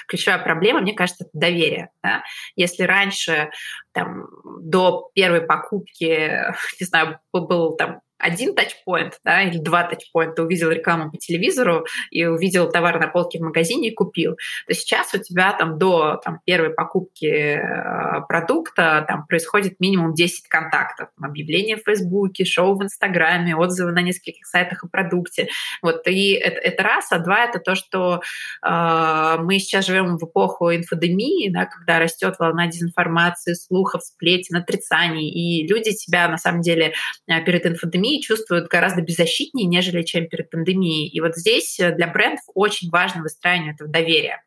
ключевая 0.07 0.43
проблема, 0.43 0.81
мне 0.81 0.93
кажется, 0.93 1.25
это 1.25 1.31
доверие. 1.33 1.91
Да? 2.03 2.23
Если 2.57 2.83
раньше 2.83 3.51
там, 3.93 4.27
до 4.61 5.11
первой 5.15 5.41
покупки, 5.41 6.31
не 6.81 6.87
знаю, 6.87 7.19
был 7.33 7.77
там 7.77 8.01
один 8.19 8.55
тачпоинт, 8.55 9.19
да, 9.25 9.43
или 9.43 9.59
два 9.59 9.85
тачпоинта, 9.85 10.43
увидел 10.43 10.71
рекламу 10.71 11.11
по 11.11 11.19
телевизору 11.19 11.87
и 12.11 12.25
увидел 12.25 12.71
товар 12.71 12.99
на 12.99 13.09
полке 13.09 13.39
в 13.39 13.43
магазине 13.43 13.89
и 13.89 13.95
купил, 13.95 14.37
то 14.67 14.75
сейчас 14.75 15.13
у 15.15 15.19
тебя 15.19 15.53
там 15.53 15.79
до 15.79 16.21
там, 16.25 16.41
первой 16.45 16.71
покупки 16.71 17.27
э, 17.27 18.21
продукта 18.29 19.05
там 19.07 19.27
происходит 19.27 19.81
минимум 19.81 20.15
10 20.15 20.49
контактов. 20.49 21.09
Объявления 21.21 21.77
в 21.77 21.83
Фейсбуке, 21.85 22.45
шоу 22.45 22.77
в 22.77 22.83
Инстаграме, 22.83 23.57
отзывы 23.57 23.93
на 23.93 24.01
нескольких 24.01 24.47
сайтах 24.47 24.85
о 24.85 24.89
продукте. 24.89 25.49
Вот, 25.83 26.07
и 26.07 26.33
это, 26.33 26.61
это 26.61 26.83
раз, 26.83 27.13
а 27.13 27.19
два— 27.19 27.45
это 27.49 27.59
то, 27.59 27.75
что 27.75 28.23
э, 28.65 29.37
мы 29.41 29.59
сейчас 29.59 29.87
живем 29.87 30.17
в 30.17 30.25
эпоху 30.25 30.75
инфодемии, 30.75 31.51
да, 31.51 31.67
когда 31.67 31.99
растет 31.99 32.37
волна 32.39 32.69
дезинформации, 32.69 33.55
слухов, 33.55 34.03
сплетен, 34.03 34.57
отрицаний, 34.57 35.29
и 35.29 35.67
люди 35.67 35.93
тебя 35.93 36.29
на 36.29 36.39
самом 36.39 36.63
деле 36.63 36.95
э, 37.29 37.45
перед 37.45 37.67
инфодемией 37.67 38.14
чувствуют 38.21 38.69
гораздо 38.69 39.03
беззащитнее, 39.03 39.67
нежели 39.67 40.03
чем 40.03 40.29
перед 40.29 40.51
пандемией. 40.51 41.09
И 41.09 41.21
вот 41.21 41.37
здесь 41.37 41.79
э, 41.81 41.95
для 41.95 42.07
брендов 42.09 42.45
очень 42.55 42.91
важно 42.91 43.23
выстраивание 43.23 43.73
этого 43.75 43.91
доверия. 43.91 44.43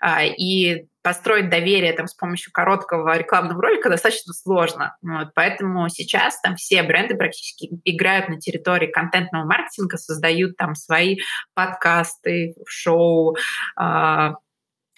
А, 0.00 0.24
и 0.24 0.86
построить 1.02 1.50
доверие 1.50 1.92
там, 1.92 2.06
с 2.06 2.14
помощью 2.14 2.50
короткого 2.52 3.16
рекламного 3.16 3.60
ролика 3.60 3.90
достаточно 3.90 4.32
сложно. 4.32 4.96
Вот, 5.02 5.28
поэтому 5.34 5.88
сейчас 5.90 6.40
там 6.40 6.56
все 6.56 6.82
бренды 6.82 7.14
практически 7.14 7.68
играют 7.84 8.28
на 8.28 8.40
территории 8.40 8.90
контентного 8.90 9.44
маркетинга, 9.44 9.98
создают 9.98 10.56
там 10.56 10.74
свои 10.74 11.18
подкасты, 11.54 12.54
шоу, 12.66 13.36
а, 13.76 14.36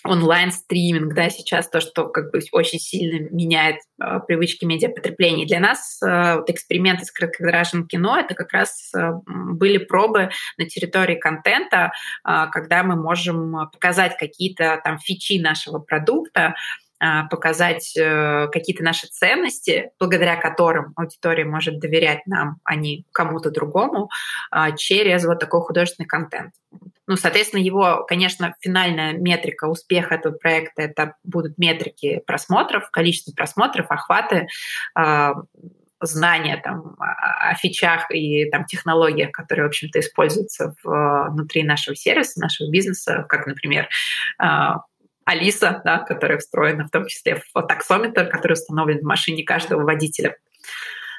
онлайн-стриминг, 0.06 1.14
да, 1.14 1.30
сейчас 1.30 1.68
то, 1.68 1.80
что 1.80 2.08
как 2.08 2.30
бы 2.32 2.40
очень 2.52 2.78
сильно 2.78 3.28
меняет 3.30 3.76
э, 4.00 4.20
привычки 4.26 4.64
медиапотребления. 4.64 5.46
Для 5.46 5.60
нас 5.60 6.00
э, 6.02 6.36
вот 6.36 6.50
эксперименты 6.50 7.04
с 7.04 7.10
короткометражным 7.10 7.86
кино— 7.86 8.18
это 8.18 8.34
как 8.34 8.52
раз 8.52 8.92
э, 8.94 9.10
были 9.26 9.78
пробы 9.78 10.30
на 10.58 10.66
территории 10.66 11.16
контента, 11.16 11.92
э, 12.26 12.46
когда 12.52 12.82
мы 12.82 12.96
можем 12.96 13.68
показать 13.72 14.16
какие-то 14.16 14.80
там 14.82 14.98
фичи 14.98 15.40
нашего 15.40 15.78
продукта, 15.78 16.54
показать 17.28 17.94
э, 17.94 18.48
какие-то 18.50 18.82
наши 18.82 19.06
ценности, 19.06 19.90
благодаря 20.00 20.36
которым 20.36 20.94
аудитория 20.96 21.44
может 21.44 21.78
доверять 21.78 22.26
нам, 22.26 22.56
а 22.64 22.74
не 22.74 23.04
кому-то 23.12 23.50
другому, 23.50 24.08
через 24.78 25.26
вот 25.26 25.38
такой 25.38 25.60
художественный 25.60 26.06
контент. 26.06 26.54
Ну, 27.06 27.16
соответственно, 27.16 27.60
его, 27.60 28.04
конечно, 28.08 28.54
финальная 28.60 29.12
метрика 29.12 29.66
успеха 29.66 30.16
этого 30.16 30.34
проекта 30.34 30.82
это 30.82 31.14
будут 31.22 31.56
метрики 31.58 32.20
просмотров, 32.26 32.90
количество 32.90 33.32
просмотров, 33.32 33.90
охваты, 33.90 34.48
э, 34.98 35.32
знания 36.00 36.60
там, 36.62 36.96
о 36.98 37.54
фичах 37.54 38.10
и 38.10 38.50
там, 38.50 38.66
технологиях, 38.66 39.32
которые, 39.32 39.64
в 39.66 39.68
общем-то, 39.68 40.00
используются 40.00 40.74
в, 40.82 41.28
внутри 41.30 41.62
нашего 41.62 41.96
сервиса, 41.96 42.40
нашего 42.40 42.70
бизнеса, 42.70 43.24
как, 43.28 43.46
например, 43.46 43.88
э, 44.42 44.46
Алиса, 45.24 45.82
да, 45.84 45.98
которая 45.98 46.38
встроена 46.38 46.84
в 46.84 46.90
том 46.90 47.06
числе 47.06 47.42
в 47.52 47.62
таксометр, 47.62 48.28
который 48.28 48.52
установлен 48.52 49.00
в 49.00 49.06
машине 49.06 49.42
каждого 49.42 49.82
водителя. 49.82 50.36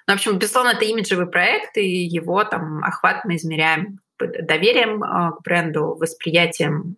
Ну, 0.08 0.14
в 0.14 0.16
общем, 0.16 0.40
безусловно, 0.40 0.70
это 0.70 0.86
имиджевый 0.86 1.28
проект, 1.28 1.76
и 1.76 1.86
его 1.86 2.44
там 2.46 2.84
охват 2.84 3.26
мы 3.26 3.36
измеряем 3.36 4.00
доверием 4.20 5.03
а, 5.03 5.32
к 5.32 5.41
бренду, 5.43 5.95
восприятием 5.95 6.97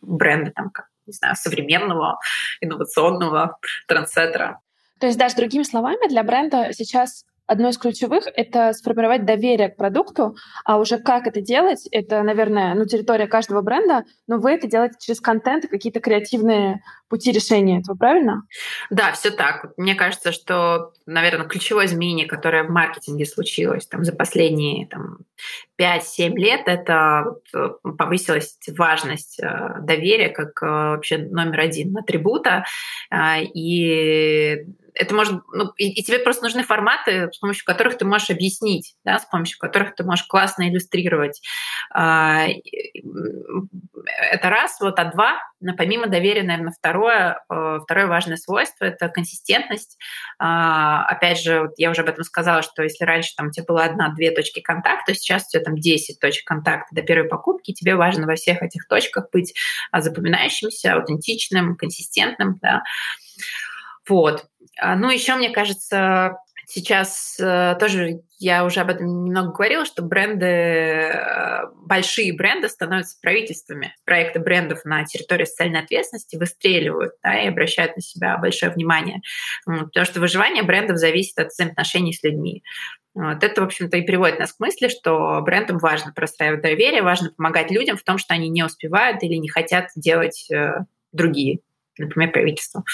бренда, 0.00 0.50
там, 0.50 0.70
как, 0.70 0.86
не 1.06 1.12
знаю, 1.12 1.36
современного, 1.36 2.18
инновационного 2.60 3.58
трансеттера. 3.88 4.60
То 5.00 5.06
есть, 5.06 5.18
даже 5.18 5.36
другими 5.36 5.62
словами, 5.62 6.08
для 6.08 6.22
бренда 6.22 6.68
сейчас 6.72 7.24
одно 7.46 7.68
из 7.68 7.78
ключевых— 7.78 8.24
это 8.34 8.72
сформировать 8.72 9.24
доверие 9.24 9.68
к 9.68 9.76
продукту, 9.76 10.36
а 10.64 10.78
уже 10.78 10.98
как 10.98 11.26
это 11.26 11.40
делать, 11.40 11.86
это, 11.90 12.22
наверное, 12.22 12.74
ну, 12.74 12.84
территория 12.86 13.26
каждого 13.26 13.62
бренда, 13.62 14.04
но 14.26 14.38
вы 14.38 14.52
это 14.52 14.66
делаете 14.66 14.96
через 15.00 15.20
контент 15.20 15.64
и 15.64 15.68
какие-то 15.68 16.00
креативные 16.00 16.82
пути 17.08 17.30
решения 17.30 17.80
этого, 17.80 17.96
правильно? 17.96 18.42
Да, 18.90 19.12
все 19.12 19.30
так. 19.30 19.72
Мне 19.76 19.94
кажется, 19.94 20.32
что, 20.32 20.92
наверное, 21.06 21.46
ключевое 21.46 21.86
изменение, 21.86 22.26
которое 22.26 22.64
в 22.64 22.70
маркетинге 22.70 23.26
случилось 23.26 23.86
там, 23.86 24.04
за 24.04 24.12
последние 24.12 24.86
там, 24.86 25.18
5-7 25.82 26.36
лет, 26.36 26.62
это 26.66 27.24
э, 27.52 27.68
повысилась 27.98 28.56
важность 28.76 29.40
э, 29.40 29.80
доверия 29.80 30.28
как 30.28 30.62
э, 30.62 30.66
вообще 30.66 31.18
номер 31.18 31.60
один 31.60 31.96
атрибута. 31.98 32.64
И 33.54 34.58
это 34.94 35.14
может, 35.14 35.40
ну, 35.52 35.72
и, 35.76 35.90
и 35.90 36.02
тебе 36.02 36.18
просто 36.18 36.44
нужны 36.44 36.62
форматы, 36.62 37.30
с 37.32 37.38
помощью 37.38 37.64
которых 37.64 37.96
ты 37.96 38.04
можешь 38.04 38.30
объяснить, 38.30 38.94
да, 39.04 39.18
с 39.18 39.24
помощью 39.24 39.58
которых 39.58 39.94
ты 39.94 40.04
можешь 40.04 40.26
классно 40.26 40.68
иллюстрировать. 40.68 41.40
Это 41.90 42.20
раз, 44.42 44.78
вот, 44.80 44.98
а 44.98 45.04
два, 45.06 45.38
но 45.60 45.74
помимо 45.74 46.08
доверия, 46.08 46.42
наверное, 46.42 46.74
второе, 46.76 47.42
второе 47.48 48.06
важное 48.06 48.36
свойство— 48.36 48.84
это 48.86 49.08
консистентность. 49.08 49.96
Опять 50.38 51.40
же, 51.40 51.62
вот 51.62 51.72
я 51.76 51.90
уже 51.90 52.02
об 52.02 52.08
этом 52.08 52.24
сказала, 52.24 52.60
что 52.62 52.82
если 52.82 53.04
раньше 53.04 53.34
там 53.36 53.46
у 53.48 53.50
тебя 53.50 53.64
было 53.66 53.84
одна-две 53.84 54.30
точки 54.30 54.60
контакта, 54.60 55.12
то 55.12 55.14
сейчас 55.14 55.46
у 55.46 55.50
тебя 55.50 55.64
10 55.78 56.18
точек 56.18 56.44
контакта 56.44 56.94
до 56.94 57.02
первой 57.02 57.28
покупки, 57.28 57.72
тебе 57.72 57.96
важно 57.96 58.26
во 58.26 58.34
всех 58.34 58.62
этих 58.62 58.86
точках 58.88 59.28
быть 59.32 59.54
запоминающимся, 59.92 60.94
аутентичным, 60.94 61.76
консистентным, 61.76 62.58
да. 62.60 62.82
Вот. 64.08 64.46
А, 64.78 64.96
ну, 64.96 65.10
еще, 65.10 65.34
мне 65.36 65.50
кажется, 65.50 66.36
сейчас 66.74 67.36
э, 67.38 67.76
тоже 67.78 68.22
я 68.38 68.64
уже 68.64 68.80
об 68.80 68.90
этом 68.90 69.24
немного 69.24 69.52
говорила, 69.52 69.84
что 69.84 70.02
бренды, 70.02 70.46
э, 70.46 71.66
большие 71.86 72.34
бренды 72.34 72.68
становятся 72.68 73.18
правительствами. 73.20 73.94
Проекты 74.04 74.40
брендов 74.40 74.84
на 74.84 75.04
территории 75.04 75.44
социальной 75.44 75.80
ответственности 75.80 76.36
выстреливают 76.36 77.12
да, 77.22 77.38
и 77.38 77.48
обращают 77.48 77.96
на 77.96 78.02
себя 78.02 78.38
большое 78.38 78.72
внимание. 78.72 79.20
Потому 79.64 80.06
что 80.06 80.20
выживание 80.20 80.62
брендов 80.62 80.96
зависит 80.96 81.38
от 81.38 81.48
взаимоотношений 81.48 82.14
с 82.14 82.22
людьми. 82.22 82.62
Вот 83.14 83.44
это, 83.44 83.60
в 83.60 83.64
общем-то, 83.64 83.98
и 83.98 84.02
приводит 84.02 84.38
нас 84.38 84.54
к 84.54 84.60
мысли, 84.60 84.88
что 84.88 85.42
брендам 85.42 85.76
важно 85.76 86.12
простраивать 86.14 86.62
доверие, 86.62 87.02
важно 87.02 87.30
помогать 87.30 87.70
людям 87.70 87.98
в 87.98 88.02
том, 88.02 88.16
что 88.16 88.32
они 88.32 88.48
не 88.48 88.64
успевают 88.64 89.22
или 89.22 89.34
не 89.34 89.48
хотят 89.48 89.90
делать 89.94 90.50
э, 90.50 90.72
другие, 91.12 91.58
например, 91.98 92.32
правительство. 92.32 92.84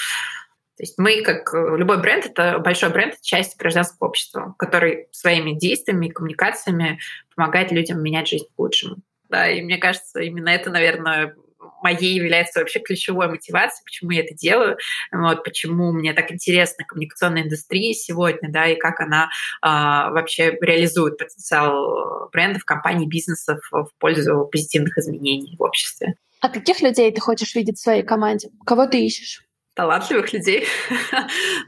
То 0.79 0.83
есть 0.83 0.97
мы, 0.97 1.21
как 1.23 1.53
э, 1.53 1.75
любой 1.75 2.01
бренд, 2.01 2.25
это 2.25 2.57
большой 2.59 2.89
бренд, 2.89 3.15
это 3.15 3.21
часть 3.21 3.57
гражданского 3.57 4.07
общества, 4.07 4.55
который 4.57 5.07
своими 5.11 5.51
действиями 5.51 6.05
и 6.05 6.09
коммуникациями 6.09 6.99
помогает 7.35 7.73
людям 7.73 8.01
менять 8.01 8.29
жизнь 8.29 8.45
к 8.45 8.57
лучшему. 8.57 8.95
Да, 9.27 9.49
и 9.49 9.61
мне 9.61 9.77
кажется, 9.77 10.21
именно 10.21 10.47
это, 10.47 10.69
наверное, 10.69 11.35
моей 11.83 12.15
является 12.15 12.59
вообще 12.59 12.79
ключевой 12.79 13.27
мотивацией, 13.27 13.83
почему 13.83 14.11
я 14.11 14.21
это 14.21 14.33
делаю, 14.33 14.77
вот, 15.11 15.43
почему 15.43 15.91
мне 15.91 16.13
так 16.13 16.31
интересна 16.31 16.85
коммуникационная 16.85 17.43
индустрия 17.43 17.93
сегодня, 17.93 18.49
да, 18.49 18.65
и 18.67 18.77
как 18.77 19.01
она 19.01 19.25
э, 19.61 19.67
вообще 19.67 20.57
реализует 20.61 21.17
потенциал 21.17 22.29
брендов, 22.31 22.63
компаний, 22.63 23.05
бизнесов 23.05 23.59
в 23.69 23.89
пользу 23.99 24.47
позитивных 24.49 24.97
изменений 24.97 25.57
в 25.59 25.61
обществе. 25.61 26.15
А 26.39 26.47
каких 26.47 26.79
людей 26.79 27.11
ты 27.11 27.19
хочешь 27.19 27.53
видеть 27.53 27.79
в 27.79 27.81
своей 27.81 28.03
команде? 28.03 28.47
Кого 28.65 28.85
ты 28.85 29.05
ищешь? 29.05 29.43
Талантливых 29.79 30.33
людей, 30.33 30.67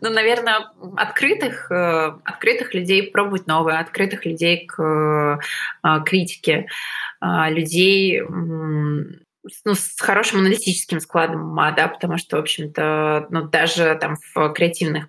ну, 0.01 0.09
наверное, 0.09 0.70
открытых, 0.97 1.72
э, 1.72 2.12
открытых 2.26 2.74
людей 2.74 3.09
пробовать 3.09 3.47
новое, 3.47 3.80
открытых 3.80 4.26
людей 4.26 4.66
к 4.66 5.39
э, 5.82 5.99
критике, 6.05 6.68
э, 7.22 7.49
людей 7.49 8.22
ну, 8.28 9.74
с 9.74 9.95
хорошим 9.97 10.39
аналитическим 10.39 10.99
складом 10.99 11.51
ума, 11.51 11.72
да, 11.72 11.88
потому 11.88 12.18
что, 12.18 12.36
в 12.36 12.41
общем-то, 12.41 13.28
ну, 13.30 13.43
даже 13.43 13.97
там 14.01 14.18
в 14.36 14.49
креативных 14.49 15.07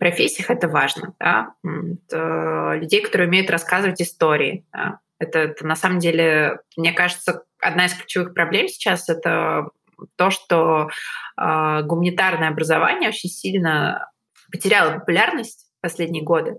профессиях 0.00 0.50
это 0.50 0.66
важно, 0.66 1.14
да, 1.20 1.54
это 1.62 2.72
людей, 2.74 3.02
которые 3.02 3.28
умеют 3.28 3.50
рассказывать 3.50 4.02
истории, 4.02 4.66
да. 4.72 4.98
это, 5.20 5.38
это 5.38 5.64
на 5.64 5.76
самом 5.76 6.00
деле, 6.00 6.58
мне 6.76 6.92
кажется, 6.92 7.44
одна 7.60 7.86
из 7.86 7.94
ключевых 7.94 8.34
проблем 8.34 8.66
сейчас 8.66 9.08
это 9.08 9.68
то, 10.16 10.30
что 10.30 10.88
э, 11.36 11.82
гуманитарное 11.82 12.48
образование 12.48 13.10
очень 13.10 13.30
сильно 13.30 14.10
потеряло 14.50 14.98
популярность 14.98 15.66
в 15.78 15.82
последние 15.82 16.22
годы, 16.22 16.56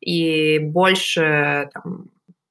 и 0.00 0.58
больше 0.58 1.68
там, 1.74 2.06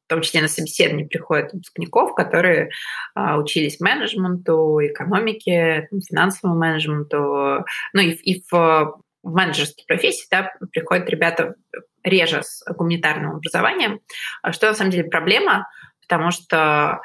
в 0.05 0.09
том 0.09 0.21
числе 0.21 0.41
на 0.41 0.49
собеседование 0.49 1.07
приходят 1.07 1.53
выпускников, 1.53 2.13
которые 2.15 2.69
а, 3.15 3.37
учились 3.37 3.79
менеджменту, 3.79 4.79
экономике, 4.81 5.87
финансовому 6.09 6.59
менеджменту, 6.59 7.65
ну 7.93 8.01
и, 8.01 8.11
и 8.11 8.43
в, 8.51 9.01
в 9.23 9.33
менеджерские 9.33 9.85
профессии 9.87 10.27
да, 10.29 10.51
приходят 10.73 11.09
ребята 11.09 11.55
реже 12.03 12.43
с 12.43 12.61
гуманитарным 12.73 13.37
образованием, 13.37 14.01
что 14.51 14.67
на 14.67 14.73
самом 14.73 14.91
деле 14.91 15.05
проблема, 15.05 15.69
потому 16.01 16.31
что 16.31 16.99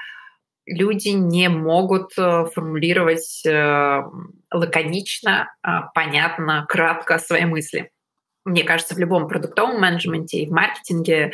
люди 0.67 1.09
не 1.09 1.49
могут 1.49 2.13
э, 2.19 2.47
формулировать 2.55 3.43
э, 3.47 4.03
лаконично, 4.51 5.55
а, 5.63 5.83
понятно, 5.95 6.67
кратко 6.69 7.19
свои 7.19 7.45
мысли. 7.45 7.91
мне 8.45 8.63
кажется, 8.63 8.95
в 8.95 8.99
любом 8.99 9.27
продуктовом 9.27 9.81
менеджменте 9.81 10.39
и 10.39 10.47
в 10.47 10.53
маркетинге 10.53 11.33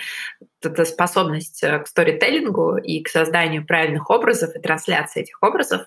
эта 0.62 0.84
способность 0.84 1.62
э, 1.62 1.78
к 1.80 1.86
сторителлингу 1.86 2.76
и 2.76 3.02
к 3.02 3.08
созданию 3.08 3.66
правильных 3.66 4.10
образов 4.10 4.54
и 4.54 4.60
трансляции 4.60 5.22
этих 5.22 5.42
образов, 5.42 5.82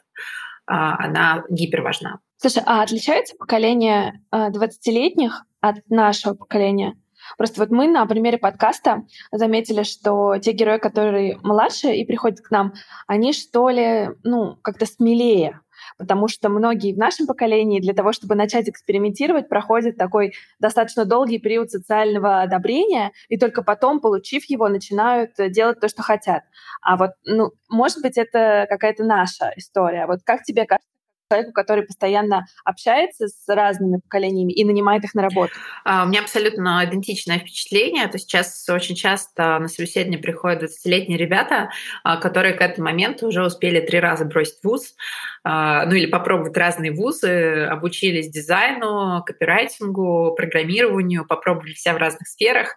а, 0.67 1.03
она 1.03 1.43
гиперважна. 1.49 2.19
Слушай, 2.37 2.63
а 2.65 2.81
отличается 2.81 3.35
поколение 3.37 4.21
20-летних 4.31 5.43
э, 5.43 5.67
от 5.67 5.89
нашего 5.89 6.33
поколения? 6.33 6.95
Просто 7.37 7.61
вот 7.61 7.69
мы 7.71 7.87
на 7.87 8.05
примере 8.05 8.37
подкаста 8.37 9.03
заметили, 9.31 9.83
что 9.83 10.37
те 10.37 10.51
герои, 10.51 10.77
которые 10.77 11.37
младше 11.43 11.93
и 11.93 12.05
приходят 12.05 12.41
к 12.41 12.51
нам, 12.51 12.73
они 13.07 13.33
что 13.33 13.69
ли, 13.69 14.09
ну, 14.23 14.57
как-то 14.61 14.85
смелее 14.85 15.59
потому 15.97 16.27
что 16.27 16.49
многие 16.49 16.93
в 16.93 16.97
нашем 16.97 17.27
поколении 17.27 17.79
для 17.79 17.93
того, 17.93 18.11
чтобы 18.11 18.35
начать 18.35 18.69
экспериментировать, 18.69 19.49
проходят 19.49 19.97
такой 19.97 20.33
достаточно 20.59 21.05
долгий 21.05 21.39
период 21.39 21.71
социального 21.71 22.41
одобрения, 22.41 23.11
и 23.29 23.37
только 23.37 23.63
потом, 23.63 23.99
получив 23.99 24.45
его, 24.45 24.67
начинают 24.67 25.31
делать 25.49 25.79
то, 25.79 25.87
что 25.87 26.01
хотят. 26.03 26.43
А 26.81 26.97
вот, 26.97 27.11
ну, 27.25 27.51
может 27.69 28.01
быть, 28.01 28.17
это 28.17 28.67
какая-то 28.69 29.03
наша 29.03 29.51
история. 29.55 30.05
Вот 30.07 30.19
как 30.23 30.43
тебе 30.43 30.65
кажется, 30.65 30.87
человеку, 31.29 31.53
который 31.53 31.83
постоянно 31.83 32.45
общается 32.63 33.27
с 33.27 33.47
разными 33.47 33.99
поколениями 33.99 34.53
и 34.53 34.63
нанимает 34.63 35.03
их 35.03 35.15
на 35.15 35.23
работу? 35.23 35.53
А, 35.83 36.03
у 36.03 36.07
меня 36.07 36.21
абсолютно 36.21 36.83
идентичное 36.85 37.39
впечатление. 37.39 38.07
То 38.07 38.17
сейчас 38.19 38.67
очень 38.69 38.95
часто 38.95 39.57
на 39.59 39.67
собеседование 39.67 40.19
приходят 40.19 40.63
20-летние 40.63 41.17
ребята, 41.17 41.69
а, 42.03 42.17
которые 42.17 42.53
к 42.53 42.61
этому 42.61 42.85
моменту 42.85 43.27
уже 43.27 43.43
успели 43.43 43.79
три 43.79 43.99
раза 43.99 44.25
бросить 44.25 44.59
вуз, 44.63 44.95
а, 45.43 45.85
ну 45.85 45.95
или 45.95 46.05
попробовать 46.05 46.55
разные 46.57 46.91
вузы, 46.91 47.63
обучились 47.63 48.29
дизайну, 48.29 49.23
копирайтингу, 49.25 50.35
программированию, 50.35 51.25
попробовали 51.25 51.73
себя 51.73 51.95
в 51.95 51.97
разных 51.97 52.27
сферах. 52.27 52.75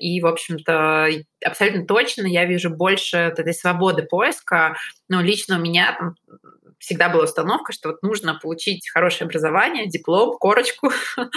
И, 0.00 0.20
в 0.20 0.26
общем-то, 0.26 1.08
абсолютно 1.44 1.86
точно 1.86 2.26
я 2.26 2.44
вижу 2.44 2.70
больше 2.70 3.16
этой 3.16 3.54
свободы 3.54 4.02
поиска. 4.02 4.76
Ну, 5.08 5.20
лично 5.20 5.56
у 5.56 5.60
меня 5.60 5.96
там 5.98 6.14
всегда 6.78 7.08
была 7.08 7.24
установка, 7.24 7.72
что 7.72 7.90
вот 7.90 8.02
нужно 8.02 8.38
получить 8.40 8.88
хорошее 8.88 9.26
образование, 9.26 9.86
диплом, 9.86 10.36
корочку. 10.38 10.90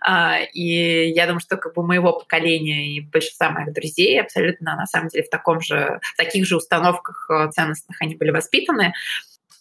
А, 0.00 0.38
и 0.54 1.10
я 1.10 1.26
думаю, 1.26 1.40
что 1.40 1.56
как 1.56 1.74
бы 1.74 1.82
моего 1.82 2.12
поколения 2.12 2.96
и 2.96 3.00
большинства 3.00 3.50
моих 3.50 3.72
друзей 3.72 4.20
абсолютно 4.20 4.76
на 4.76 4.86
самом 4.86 5.08
деле 5.08 5.24
в 5.24 5.28
таком 5.28 5.60
же, 5.60 5.98
в 6.14 6.16
таких 6.16 6.46
же 6.46 6.56
установках 6.56 7.28
э, 7.28 7.50
ценностных 7.50 8.00
они 8.00 8.14
были 8.14 8.30
воспитаны. 8.30 8.94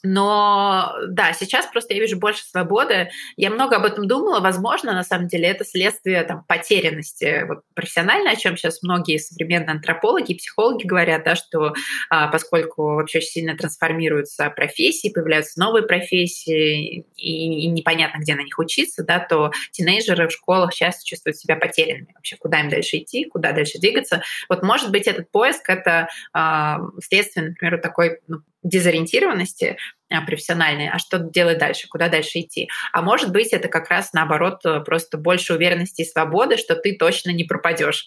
Но 0.04 0.94
да, 1.08 1.34
сейчас 1.34 1.66
просто 1.68 1.94
я 1.94 2.00
вижу 2.00 2.18
больше 2.18 2.44
свободы. 2.44 3.10
Я 3.36 3.50
много 3.50 3.78
об 3.78 3.86
этом 3.86 4.08
думала. 4.08 4.40
Возможно, 4.40 4.94
на 4.94 5.04
самом 5.04 5.28
деле, 5.28 5.48
это 5.48 5.66
следствие 5.66 6.24
там, 6.24 6.44
потерянности 6.48 7.46
вот, 7.48 7.60
профессионально, 7.74 8.32
о 8.32 8.36
чем 8.36 8.58
сейчас 8.58 8.84
многие 8.84 9.18
современные 9.18 9.72
антропологи 9.72 10.34
и 10.34 10.38
психологи 10.38 10.86
говорят, 10.86 11.24
да, 11.24 11.36
что 11.36 11.74
а, 12.10 12.28
поскольку 12.28 12.96
вообще 12.96 13.18
очень 13.18 13.28
сильно 13.28 13.58
трансформируются 13.58 14.50
профессии, 14.50 15.10
появляются 15.10 15.60
новые 15.60 15.84
профессии, 15.84 17.06
и, 17.16 17.66
и 17.66 17.68
непонятно, 17.68 18.20
где 18.20 18.36
на 18.36 18.44
них 18.44 18.60
учиться, 18.60 19.04
да, 19.04 19.20
то 19.20 19.52
тинейджеры 19.72 20.28
в 20.28 20.32
школах 20.32 20.74
часто 20.74 21.06
чувствуют 21.06 21.38
себя 21.38 21.56
потерянными. 21.56 22.14
Вообще, 22.14 22.38
куда 22.38 22.60
им 22.60 22.70
дальше 22.70 22.98
идти, 22.98 23.26
куда 23.26 23.52
дальше 23.52 23.80
двигаться. 23.80 24.22
Вот, 24.50 24.64
может 24.64 24.92
быть, 24.92 25.08
этот 25.08 25.32
поиск— 25.32 25.64
это 25.70 26.08
а, 26.34 26.80
следствие, 27.02 27.48
например, 27.48 27.80
такой 27.82 28.20
ну, 28.28 28.42
дезориентированности 28.68 29.78
а, 30.10 30.22
профессиональной, 30.22 30.90
а 30.90 31.00
что 31.00 31.20
делать 31.20 31.58
дальше, 31.58 31.88
куда 31.88 32.10
дальше 32.10 32.40
идти. 32.40 32.70
А 32.94 33.02
может 33.02 33.32
быть, 33.32 33.54
это 33.54 33.68
как 33.68 33.90
раз 33.90 34.14
наоборот 34.14 34.66
э, 34.66 34.80
просто 34.82 35.18
больше 35.18 35.54
уверенности 35.54 36.02
и 36.02 36.06
свободы, 36.06 36.58
что 36.58 36.76
ты 36.76 36.96
точно 36.96 37.32
не 37.32 37.44
пропадешь, 37.44 38.06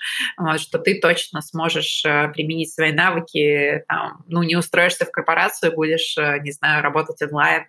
что 0.59 0.79
ты 0.79 0.99
точно 1.01 1.43
сможешь 1.43 2.03
э, 2.05 2.29
применить 2.29 2.73
свои 2.73 2.93
навыки, 2.93 3.85
там, 3.89 4.25
ну, 4.29 4.43
не 4.43 4.57
устроишься 4.57 5.05
в 5.05 5.11
корпорацию, 5.11 5.75
будешь, 5.75 6.17
э, 6.17 6.39
не 6.41 6.53
знаю, 6.53 6.83
работать 6.83 7.21
онлайн, 7.23 7.65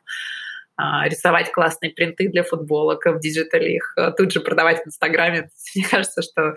рисовать 0.78 1.51
классные 1.51 1.91
принты 1.91 2.28
для 2.30 2.43
футболок 2.43 3.05
в 3.05 3.19
digital 3.19 3.63
е, 3.63 3.76
их 3.76 3.93
а, 3.97 4.11
тут 4.11 4.32
же 4.32 4.39
продавать 4.39 4.84
в 4.84 4.88
Инстаграме. 4.88 5.49
Мне 5.76 5.86
кажется, 5.89 6.22
что, 6.22 6.55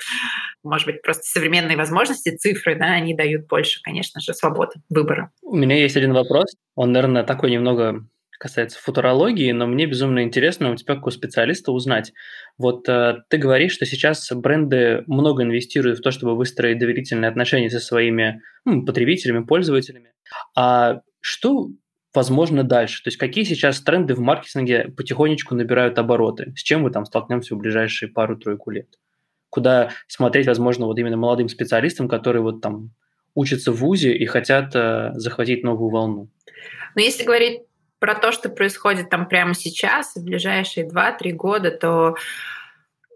может 0.62 0.86
быть, 0.86 1.02
просто 1.02 1.24
современные 1.24 1.76
возможности, 1.76 2.36
цифры, 2.36 2.76
да, 2.76 2.86
они 2.86 3.14
дают 3.14 3.46
больше, 3.46 3.80
конечно 3.82 4.20
же, 4.20 4.32
свободы 4.34 4.80
выбора. 4.88 5.30
У 5.42 5.56
меня 5.56 5.76
есть 5.76 5.96
один 5.96 6.12
вопрос. 6.12 6.54
Он, 6.74 6.92
наверное, 6.92 7.24
такой 7.24 7.50
немного 7.50 8.06
касается 8.38 8.78
футурологии, 8.78 9.52
но 9.52 9.66
мне 9.66 9.86
безумно 9.86 10.22
интересно 10.22 10.70
у 10.70 10.76
тебя, 10.76 10.96
как 10.96 11.06
у 11.06 11.10
специалиста, 11.10 11.72
узнать. 11.72 12.12
Вот 12.58 12.88
э, 12.88 13.22
ты 13.28 13.38
говоришь, 13.38 13.72
что 13.72 13.86
сейчас 13.86 14.30
бренды 14.32 15.02
много 15.06 15.44
инвестируют 15.44 15.98
в 15.98 16.02
то, 16.02 16.10
чтобы 16.10 16.36
выстроить 16.36 16.78
доверительные 16.78 17.28
отношения 17.28 17.70
со 17.70 17.80
своими 17.80 18.42
ну, 18.64 18.84
потребителями, 18.84 19.44
пользователями. 19.44 20.12
А 20.56 21.00
что 21.20 21.68
возможно 22.14 22.62
дальше? 22.62 23.02
То 23.02 23.08
есть 23.08 23.16
какие 23.16 23.44
сейчас 23.44 23.80
тренды 23.80 24.14
в 24.14 24.20
маркетинге 24.20 24.92
потихонечку 24.96 25.54
набирают 25.54 25.98
обороты? 25.98 26.52
С 26.56 26.62
чем 26.62 26.82
мы 26.82 26.90
там 26.90 27.04
столкнемся 27.04 27.54
в 27.54 27.58
ближайшие 27.58 28.08
пару-тройку 28.08 28.70
лет? 28.70 28.98
Куда 29.50 29.90
смотреть, 30.08 30.46
возможно, 30.46 30.86
вот 30.86 30.98
именно 30.98 31.16
молодым 31.16 31.48
специалистам, 31.48 32.08
которые 32.08 32.42
вот 32.42 32.60
там 32.60 32.90
учатся 33.34 33.72
в 33.72 33.76
ВУЗе 33.76 34.16
и 34.16 34.26
хотят 34.26 34.74
э, 34.74 35.12
захватить 35.14 35.64
новую 35.64 35.90
волну? 35.90 36.28
Но 36.94 37.02
если 37.02 37.24
говорить 37.24 37.62
про 37.98 38.14
то, 38.14 38.32
что 38.32 38.48
происходит 38.48 39.10
там 39.10 39.28
прямо 39.28 39.54
сейчас, 39.54 40.14
в 40.14 40.24
ближайшие 40.24 40.88
2-3 40.88 41.32
года, 41.32 41.70
то 41.70 42.16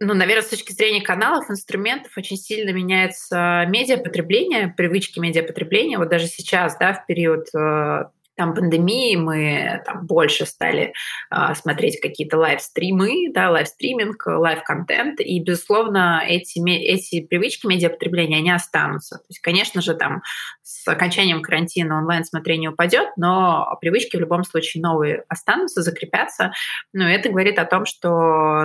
ну, 0.01 0.15
наверное, 0.15 0.43
с 0.43 0.49
точки 0.49 0.73
зрения 0.73 1.03
каналов, 1.03 1.51
инструментов 1.51 2.17
очень 2.17 2.37
сильно 2.37 2.71
меняется 2.71 3.65
медиапотребление, 3.67 4.73
привычки 4.77 5.19
медиапотребления. 5.19 5.99
Вот 5.99 6.09
даже 6.09 6.27
сейчас, 6.27 6.77
да, 6.79 6.95
в 6.95 7.05
период 7.07 7.49
э, 7.53 8.05
там 8.39 8.55
пандемии 8.55 9.17
мы 9.17 9.83
там 9.85 10.07
больше 10.07 10.47
стали 10.47 10.95
э, 11.31 11.55
смотреть 11.57 12.01
какие-то 12.01 12.39
live-стримы, 12.39 13.33
да, 13.35 13.51
live-стриминг, 13.51 14.25
live-контент, 14.27 15.21
и, 15.21 15.41
безусловно, 15.41 16.23
эти, 16.25 16.61
эти 16.71 17.21
привычки 17.27 17.67
медиапотребления, 17.67 18.39
они 18.39 18.53
останутся. 18.53 19.17
То 19.17 19.25
есть, 19.29 19.41
конечно 19.41 19.83
же, 19.83 19.95
там 19.95 20.23
с 20.63 20.87
окончанием 20.87 21.43
карантина 21.43 21.99
онлайн-смотрение 21.99 22.71
упадет, 22.71 23.09
но 23.17 23.77
привычки 23.81 24.17
в 24.17 24.21
любом 24.21 24.45
случае 24.45 24.83
новые 24.83 25.25
останутся, 25.29 25.83
закрепятся. 25.83 26.53
Ну, 26.93 27.05
это 27.05 27.31
говорит 27.31 27.59
о 27.59 27.65
том, 27.65 27.87
что 27.87 28.09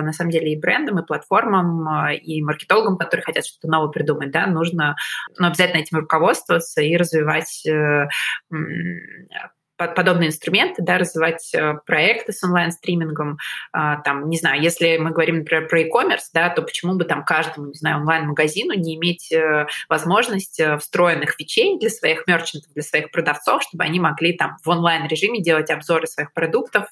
на 0.02 0.12
самом 0.12 0.30
деле 0.30 0.52
и 0.52 0.60
брендам, 0.60 1.00
и 1.00 1.06
платформам, 1.06 1.88
а, 1.88 2.12
и 2.12 2.40
маркетологам, 2.42 2.96
которые 2.96 3.24
хотят 3.24 3.44
что-то 3.44 3.68
новое 3.68 3.88
придумать, 3.88 4.30
да, 4.30 4.46
нужно 4.46 4.94
ну, 5.36 5.48
обязательно 5.48 5.80
этим 5.80 5.98
руководствоваться 5.98 6.80
и 6.80 6.96
развивать 6.96 7.66
э, 7.66 8.06
подобные 9.76 10.28
инструменты, 10.28 10.82
да, 10.82 10.98
развивать 10.98 11.52
э, 11.54 11.74
проекты 11.86 12.32
с 12.32 12.42
онлайн-стримингом. 12.44 13.38
А, 13.72 13.96
там, 14.02 14.28
не 14.28 14.38
знаю, 14.38 14.62
если 14.62 14.96
мы 14.98 15.10
говорим, 15.10 15.38
например, 15.38 15.68
про 15.68 15.80
e-commerce, 15.80 16.30
да, 16.32 16.48
то 16.50 16.62
почему 16.62 16.94
бы 16.94 17.04
там 17.04 17.24
каждому, 17.24 17.68
не 17.68 17.74
знаю, 17.74 17.98
онлайн-магазину 17.98 18.74
не 18.74 18.96
иметь 18.96 19.32
э, 19.32 19.66
возможность 19.88 20.60
э, 20.60 20.78
встроенных 20.78 21.34
фичей 21.36 21.78
для 21.78 21.90
своих 21.90 22.26
мерчантов, 22.26 22.72
для 22.72 22.82
своих 22.82 23.10
продавцов, 23.10 23.62
чтобы 23.62 23.84
они 23.84 23.98
могли 23.98 24.36
там 24.36 24.56
в 24.64 24.68
онлайн-режиме 24.68 25.42
делать 25.42 25.70
обзоры 25.70 26.06
своих 26.06 26.32
продуктов, 26.32 26.84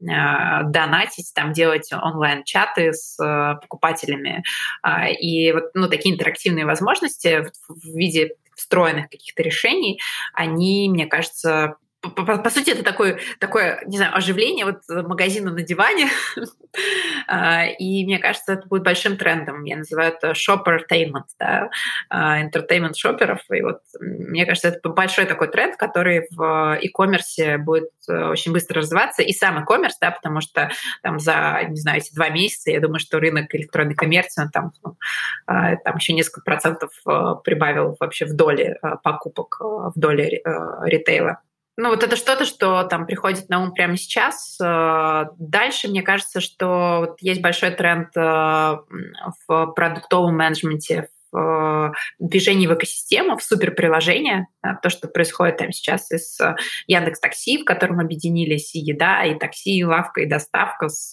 донатить, 0.00 1.32
там, 1.34 1.52
делать 1.52 1.90
онлайн-чаты 1.92 2.92
с 2.92 3.16
покупателями. 3.62 4.42
А, 4.82 5.08
и 5.08 5.52
вот 5.52 5.70
ну, 5.74 5.88
такие 5.88 6.14
интерактивные 6.14 6.66
возможности 6.66 7.50
в 7.68 7.96
виде 7.96 8.34
встроенных 8.56 9.10
каких-то 9.10 9.42
решений, 9.42 10.00
они, 10.32 10.88
мне 10.88 11.06
кажется, 11.06 11.76
по, 12.10 12.24
по, 12.24 12.38
по 12.38 12.50
сути, 12.50 12.70
это 12.70 12.82
такое, 12.82 13.18
такое, 13.38 13.82
не 13.86 13.96
знаю, 13.96 14.16
оживление 14.16 14.64
вот 14.66 14.82
магазина 14.88 15.50
на 15.52 15.62
диване. 15.62 16.08
А, 17.26 17.66
и 17.66 18.04
мне 18.04 18.18
кажется, 18.18 18.54
это 18.54 18.66
будет 18.66 18.82
большим 18.82 19.16
трендом. 19.16 19.64
Я 19.64 19.76
называю 19.76 20.12
это 20.12 20.32
shoppertainment, 20.32 21.24
да, 21.38 21.70
а, 22.10 22.42
entertainment 22.42 22.94
шоперов. 22.96 23.40
И 23.50 23.62
вот 23.62 23.78
мне 24.00 24.44
кажется, 24.44 24.68
это 24.68 24.88
большой 24.88 25.26
такой 25.26 25.48
тренд, 25.48 25.76
который 25.76 26.26
в 26.32 26.78
e-commerce 26.82 27.58
будет 27.58 27.90
э, 28.08 28.24
очень 28.24 28.52
быстро 28.52 28.80
развиваться. 28.80 29.22
И 29.22 29.32
сам 29.32 29.58
e-commerce, 29.58 29.94
да, 30.00 30.10
потому 30.10 30.40
что 30.40 30.70
там 31.02 31.18
за, 31.20 31.60
не 31.68 31.76
знаю, 31.76 31.98
эти 31.98 32.12
два 32.14 32.28
месяца, 32.28 32.70
я 32.70 32.80
думаю, 32.80 32.98
что 32.98 33.20
рынок 33.20 33.54
электронной 33.54 33.94
коммерции, 33.94 34.42
он 34.42 34.50
там, 34.50 34.72
ну, 34.82 34.96
а, 35.46 35.76
там 35.76 35.96
еще 35.96 36.12
несколько 36.12 36.40
процентов 36.42 36.90
э, 37.06 37.34
прибавил 37.44 37.96
вообще 38.00 38.26
в 38.26 38.34
доле 38.34 38.78
э, 38.82 38.88
покупок, 39.02 39.58
в 39.60 39.92
доле 39.94 40.42
ритейла. 40.82 41.40
Ну, 41.76 41.88
вот 41.88 42.04
это 42.04 42.14
что-то, 42.14 42.44
что 42.44 42.84
там 42.84 43.04
приходит 43.04 43.48
на 43.48 43.60
ум 43.60 43.72
прямо 43.72 43.96
сейчас. 43.96 44.56
Э, 44.62 45.24
дальше, 45.38 45.88
мне 45.88 46.02
кажется, 46.02 46.40
что 46.40 46.98
вот 47.00 47.16
есть 47.20 47.42
большой 47.42 47.70
тренд 47.72 48.16
э, 48.16 48.20
в 48.20 49.66
продуктовом 49.74 50.36
менеджменте, 50.36 51.08
в 51.34 51.92
движении 52.18 52.66
в 52.66 52.74
экосистему, 52.74 53.36
в 53.36 53.42
суперприложение, 53.42 54.46
то, 54.82 54.88
что 54.88 55.08
происходит 55.08 55.56
там 55.56 55.72
сейчас 55.72 56.10
из 56.10 56.38
Яндекс 56.86 57.20
Такси, 57.20 57.58
в 57.58 57.64
котором 57.64 58.00
объединились 58.00 58.74
и 58.74 58.78
еда, 58.78 59.24
и 59.24 59.38
такси, 59.38 59.78
и 59.78 59.84
лавка, 59.84 60.22
и 60.22 60.26
доставка 60.26 60.88
с 60.88 61.12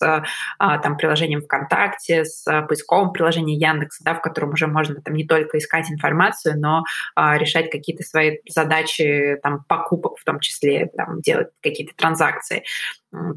там, 0.59 0.97
приложением 0.97 1.41
ВКонтакте, 1.41 2.25
с 2.25 2.45
поисковым 2.67 3.11
приложением 3.11 3.59
Яндекса, 3.59 4.03
да, 4.03 4.13
в 4.13 4.21
котором 4.21 4.51
уже 4.51 4.67
можно 4.67 5.01
там 5.01 5.15
не 5.15 5.25
только 5.25 5.57
искать 5.57 5.89
информацию, 5.89 6.59
но 6.59 6.83
решать 7.17 7.69
какие-то 7.69 8.03
свои 8.03 8.37
задачи 8.47 9.37
там, 9.41 9.63
покупок 9.67 10.17
в 10.19 10.23
том 10.23 10.39
числе, 10.39 10.89
там, 10.95 11.21
делать 11.21 11.49
какие-то 11.61 11.95
транзакции. 11.95 12.63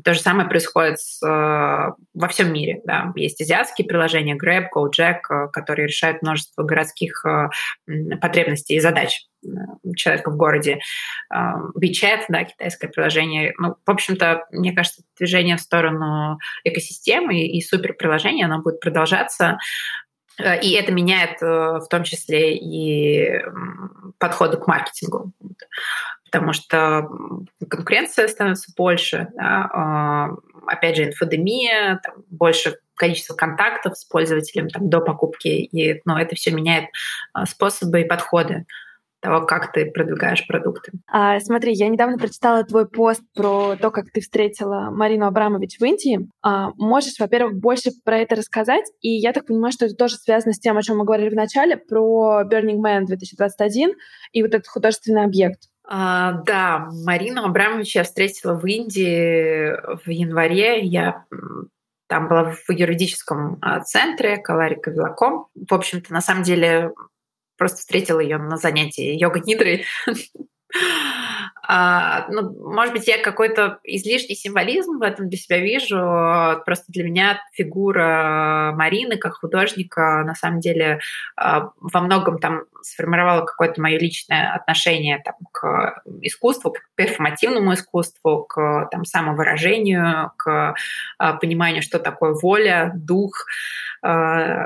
То 0.05 0.15
же 0.15 0.21
самое 0.21 0.49
происходит 0.49 1.01
с, 1.01 1.21
э, 1.27 1.93
во 2.15 2.29
всем 2.29 2.53
мире. 2.53 2.81
Да. 2.85 3.13
Есть 3.17 3.41
азиатские 3.41 3.89
приложения 3.89 4.37
Grab, 4.37 4.67
GoJack, 4.75 5.19
э, 5.29 5.49
которые 5.53 5.89
решают 5.89 6.23
множество 6.23 6.63
городских 6.63 7.25
э, 7.27 7.49
потребностей 8.21 8.77
и 8.77 8.81
задач 8.81 9.27
человека 9.97 10.31
в 10.31 10.39
городе. 10.39 10.79
WeChat, 11.31 12.25
да, 12.31 12.45
китайское 12.45 12.89
приложение. 12.89 13.53
Ну, 13.59 13.75
в 13.85 13.91
общем-то, 13.91 14.47
мне 14.53 14.73
кажется, 14.73 15.03
движение 15.19 15.59
в 15.59 15.61
сторону 15.61 16.39
экосистемы 16.65 17.43
и 17.43 17.61
суперприложения, 17.61 18.47
оно 18.47 18.63
будет 18.63 18.81
продолжаться. 18.81 19.59
И 20.63 20.73
это 20.73 20.93
меняет 20.93 21.43
в 21.43 21.87
том 21.91 22.05
числе 22.05 22.57
и 22.57 23.39
подходы 24.19 24.57
к 24.57 24.67
маркетингу 24.67 25.35
потому 26.35 26.53
что 26.53 27.09
конкуренция 27.71 28.27
становится 28.27 28.73
больше, 28.77 29.29
да, 29.37 29.71
а, 29.73 30.31
опять 30.67 30.97
же, 30.97 31.05
инфодемия, 31.05 32.01
там, 32.03 32.25
больше 32.29 32.77
количество 32.97 33.35
контактов 33.35 33.97
с 33.97 34.05
пользователем 34.05 34.69
там, 34.69 34.91
до 34.91 35.01
покупки, 35.01 35.47
и 35.47 36.03
ну, 36.05 36.17
это 36.17 36.35
все 36.35 36.51
меняет 36.51 36.87
а, 37.33 37.47
способы 37.47 38.01
и 38.01 38.05
подходы 38.05 38.67
того, 39.21 39.47
как 39.47 39.73
ты 39.73 39.91
продвигаешь 39.91 40.45
продукты. 40.47 40.91
А, 41.07 41.39
смотри, 41.39 41.73
я 41.73 41.89
недавно 41.89 42.19
прочитала 42.19 42.65
твой 42.65 42.87
пост 42.87 43.23
про 43.35 43.77
то, 43.77 43.93
как 43.93 44.11
ты 44.11 44.21
встретила 44.21 44.91
Марину 44.91 45.27
Абрамович 45.27 45.79
в 45.79 45.85
Индии. 45.85 46.29
А, 46.43 46.71
можешь, 46.77 47.19
во-первых, 47.21 47.55
больше 47.59 47.91
про 48.05 48.19
это 48.19 48.35
рассказать? 48.35 48.85
И 49.01 49.09
я 49.09 49.33
так 49.33 49.47
понимаю, 49.47 49.73
что 49.73 49.87
это 49.87 49.95
тоже 49.95 50.17
связано 50.17 50.53
с 50.53 50.59
тем, 50.59 50.77
о 50.77 50.83
чем 50.83 50.99
мы 50.99 51.05
говорили 51.05 51.31
в 51.31 51.37
начале, 51.37 51.77
про 51.77 52.43
Burning 52.43 52.83
Man 52.85 53.05
2021 53.07 53.93
и 54.33 54.43
вот 54.43 54.53
этот 54.53 54.67
художественный 54.67 55.25
объект. 55.25 55.71
А, 55.87 56.33
да, 56.33 56.89
Марину 57.05 57.45
Абрамович 57.45 57.97
я 57.97 58.05
встретила 58.05 58.55
в 58.55 58.67
Индии 58.67 59.73
в 60.05 60.09
январе. 60.09 60.81
Я 60.81 61.25
там 62.09 62.29
была 62.29 62.53
в 62.53 62.71
юридическом 62.71 63.59
а, 63.61 63.81
центре 63.81 64.39
Каларика 64.39 64.91
Вилаком. 64.91 65.49
В 65.55 65.75
общем-то, 65.75 66.13
на 66.13 66.21
самом 66.21 66.43
деле, 66.43 66.93
просто 67.57 67.79
встретила 67.79 68.21
ее 68.21 68.39
на 68.39 68.57
занятии 68.57 69.17
йога-нидрой. 69.19 69.85
А, 71.67 72.27
ну, 72.29 72.53
может 72.73 72.93
быть, 72.93 73.09
я 73.09 73.23
какой-то 73.23 73.79
излишний 73.85 74.35
символизм 74.35 74.99
в 74.99 75.03
этом 75.03 75.29
для 75.29 75.39
себя 75.39 75.59
вижу. 75.59 76.63
Просто 76.65 76.85
для 76.89 77.05
меня 77.05 77.41
фигура 77.53 78.73
Марины 78.77 79.17
как 79.17 79.35
художника 79.35 80.23
на 80.25 80.35
самом 80.35 80.61
деле 80.61 81.01
а, 81.37 81.71
во 81.81 82.01
многом 82.01 82.39
там 82.39 82.65
сформировала 82.83 83.45
какое-то 83.45 83.81
мое 83.81 83.99
личное 83.99 84.53
отношение 84.55 85.23
там, 85.25 85.35
к 85.53 86.03
искусству, 86.21 86.73
к 86.73 86.81
перформативному 86.97 87.75
искусству, 87.75 88.45
к 88.45 88.89
там, 88.91 89.05
самовыражению, 89.05 90.33
к 90.37 90.75
а, 91.19 91.33
пониманию, 91.35 91.83
что 91.83 91.99
такое 91.99 92.35
воля, 92.35 92.93
дух 92.95 93.47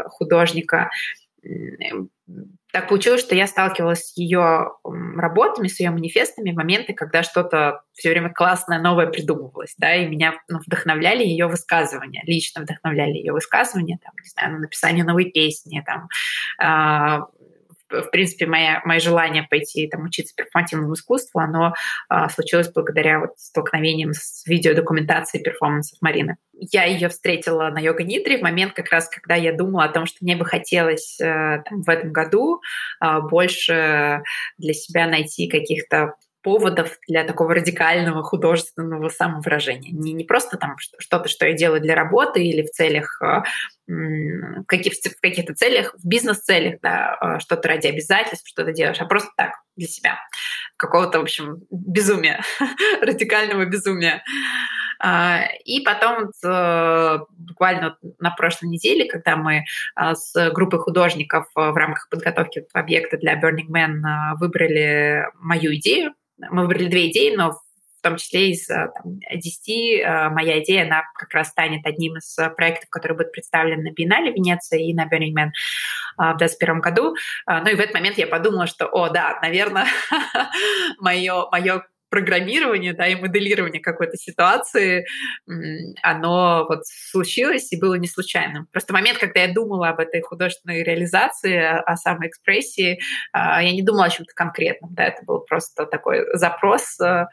художника 0.09 0.91
так 2.73 2.89
получилось, 2.89 3.23
что 3.23 3.35
я 3.35 3.47
сталкивалась 3.47 4.11
с 4.11 4.17
ее 4.17 4.73
работами, 5.17 5.69
с 5.69 5.81
ее 5.81 5.91
манифестами 5.91 6.53
в 6.53 6.57
моменты, 6.57 6.93
когда 6.93 7.23
что-то 7.23 7.83
все 7.93 8.11
время 8.11 8.33
классное, 8.33 8.81
новое 8.81 9.07
придумывалось, 9.07 9.75
да, 9.79 9.95
и 9.95 10.07
меня 10.07 10.35
ну, 10.49 10.59
вдохновляли 10.67 11.25
ее 11.25 11.47
высказывания, 11.47 12.23
лично 12.27 12.63
вдохновляли 12.63 13.13
ее 13.13 13.33
высказывания, 13.33 13.99
там, 14.05 14.13
не 14.23 14.29
знаю, 14.29 14.53
на 14.55 14.59
написание 14.61 15.05
новой 15.05 15.31
песни, 15.31 15.83
там, 15.87 16.09
э, 16.61 17.25
в 17.91 18.11
принципе, 18.11 18.47
моя, 18.47 18.83
мое 18.85 19.01
желание 19.01 19.43
пойти 19.43 19.89
там, 19.89 20.05
учиться 20.05 20.35
перформативному 20.35 20.95
искусству, 20.95 21.41
оно 21.41 21.75
а, 22.09 22.29
случилось 22.29 22.71
благодаря 22.73 23.21
вот 23.21 23.31
столкновениям 23.37 24.13
с 24.13 24.47
видеодокументацией 24.47 25.43
перформансов 25.43 26.01
Марины. 26.01 26.37
Я 26.53 26.85
ее 26.85 27.09
встретила 27.09 27.69
на 27.71 27.79
йога-нидре 27.79 28.39
в 28.39 28.43
момент 28.43 28.73
как 28.73 28.91
раз, 28.91 29.09
когда 29.09 29.35
я 29.37 29.53
думала 29.53 29.85
о 29.85 29.89
том, 29.89 30.07
что 30.07 30.19
мне 30.23 30.37
бы 30.37 30.45
хотелось 30.45 31.21
э, 31.21 31.63
там, 31.69 31.83
в 31.83 31.89
этом 31.89 32.13
году 32.13 32.61
э, 33.01 33.21
больше 33.21 34.23
для 34.59 34.73
себя 34.73 35.07
найти 35.07 35.49
каких-то 35.49 36.15
поводов 36.49 36.97
для 37.07 37.25
такого 37.25 37.55
радикального 37.55 38.23
художественного 38.23 39.11
самовыражения. 39.11 39.93
Не, 39.93 40.15
не 40.15 40.25
просто 40.25 40.57
там 40.57 40.77
что-то, 40.79 41.29
что 41.29 41.47
я 41.47 41.53
делаю 41.53 41.83
для 41.83 41.95
работы 41.95 42.43
или 42.43 42.63
в 42.63 42.71
целях, 42.71 43.21
э, 43.21 43.43
в 43.87 44.65
каких-то, 44.65 45.55
целях, 45.55 45.95
в 45.99 46.09
бизнес-целях, 46.09 46.81
да, 46.81 47.19
э, 47.21 47.41
что-то 47.41 47.69
ради 47.69 47.89
обязательств, 47.89 48.49
что-то 48.49 48.73
делаешь, 48.73 48.97
а 48.99 49.05
просто 49.05 49.29
так, 49.37 49.57
для 49.77 49.87
себя. 49.87 50.19
Какого-то, 50.79 51.19
в 51.19 51.25
общем, 51.25 51.59
безумия, 51.71 52.41
радикального 53.03 53.67
безумия. 53.67 54.23
А, 54.99 55.43
и 55.67 55.81
потом 55.81 56.31
э, 56.43 57.19
буквально 57.37 57.99
на 58.19 58.31
прошлой 58.31 58.71
неделе, 58.71 59.07
когда 59.07 59.37
мы 59.37 59.65
с 59.95 60.51
группой 60.53 60.79
художников 60.79 61.47
в 61.55 61.77
рамках 61.77 62.09
подготовки 62.09 62.65
объекта 62.73 63.19
для 63.19 63.39
Burning 63.39 63.69
Man 63.71 64.35
выбрали 64.39 65.27
мою 65.35 65.75
идею, 65.75 66.15
мы 66.51 66.63
выбрали 66.63 66.87
две 66.87 67.11
идеи, 67.11 67.35
но 67.35 67.53
в 67.99 68.03
том 68.03 68.17
числе 68.17 68.51
из 68.51 68.69
э, 68.71 68.91
там, 68.95 69.19
10 69.35 69.69
э, 69.69 70.29
моя 70.31 70.63
идея, 70.63 70.85
она 70.85 71.03
как 71.15 71.33
раз 71.35 71.49
станет 71.49 71.85
одним 71.85 72.17
из 72.17 72.37
проектов, 72.57 72.89
который 72.91 73.17
будет 73.17 73.33
представлен 73.33 73.83
на 73.83 73.93
Биеннале 73.93 74.33
Венеции 74.33 74.91
и 74.91 74.95
на 74.95 75.05
Burning 75.07 75.35
Man 75.35 75.49
э, 75.49 76.35
в 76.35 76.37
2021 76.39 76.81
году. 76.81 77.17
Ну 77.47 77.69
и 77.69 77.75
в 77.75 77.81
этот 77.81 77.95
момент 77.95 78.19
я 78.19 78.27
подумала, 78.27 78.67
что, 78.67 78.87
о, 78.87 79.09
да, 79.09 79.39
наверное, 79.43 79.87
мое, 80.99 81.49
мое 81.51 81.83
программирование, 82.11 82.93
да, 82.93 83.07
и 83.07 83.15
моделирование 83.15 83.81
какой-то 83.81 84.17
ситуации, 84.17 85.07
оно 86.03 86.67
вот 86.69 86.87
случилось 86.87 87.73
и 87.73 87.81
было 87.81 87.95
не 87.95 88.09
случайным. 88.09 88.67
Просто 88.73 88.93
момент, 88.93 89.19
когда 89.19 89.41
я 89.43 89.53
думала 89.53 89.89
об 89.89 90.01
этой 90.01 90.21
художественной 90.21 90.83
реализации, 90.83 91.57
о 91.57 91.97
самоэкспрессии, 91.97 93.01
а, 93.33 93.63
я 93.63 93.73
не 93.73 93.83
думала 93.83 94.07
о 94.07 94.11
чем-то 94.11 94.33
конкретном, 94.35 94.95
да, 94.95 95.05
это 95.05 95.25
был 95.25 95.41
просто 95.41 95.87
такой 95.87 96.25
запрос, 96.35 96.99
э, 97.01 97.27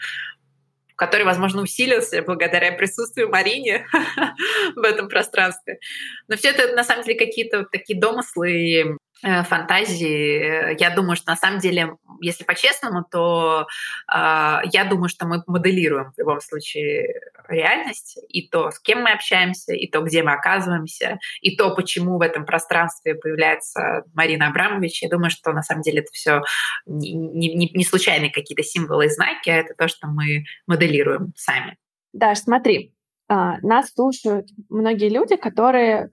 который, 0.95 1.25
возможно, 1.25 1.61
усилился 1.61 2.21
благодаря 2.21 2.71
присутствию 2.71 3.29
Марине 3.29 3.85
в 4.75 4.83
этом 4.83 5.09
пространстве. 5.09 5.79
Но 6.27 6.37
все 6.37 6.49
это, 6.49 6.73
на 6.75 6.83
самом 6.83 7.03
деле, 7.03 7.17
какие-то 7.17 7.65
такие 7.65 7.99
домыслы 7.99 8.95
Э, 8.95 8.95
фантазии. 9.21 10.79
Я 10.79 10.89
думаю, 10.93 11.15
что 11.15 11.31
на 11.31 11.37
самом 11.37 11.59
деле, 11.59 11.97
если 12.21 12.43
по-честному, 12.43 13.03
то 13.09 13.65
э, 14.13 14.57
я 14.71 14.85
думаю, 14.89 15.09
что 15.09 15.25
мы 15.25 15.43
моделируем 15.47 16.11
в 16.11 16.17
любом 16.17 16.41
случае 16.41 17.21
реальность, 17.47 18.19
и 18.29 18.47
то, 18.47 18.71
с 18.71 18.79
кем 18.79 19.03
мы 19.03 19.11
общаемся, 19.11 19.73
и 19.73 19.87
то, 19.87 20.01
где 20.01 20.23
мы 20.23 20.33
оказываемся, 20.33 21.19
и 21.41 21.55
то, 21.55 21.73
почему 21.75 22.17
в 22.17 22.21
этом 22.21 22.45
пространстве 22.45 23.15
появляется 23.15 24.03
Марина 24.13 24.47
Абрамович. 24.47 25.03
Я 25.03 25.09
думаю, 25.09 25.29
что 25.29 25.51
на 25.53 25.63
самом 25.63 25.81
деле 25.81 25.99
это 25.99 26.11
все 26.11 26.41
не, 26.85 27.13
не, 27.13 27.71
не 27.73 27.83
случайные 27.83 28.31
какие-то 28.31 28.63
символы 28.63 29.05
и 29.05 29.09
знаки, 29.09 29.49
а 29.49 29.57
это 29.57 29.73
то, 29.75 29.87
что 29.87 30.07
мы 30.07 30.45
моделируем 30.67 31.33
сами. 31.35 31.77
Даш, 32.13 32.39
смотри, 32.39 32.93
а, 33.27 33.57
нас 33.61 33.91
слушают 33.93 34.47
многие 34.69 35.09
люди, 35.09 35.35
которые 35.35 36.11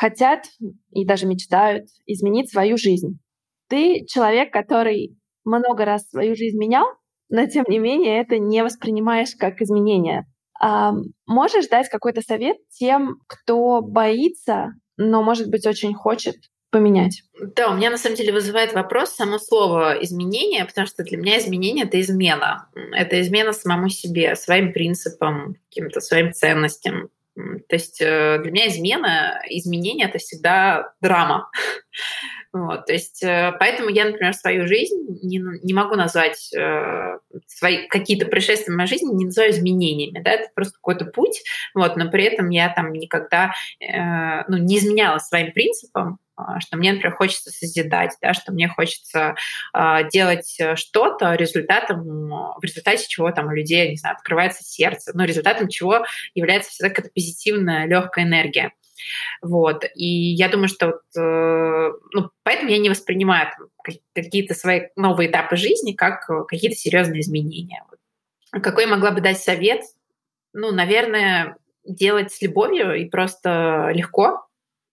хотят 0.00 0.46
и 0.92 1.04
даже 1.04 1.26
мечтают 1.26 1.88
изменить 2.06 2.50
свою 2.50 2.78
жизнь. 2.78 3.18
Ты 3.68 4.06
человек, 4.06 4.50
который 4.50 5.14
много 5.44 5.84
раз 5.84 6.08
свою 6.08 6.34
жизнь 6.34 6.56
менял, 6.58 6.86
но 7.28 7.46
тем 7.46 7.66
не 7.68 7.78
менее 7.78 8.18
это 8.18 8.38
не 8.38 8.64
воспринимаешь 8.64 9.36
как 9.38 9.60
изменение. 9.60 10.24
А 10.58 10.92
можешь 11.26 11.68
дать 11.68 11.90
какой-то 11.90 12.22
совет 12.22 12.56
тем, 12.70 13.16
кто 13.26 13.82
боится, 13.82 14.72
но, 14.96 15.22
может 15.22 15.50
быть, 15.50 15.66
очень 15.66 15.92
хочет 15.92 16.36
поменять? 16.70 17.22
Да, 17.54 17.70
у 17.70 17.76
меня 17.76 17.90
на 17.90 17.98
самом 17.98 18.16
деле 18.16 18.32
вызывает 18.32 18.72
вопрос 18.72 19.10
само 19.10 19.38
слово 19.38 19.98
изменение, 20.02 20.64
потому 20.64 20.86
что 20.86 21.02
для 21.02 21.18
меня 21.18 21.38
изменение 21.38 21.84
это 21.84 22.00
измена. 22.00 22.70
Это 22.92 23.20
измена 23.20 23.52
самому 23.52 23.90
себе, 23.90 24.34
своим 24.34 24.72
принципам, 24.72 25.56
каким-то 25.68 26.00
своим 26.00 26.32
ценностям. 26.32 27.10
То 27.34 27.76
есть 27.76 28.00
э, 28.00 28.38
для 28.42 28.50
меня 28.50 28.68
измена, 28.68 29.42
изменение— 29.48 30.08
это 30.08 30.18
всегда 30.18 30.92
драма. 31.00 31.50
Вот, 32.52 32.86
то 32.86 32.92
есть, 32.92 33.22
э, 33.22 33.52
поэтому 33.60 33.90
я, 33.90 34.06
например, 34.06 34.34
свою 34.34 34.66
жизнь 34.66 34.96
не, 35.22 35.40
не 35.62 35.72
могу 35.72 35.94
назвать 35.94 36.52
э, 36.52 37.18
свои 37.46 37.86
какие-то 37.86 38.26
происшествия 38.26 38.72
в 38.72 38.76
моей 38.76 38.88
жизни 38.88 39.14
не 39.14 39.26
называю 39.26 39.52
изменениями, 39.52 40.20
да, 40.20 40.32
это 40.32 40.48
просто 40.52 40.74
какой-то 40.74 41.04
путь, 41.04 41.42
вот, 41.74 41.96
но 41.96 42.10
при 42.10 42.24
этом 42.24 42.50
я 42.50 42.68
там 42.70 42.92
никогда 42.92 43.52
э, 43.80 44.42
ну, 44.48 44.56
не 44.56 44.78
изменяла 44.78 45.18
своим 45.18 45.52
принципам, 45.52 46.18
а, 46.34 46.58
что 46.58 46.76
мне, 46.76 46.92
например, 46.92 47.14
хочется 47.14 47.52
созидать, 47.52 48.16
да, 48.20 48.34
что 48.34 48.50
мне 48.50 48.66
хочется 48.66 49.36
э, 49.72 50.08
делать 50.10 50.58
что-то 50.74 51.34
результатом, 51.34 52.02
в 52.30 52.62
результате 52.62 53.06
чего 53.06 53.30
там 53.30 53.46
у 53.46 53.52
людей, 53.52 53.90
не 53.90 53.96
знаю, 53.96 54.16
открывается 54.16 54.64
сердце, 54.64 55.12
но 55.14 55.22
результатом 55.22 55.68
чего 55.68 56.04
является 56.34 56.70
всегда 56.70 56.88
какая-то 56.88 57.12
позитивная, 57.14 57.86
легкая 57.86 58.24
энергия. 58.24 58.72
Вот. 59.42 59.84
И 59.94 60.06
я 60.06 60.48
думаю, 60.48 60.68
что 60.68 60.86
вот, 60.86 61.02
э, 61.16 61.90
ну, 62.12 62.30
поэтому 62.42 62.70
я 62.70 62.78
не 62.78 62.90
воспринимаю 62.90 63.48
какие-то 64.14 64.54
свои 64.54 64.88
новые 64.96 65.30
этапы 65.30 65.56
жизни 65.56 65.92
как 65.92 66.28
э, 66.30 66.44
какие-то 66.48 66.76
серьезные 66.76 67.20
изменения. 67.20 67.84
Какой 68.50 68.84
я 68.84 68.90
могла 68.90 69.12
бы 69.12 69.20
дать 69.20 69.38
совет? 69.38 69.82
Ну, 70.52 70.72
наверное, 70.72 71.56
делать 71.84 72.32
с 72.32 72.42
любовью 72.42 72.94
и 72.94 73.08
просто 73.08 73.90
легко, 73.92 74.46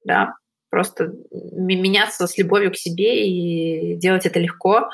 да, 0.04 0.36
просто 0.70 1.14
меняться 1.32 2.28
с 2.28 2.38
любовью 2.38 2.72
к 2.72 2.78
себе 2.78 3.28
и 3.28 3.96
делать 3.96 4.26
это 4.26 4.40
легко. 4.40 4.90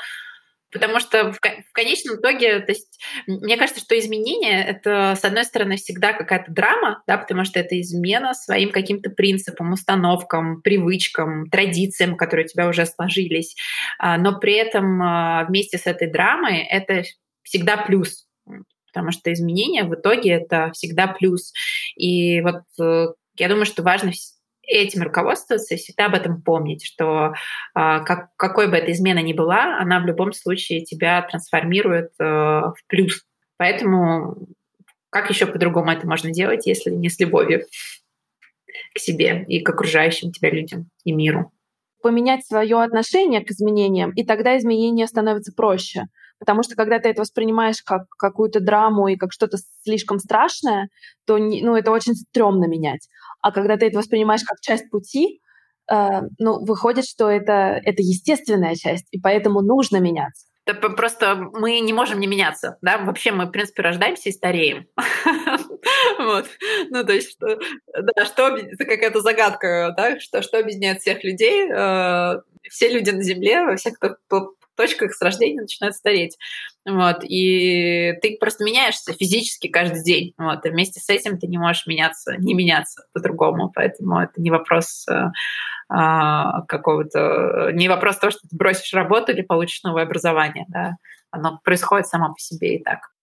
Потому 0.74 1.00
что 1.00 1.32
в, 1.32 1.38
в 1.38 1.72
конечном 1.74 2.18
итоге, 2.18 2.60
то 2.60 2.72
есть, 2.72 3.00
мне 3.28 3.58
кажется, 3.58 3.82
что 3.82 3.98
изменение— 3.98 4.64
это, 4.66 5.16
с 5.16 5.24
одной 5.24 5.46
стороны, 5.46 5.78
всегда 5.78 6.14
какая-то 6.14 6.52
драма, 6.52 7.04
да, 7.08 7.18
потому 7.18 7.46
что 7.46 7.60
это 7.60 7.80
измена 7.80 8.34
своим 8.34 8.72
каким-то 8.72 9.10
принципам, 9.10 9.72
установкам, 9.72 10.62
привычкам, 10.62 11.50
традициям, 11.50 12.18
которые 12.18 12.46
у 12.46 12.50
тебя 12.50 12.68
уже 12.68 12.86
сложились. 12.86 13.56
А, 14.00 14.18
но 14.18 14.40
при 14.40 14.54
этом 14.54 15.02
а, 15.02 15.46
вместе 15.46 15.78
с 15.78 15.86
этой 15.86 16.12
драмой 16.12 16.60
это 16.64 17.04
всегда 17.44 17.78
плюс, 17.78 18.26
потому 18.94 19.12
что 19.12 19.32
изменение 19.32 19.84
в 19.84 19.96
итоге 19.96 20.32
это 20.32 20.72
всегда 20.74 21.08
плюс. 21.08 21.54
И 21.96 22.42
вот 22.42 22.64
э, 22.80 23.08
я 23.38 23.50
думаю, 23.50 23.66
что 23.66 23.84
важно 23.84 24.12
этим 24.66 25.04
руководствоваться 25.04 25.76
и 25.76 25.78
всегда 25.78 26.06
об 26.06 26.16
этом 26.16 26.42
помнить, 26.42 26.86
что 26.86 27.34
а, 27.74 28.00
как, 28.00 28.36
какой 28.38 28.70
бы 28.70 28.78
эта 28.78 28.92
измена 28.92 29.20
ни 29.20 29.34
была, 29.34 29.78
она 29.80 30.00
в 30.00 30.06
любом 30.06 30.32
случае 30.34 30.86
тебя 30.86 31.22
трансформирует 31.22 32.12
э, 32.20 32.24
в 32.24 32.76
плюс. 32.88 33.26
Поэтому 33.58 34.38
как 35.10 35.30
еще 35.30 35.46
по-другому 35.46 35.92
это 35.92 36.08
можно 36.08 36.32
делать, 36.32 36.66
если 36.66 36.90
не 36.90 37.10
с 37.10 37.20
любовью 37.20 37.66
к 38.96 39.00
себе 39.00 39.46
и 39.48 39.62
к 39.62 39.70
окружающим 39.70 40.32
тебя 40.32 40.50
людям 40.50 40.90
и 41.04 41.12
миру? 41.12 41.52
Поменять 42.02 42.46
свое 42.46 42.82
отношение 42.82 43.42
к 43.42 43.52
изменениям, 43.52 44.12
и 44.12 44.26
тогда 44.26 44.58
изменения 44.58 45.08
становятся 45.08 45.54
проще. 45.54 46.08
Потому 46.44 46.62
что 46.62 46.76
когда 46.76 47.00
ты 47.00 47.08
это 47.08 47.22
воспринимаешь 47.22 47.82
как 47.82 48.10
какую-то 48.10 48.60
драму 48.60 49.08
и 49.08 49.16
как 49.16 49.32
что-то 49.32 49.58
слишком 49.86 50.20
страшное, 50.20 50.90
то 51.26 51.38
ну, 51.38 51.78
это 51.78 51.90
очень 51.90 52.16
стрёмно 52.16 52.66
менять. 52.66 53.08
А 53.42 53.54
когда 53.54 53.78
ты 53.78 53.86
это 53.86 53.98
воспринимаешь 53.98 54.44
как 54.44 54.60
часть 54.60 54.90
пути, 54.90 55.40
э, 55.90 55.96
ну, 56.40 56.66
выходит, 56.66 57.06
что 57.06 57.30
это, 57.30 57.80
это 57.82 58.02
естественная 58.02 58.76
часть, 58.76 59.08
и 59.12 59.22
поэтому 59.22 59.62
нужно 59.62 60.02
меняться. 60.02 60.48
Это 60.66 60.90
просто 60.90 61.36
мы 61.54 61.80
не 61.80 61.94
можем 61.94 62.20
не 62.20 62.28
меняться, 62.28 62.78
да, 62.82 62.98
вообще 62.98 63.32
мы, 63.32 63.46
в 63.46 63.52
принципе, 63.52 63.84
рождаемся 63.84 64.30
и 64.30 64.34
стареем. 64.34 64.88
Вот. 66.18 66.46
Ну, 66.90 67.04
то 67.04 67.12
есть, 67.12 67.32
что, 67.32 67.58
да, 67.88 68.26
что, 68.26 68.56
это 68.56 68.86
какая-то 68.86 69.20
загадка, 69.20 69.94
да, 69.98 70.20
что, 70.20 70.42
что 70.42 70.60
объединяет 70.60 71.02
всех 71.02 71.24
людей, 71.24 71.70
э, 71.70 72.42
все 72.70 72.90
люди 72.90 73.10
на 73.10 73.22
Земле, 73.22 73.66
во 73.66 73.76
всех, 73.76 73.96
кто 74.00 74.54
точках 74.76 75.14
с 75.14 75.22
рождения 75.22 75.62
начинают 75.62 75.96
стареть. 75.96 76.38
Вот. 76.86 77.24
И 77.24 78.14
ты 78.22 78.38
просто 78.40 78.64
меняешься 78.64 79.14
физически 79.14 79.68
каждый 79.68 80.04
день. 80.04 80.34
Вот. 80.38 80.66
И 80.66 80.70
вместе 80.70 81.00
с 81.00 81.10
этим 81.10 81.40
ты 81.40 81.48
не 81.48 81.58
можешь 81.58 81.88
меняться, 81.88 82.36
не 82.38 82.54
меняться 82.54 83.06
по-другому. 83.14 83.72
Поэтому 83.74 84.20
это 84.20 84.42
не 84.42 84.52
вопрос 84.52 85.06
э, 85.10 85.32
а, 85.90 86.62
какого-то... 86.64 87.72
Не 87.74 87.88
вопрос 87.88 88.18
того, 88.18 88.32
что 88.32 88.42
ты 88.48 88.56
бросишь 88.56 88.94
работу 88.94 89.32
или 89.32 89.42
получишь 89.42 89.84
новое 89.84 90.04
образование. 90.04 90.66
Да. 90.68 90.98
Оно 91.32 91.60
происходит 91.64 92.08
само 92.08 92.30
по 92.34 92.40
себе 92.40 92.78
и 92.78 92.84
так. 92.84 93.14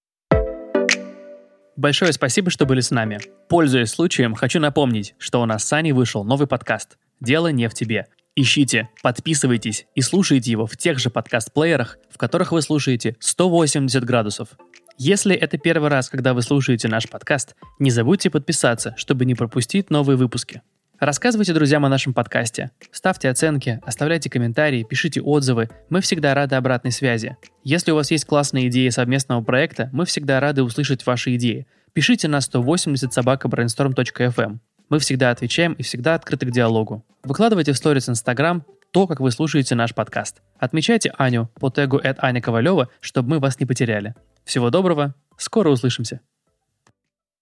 Большое 1.76 2.12
спасибо, 2.12 2.50
что 2.50 2.66
были 2.66 2.80
с 2.80 2.90
нами. 2.90 3.20
Пользуясь 3.48 3.90
случаем, 3.90 4.34
хочу 4.34 4.60
напомнить, 4.60 5.14
что 5.18 5.40
у 5.40 5.46
нас 5.46 5.64
с 5.64 5.72
Аней 5.72 5.92
вышел 5.92 6.24
новый 6.24 6.46
подкаст 6.46 6.98
«Дело 7.20 7.48
не 7.48 7.68
в 7.68 7.74
тебе», 7.74 8.06
Ищите, 8.36 8.88
подписывайтесь 9.02 9.86
и 9.96 10.02
слушайте 10.02 10.52
его 10.52 10.64
в 10.66 10.76
тех 10.76 11.00
же 11.00 11.10
подкаст-плеерах, 11.10 11.98
в 12.10 12.16
которых 12.16 12.52
вы 12.52 12.62
слушаете 12.62 13.16
180 13.18 14.04
градусов. 14.04 14.50
Если 14.96 15.34
это 15.34 15.58
первый 15.58 15.90
раз, 15.90 16.08
когда 16.08 16.32
вы 16.32 16.42
слушаете 16.42 16.86
наш 16.86 17.08
подкаст, 17.08 17.56
не 17.80 17.90
забудьте 17.90 18.30
подписаться, 18.30 18.94
чтобы 18.96 19.24
не 19.24 19.34
пропустить 19.34 19.90
новые 19.90 20.16
выпуски. 20.16 20.62
Рассказывайте 21.00 21.54
друзьям 21.54 21.84
о 21.84 21.88
нашем 21.88 22.14
подкасте. 22.14 22.70
Ставьте 22.92 23.30
оценки, 23.30 23.80
оставляйте 23.84 24.30
комментарии, 24.30 24.86
пишите 24.88 25.20
отзывы. 25.22 25.68
Мы 25.88 26.00
всегда 26.00 26.32
рады 26.34 26.54
обратной 26.54 26.92
связи. 26.92 27.36
Если 27.64 27.90
у 27.90 27.96
вас 27.96 28.10
есть 28.10 28.26
классные 28.26 28.68
идеи 28.68 28.90
совместного 28.90 29.42
проекта, 29.42 29.88
мы 29.92 30.04
всегда 30.04 30.38
рады 30.38 30.62
услышать 30.62 31.04
ваши 31.04 31.34
идеи. 31.34 31.66
Пишите 31.94 32.28
на 32.28 32.40
180 32.40 33.16
собакаbrainstorm.fm. 33.16 34.58
Мы 34.90 34.98
всегда 34.98 35.30
отвечаем 35.30 35.72
и 35.74 35.84
всегда 35.84 36.16
открыты 36.16 36.46
к 36.46 36.50
диалогу. 36.50 37.06
Выкладывайте 37.22 37.72
в 37.72 37.76
сторис 37.76 38.08
Инстаграм 38.08 38.64
то, 38.90 39.06
как 39.06 39.20
вы 39.20 39.30
слушаете 39.30 39.76
наш 39.76 39.94
подкаст. 39.94 40.42
Отмечайте 40.58 41.12
Аню 41.16 41.48
по 41.60 41.70
тегу 41.70 41.98
at 41.98 42.16
Аня 42.18 42.42
Ковалева, 42.42 42.88
чтобы 42.98 43.30
мы 43.30 43.38
вас 43.38 43.60
не 43.60 43.66
потеряли. 43.66 44.16
Всего 44.44 44.70
доброго, 44.70 45.14
скоро 45.36 45.70
услышимся. 45.70 46.20